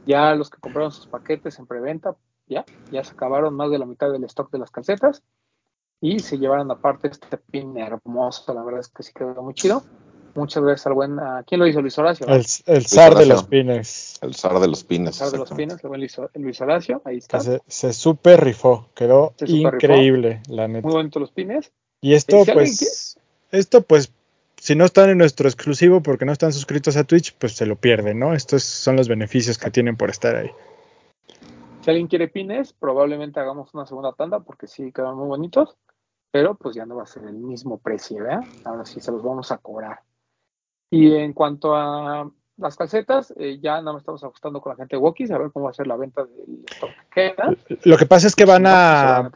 [0.05, 2.15] Ya los que compraron sus paquetes en preventa,
[2.47, 5.23] ya, ya se acabaron más de la mitad del stock de las calcetas
[6.01, 8.53] y se llevaron aparte este pin hermoso.
[8.53, 9.83] La verdad es que sí quedó muy chido.
[10.35, 11.19] Muchas gracias al buen.
[11.19, 11.81] ¿a ¿Quién lo hizo?
[11.81, 12.27] Luis Horacio.
[12.27, 14.19] El, el zar de los pines.
[14.21, 15.15] El zar de los El pines.
[15.17, 17.01] zar de los pines, el buen Luis, Luis Horacio.
[17.03, 17.39] Ahí está.
[17.39, 19.75] Se, se super rifó, quedó Se super rifó.
[19.75, 20.87] increíble, la neta.
[20.87, 21.71] Muy bonitos los pines.
[22.01, 23.17] Y esto pues,
[23.51, 24.13] esto pues
[24.57, 27.75] si no están en nuestro exclusivo porque no están suscritos a Twitch, pues se lo
[27.75, 28.33] pierden, ¿no?
[28.33, 30.51] Estos son los beneficios que tienen por estar ahí.
[31.81, 35.75] Si alguien quiere pines, probablemente hagamos una segunda tanda porque sí quedan muy bonitos,
[36.31, 38.43] pero pues ya no va a ser el mismo precio, ¿verdad?
[38.63, 40.01] Ahora sí se los vamos a cobrar.
[40.91, 44.95] Y en cuanto a las calcetas, eh, ya no me estamos ajustando con la gente
[44.95, 46.89] de Wokis a ver cómo va a ser la venta del stock.
[47.85, 49.31] Lo que pasa es que van pues, a,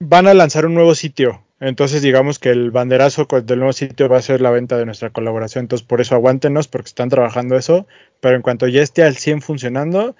[0.00, 1.44] van a lanzar un nuevo sitio.
[1.60, 5.10] Entonces, digamos que el banderazo del nuevo sitio va a ser la venta de nuestra
[5.10, 5.64] colaboración.
[5.64, 7.86] Entonces, por eso aguántenos, porque están trabajando eso.
[8.20, 10.16] Pero en cuanto ya esté al 100 funcionando,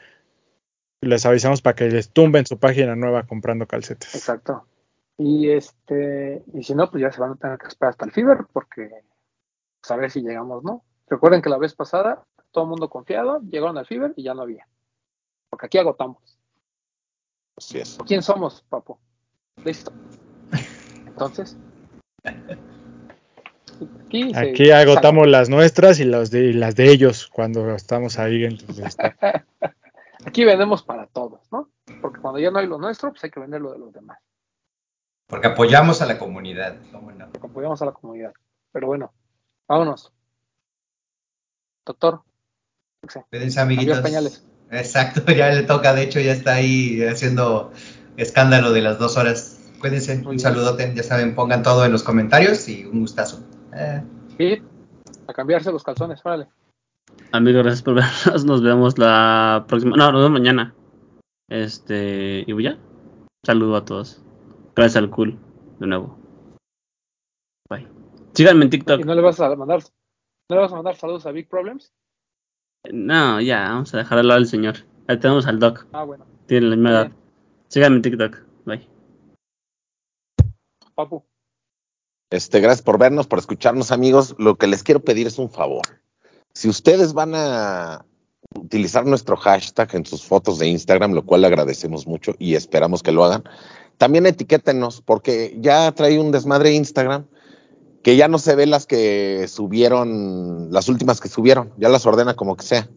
[1.01, 4.15] les avisamos para que les tumben su página nueva comprando calcetas.
[4.15, 4.67] Exacto.
[5.19, 8.13] Y este, y si no, pues ya se van a tener que esperar hasta el
[8.13, 8.89] Fiber, porque
[9.81, 10.83] pues, a ver si llegamos, ¿no?
[11.09, 14.43] Recuerden que la vez pasada todo el mundo confiado, llegaron al Fiber y ya no
[14.43, 14.67] había.
[15.51, 16.39] Porque aquí agotamos.
[17.57, 17.99] Así es.
[18.07, 18.99] ¿Quién somos, papo?
[19.65, 19.93] Listo.
[21.07, 21.57] Entonces.
[24.07, 28.19] Aquí, se- Aquí agotamos las nuestras y las de, y las de ellos cuando estamos
[28.19, 28.45] ahí.
[28.45, 28.97] Entonces.
[30.27, 31.69] Aquí vendemos para todos, ¿no?
[32.01, 34.19] Porque cuando ya no hay lo nuestro, pues hay que vender lo de los demás.
[35.33, 36.77] Porque apoyamos a la comunidad.
[37.33, 38.35] Porque apoyamos a la comunidad.
[38.71, 39.15] Pero bueno,
[39.67, 40.13] vámonos.
[41.87, 42.21] Doctor,
[43.31, 44.01] Cuídense, amiguitos.
[44.01, 44.47] Pañales.
[44.71, 47.73] Exacto, ya le toca, de hecho ya está ahí haciendo
[48.19, 49.73] escándalo de las dos horas.
[49.81, 50.41] Cuídense, Muy un bien.
[50.41, 53.43] saludote, ya saben, pongan todo en los comentarios y un gustazo.
[53.75, 54.03] Eh,
[54.39, 54.63] y
[55.27, 56.49] a cambiarse los calzones, órale.
[57.33, 57.95] Amigos, gracias por
[58.27, 58.45] vernos.
[58.45, 59.97] Nos vemos la próxima.
[59.97, 60.75] No, nos vemos mañana.
[61.49, 62.45] Este.
[62.47, 62.77] Y ya.
[63.43, 64.23] Saludo a todos.
[64.75, 65.39] Gracias al cool.
[65.79, 66.19] De nuevo.
[67.69, 67.89] Bye.
[68.35, 69.01] Síganme en TikTok.
[69.01, 69.83] Y no le vas a mandar,
[70.49, 71.93] no le vas a mandar saludos a Big Problems.
[72.91, 73.69] No, ya.
[73.69, 74.77] Vamos a dejar al lado al señor.
[75.09, 75.87] Ahí tenemos al Doc.
[75.93, 76.27] Ah, bueno.
[76.47, 77.13] Tiene la misma edad.
[77.69, 78.39] Síganme en TikTok.
[78.65, 78.89] Bye.
[80.95, 81.25] Papu,
[82.31, 84.35] Este, gracias por vernos, por escucharnos, amigos.
[84.39, 85.83] Lo que les quiero pedir es un favor.
[86.55, 88.05] Si ustedes van a
[88.55, 93.03] utilizar nuestro hashtag en sus fotos de Instagram, lo cual le agradecemos mucho y esperamos
[93.03, 93.45] que lo hagan,
[94.03, 97.29] también etiquétenos, porque ya trae un desmadre Instagram
[98.03, 102.35] que ya no se ve las que subieron, las últimas que subieron, ya las ordena
[102.35, 102.91] como que sea.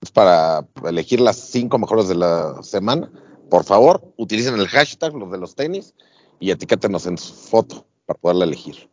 [0.00, 3.10] Es para elegir las cinco mejores de la semana.
[3.50, 5.92] Por favor, utilicen el hashtag, los de los tenis,
[6.38, 8.88] y etiquétenos en su foto para poderla elegir.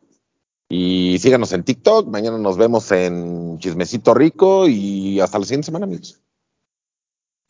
[0.68, 2.08] Y síganos en TikTok.
[2.08, 6.20] Mañana nos vemos en Chismecito Rico y hasta la siguiente semana, amigos.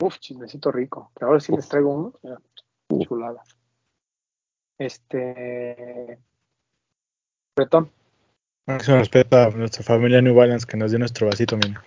[0.02, 1.12] uf, chismecito rico.
[1.18, 2.12] Que ahora sí les traigo uno.
[2.22, 2.38] Mira,
[3.08, 3.42] chulada.
[4.86, 6.18] Este.
[7.54, 7.90] Bretón,
[8.66, 11.82] Máximo respeto a nuestra familia New Balance que nos dio nuestro vasito, mira.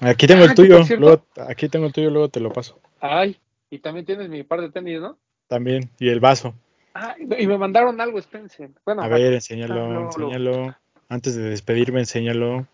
[0.00, 2.78] Aquí tengo el Ah, que tuyo, luego, aquí tengo el tuyo, luego te lo paso.
[3.00, 3.38] ay,
[3.70, 5.18] y también tienes mi par de tenis, ¿no?
[5.48, 6.54] También, y el vaso.
[6.94, 8.70] Ah, y me mandaron algo, espérense.
[8.84, 10.06] Bueno, A ver, ah, enséñalo, no, no.
[10.06, 10.76] enséñalo.
[11.08, 12.66] Antes de despedirme, enséñalo.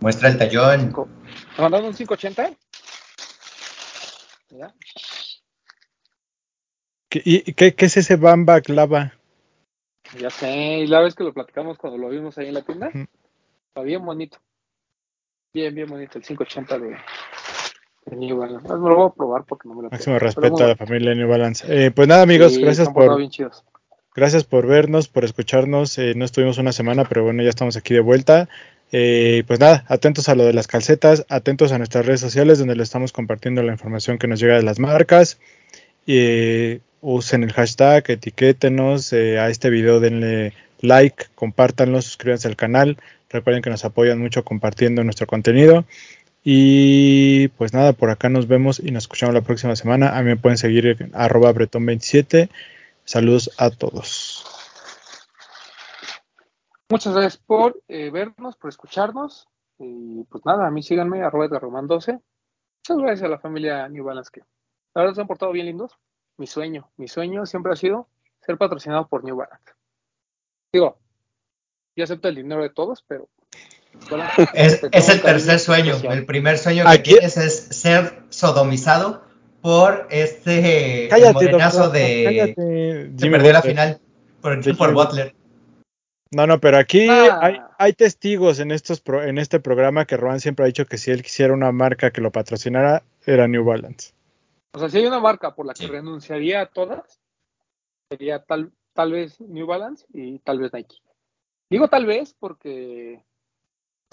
[0.00, 0.92] muestra el tallón.
[1.56, 2.50] ¿me mandaron un 580?
[4.50, 4.74] Mira,
[7.14, 9.12] ¿Qué, y, qué, qué es ese Bamba Clava?
[10.18, 12.90] ya sé, y la vez que lo platicamos cuando lo vimos ahí en la tienda,
[13.68, 14.38] está bien bonito.
[15.52, 16.96] Bien, bien bonito, el 580 de,
[18.06, 18.66] de New Balance.
[18.68, 21.14] Ah, Me lo voy a probar porque no me lo Máximo respeto a la familia
[21.14, 21.64] New Balance.
[21.68, 23.62] Eh, pues nada, amigos, sí, gracias por, bien chidos.
[24.16, 25.96] gracias por vernos, por escucharnos.
[25.98, 28.48] Eh, no estuvimos una semana, pero bueno, ya estamos aquí de vuelta.
[28.90, 32.74] Eh, pues nada, atentos a lo de las calcetas, atentos a nuestras redes sociales donde
[32.74, 35.38] le estamos compartiendo la información que nos llega de las marcas.
[36.08, 42.96] Eh, usen el hashtag, etiquétenos eh, a este video, denle like, compártanlo, suscríbanse al canal.
[43.28, 45.84] Recuerden que nos apoyan mucho compartiendo nuestro contenido.
[46.42, 50.16] Y pues nada, por acá nos vemos y nos escuchamos la próxima semana.
[50.16, 52.48] A mí pueden seguir en arroba bretón27.
[53.04, 54.44] Saludos a todos.
[56.88, 59.46] Muchas gracias por eh, vernos, por escucharnos.
[59.78, 62.12] Y pues nada, a mí síganme, arroba de Román 12.
[62.12, 64.40] Muchas gracias a la familia New Balance que
[64.94, 65.92] la verdad se han portado bien lindos.
[66.38, 68.08] Mi sueño, mi sueño siempre ha sido
[68.44, 69.72] ser patrocinado por New Balance.
[70.72, 70.98] Digo,
[71.96, 73.28] yo acepto el dinero de todos, pero
[74.10, 74.24] bueno,
[74.54, 75.92] Es, el tercer sueño.
[75.92, 76.18] especial.
[76.18, 79.22] El primer sueño que Aquí- tienes es ser sodomizado
[79.60, 83.10] por este el morenazo doctor, de cállate.
[83.16, 84.00] Jimmy perdió la final
[84.42, 85.34] por, por Butler.
[86.32, 87.38] No, no, pero aquí Ah.
[87.40, 90.98] hay, hay testigos en estos pro- en este programa que Rohan siempre ha dicho que
[90.98, 94.12] si él quisiera una marca que lo patrocinara, era New Balance.
[94.74, 95.86] O sea, si hay una marca por la que Sí.
[95.86, 97.20] renunciaría a todas,
[98.10, 100.96] sería tal, tal vez New Balance y tal vez Nike.
[101.70, 103.24] Digo tal vez porque...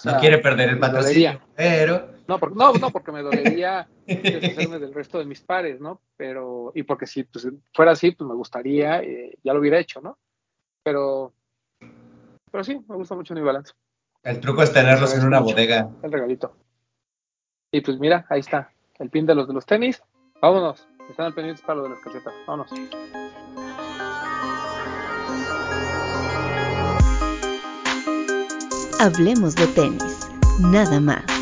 [0.06, 4.78] o No quiere perder el patrocinio, pero No, porque, no, no, porque me dolería deshacerme
[4.80, 6.00] del resto de mis pares, ¿no?
[6.16, 10.00] Pero, y porque si pues, fuera así, pues me gustaría, eh, ya lo hubiera hecho,
[10.00, 10.18] ¿no?
[10.84, 11.34] Pero,
[12.52, 13.74] Pero sí, me gusta mucho New Balance.
[14.24, 15.90] El truco es tenerlos en una bodega.
[16.04, 16.56] El regalito.
[17.72, 18.72] Y pues mira, ahí está.
[19.00, 20.04] El pin de los de los tenis.
[20.42, 20.88] Vámonos.
[21.08, 22.34] Están al pendientes para lo de las calcetas.
[22.48, 22.72] Vámonos.
[29.00, 31.41] Hablemos de tenis, nada más.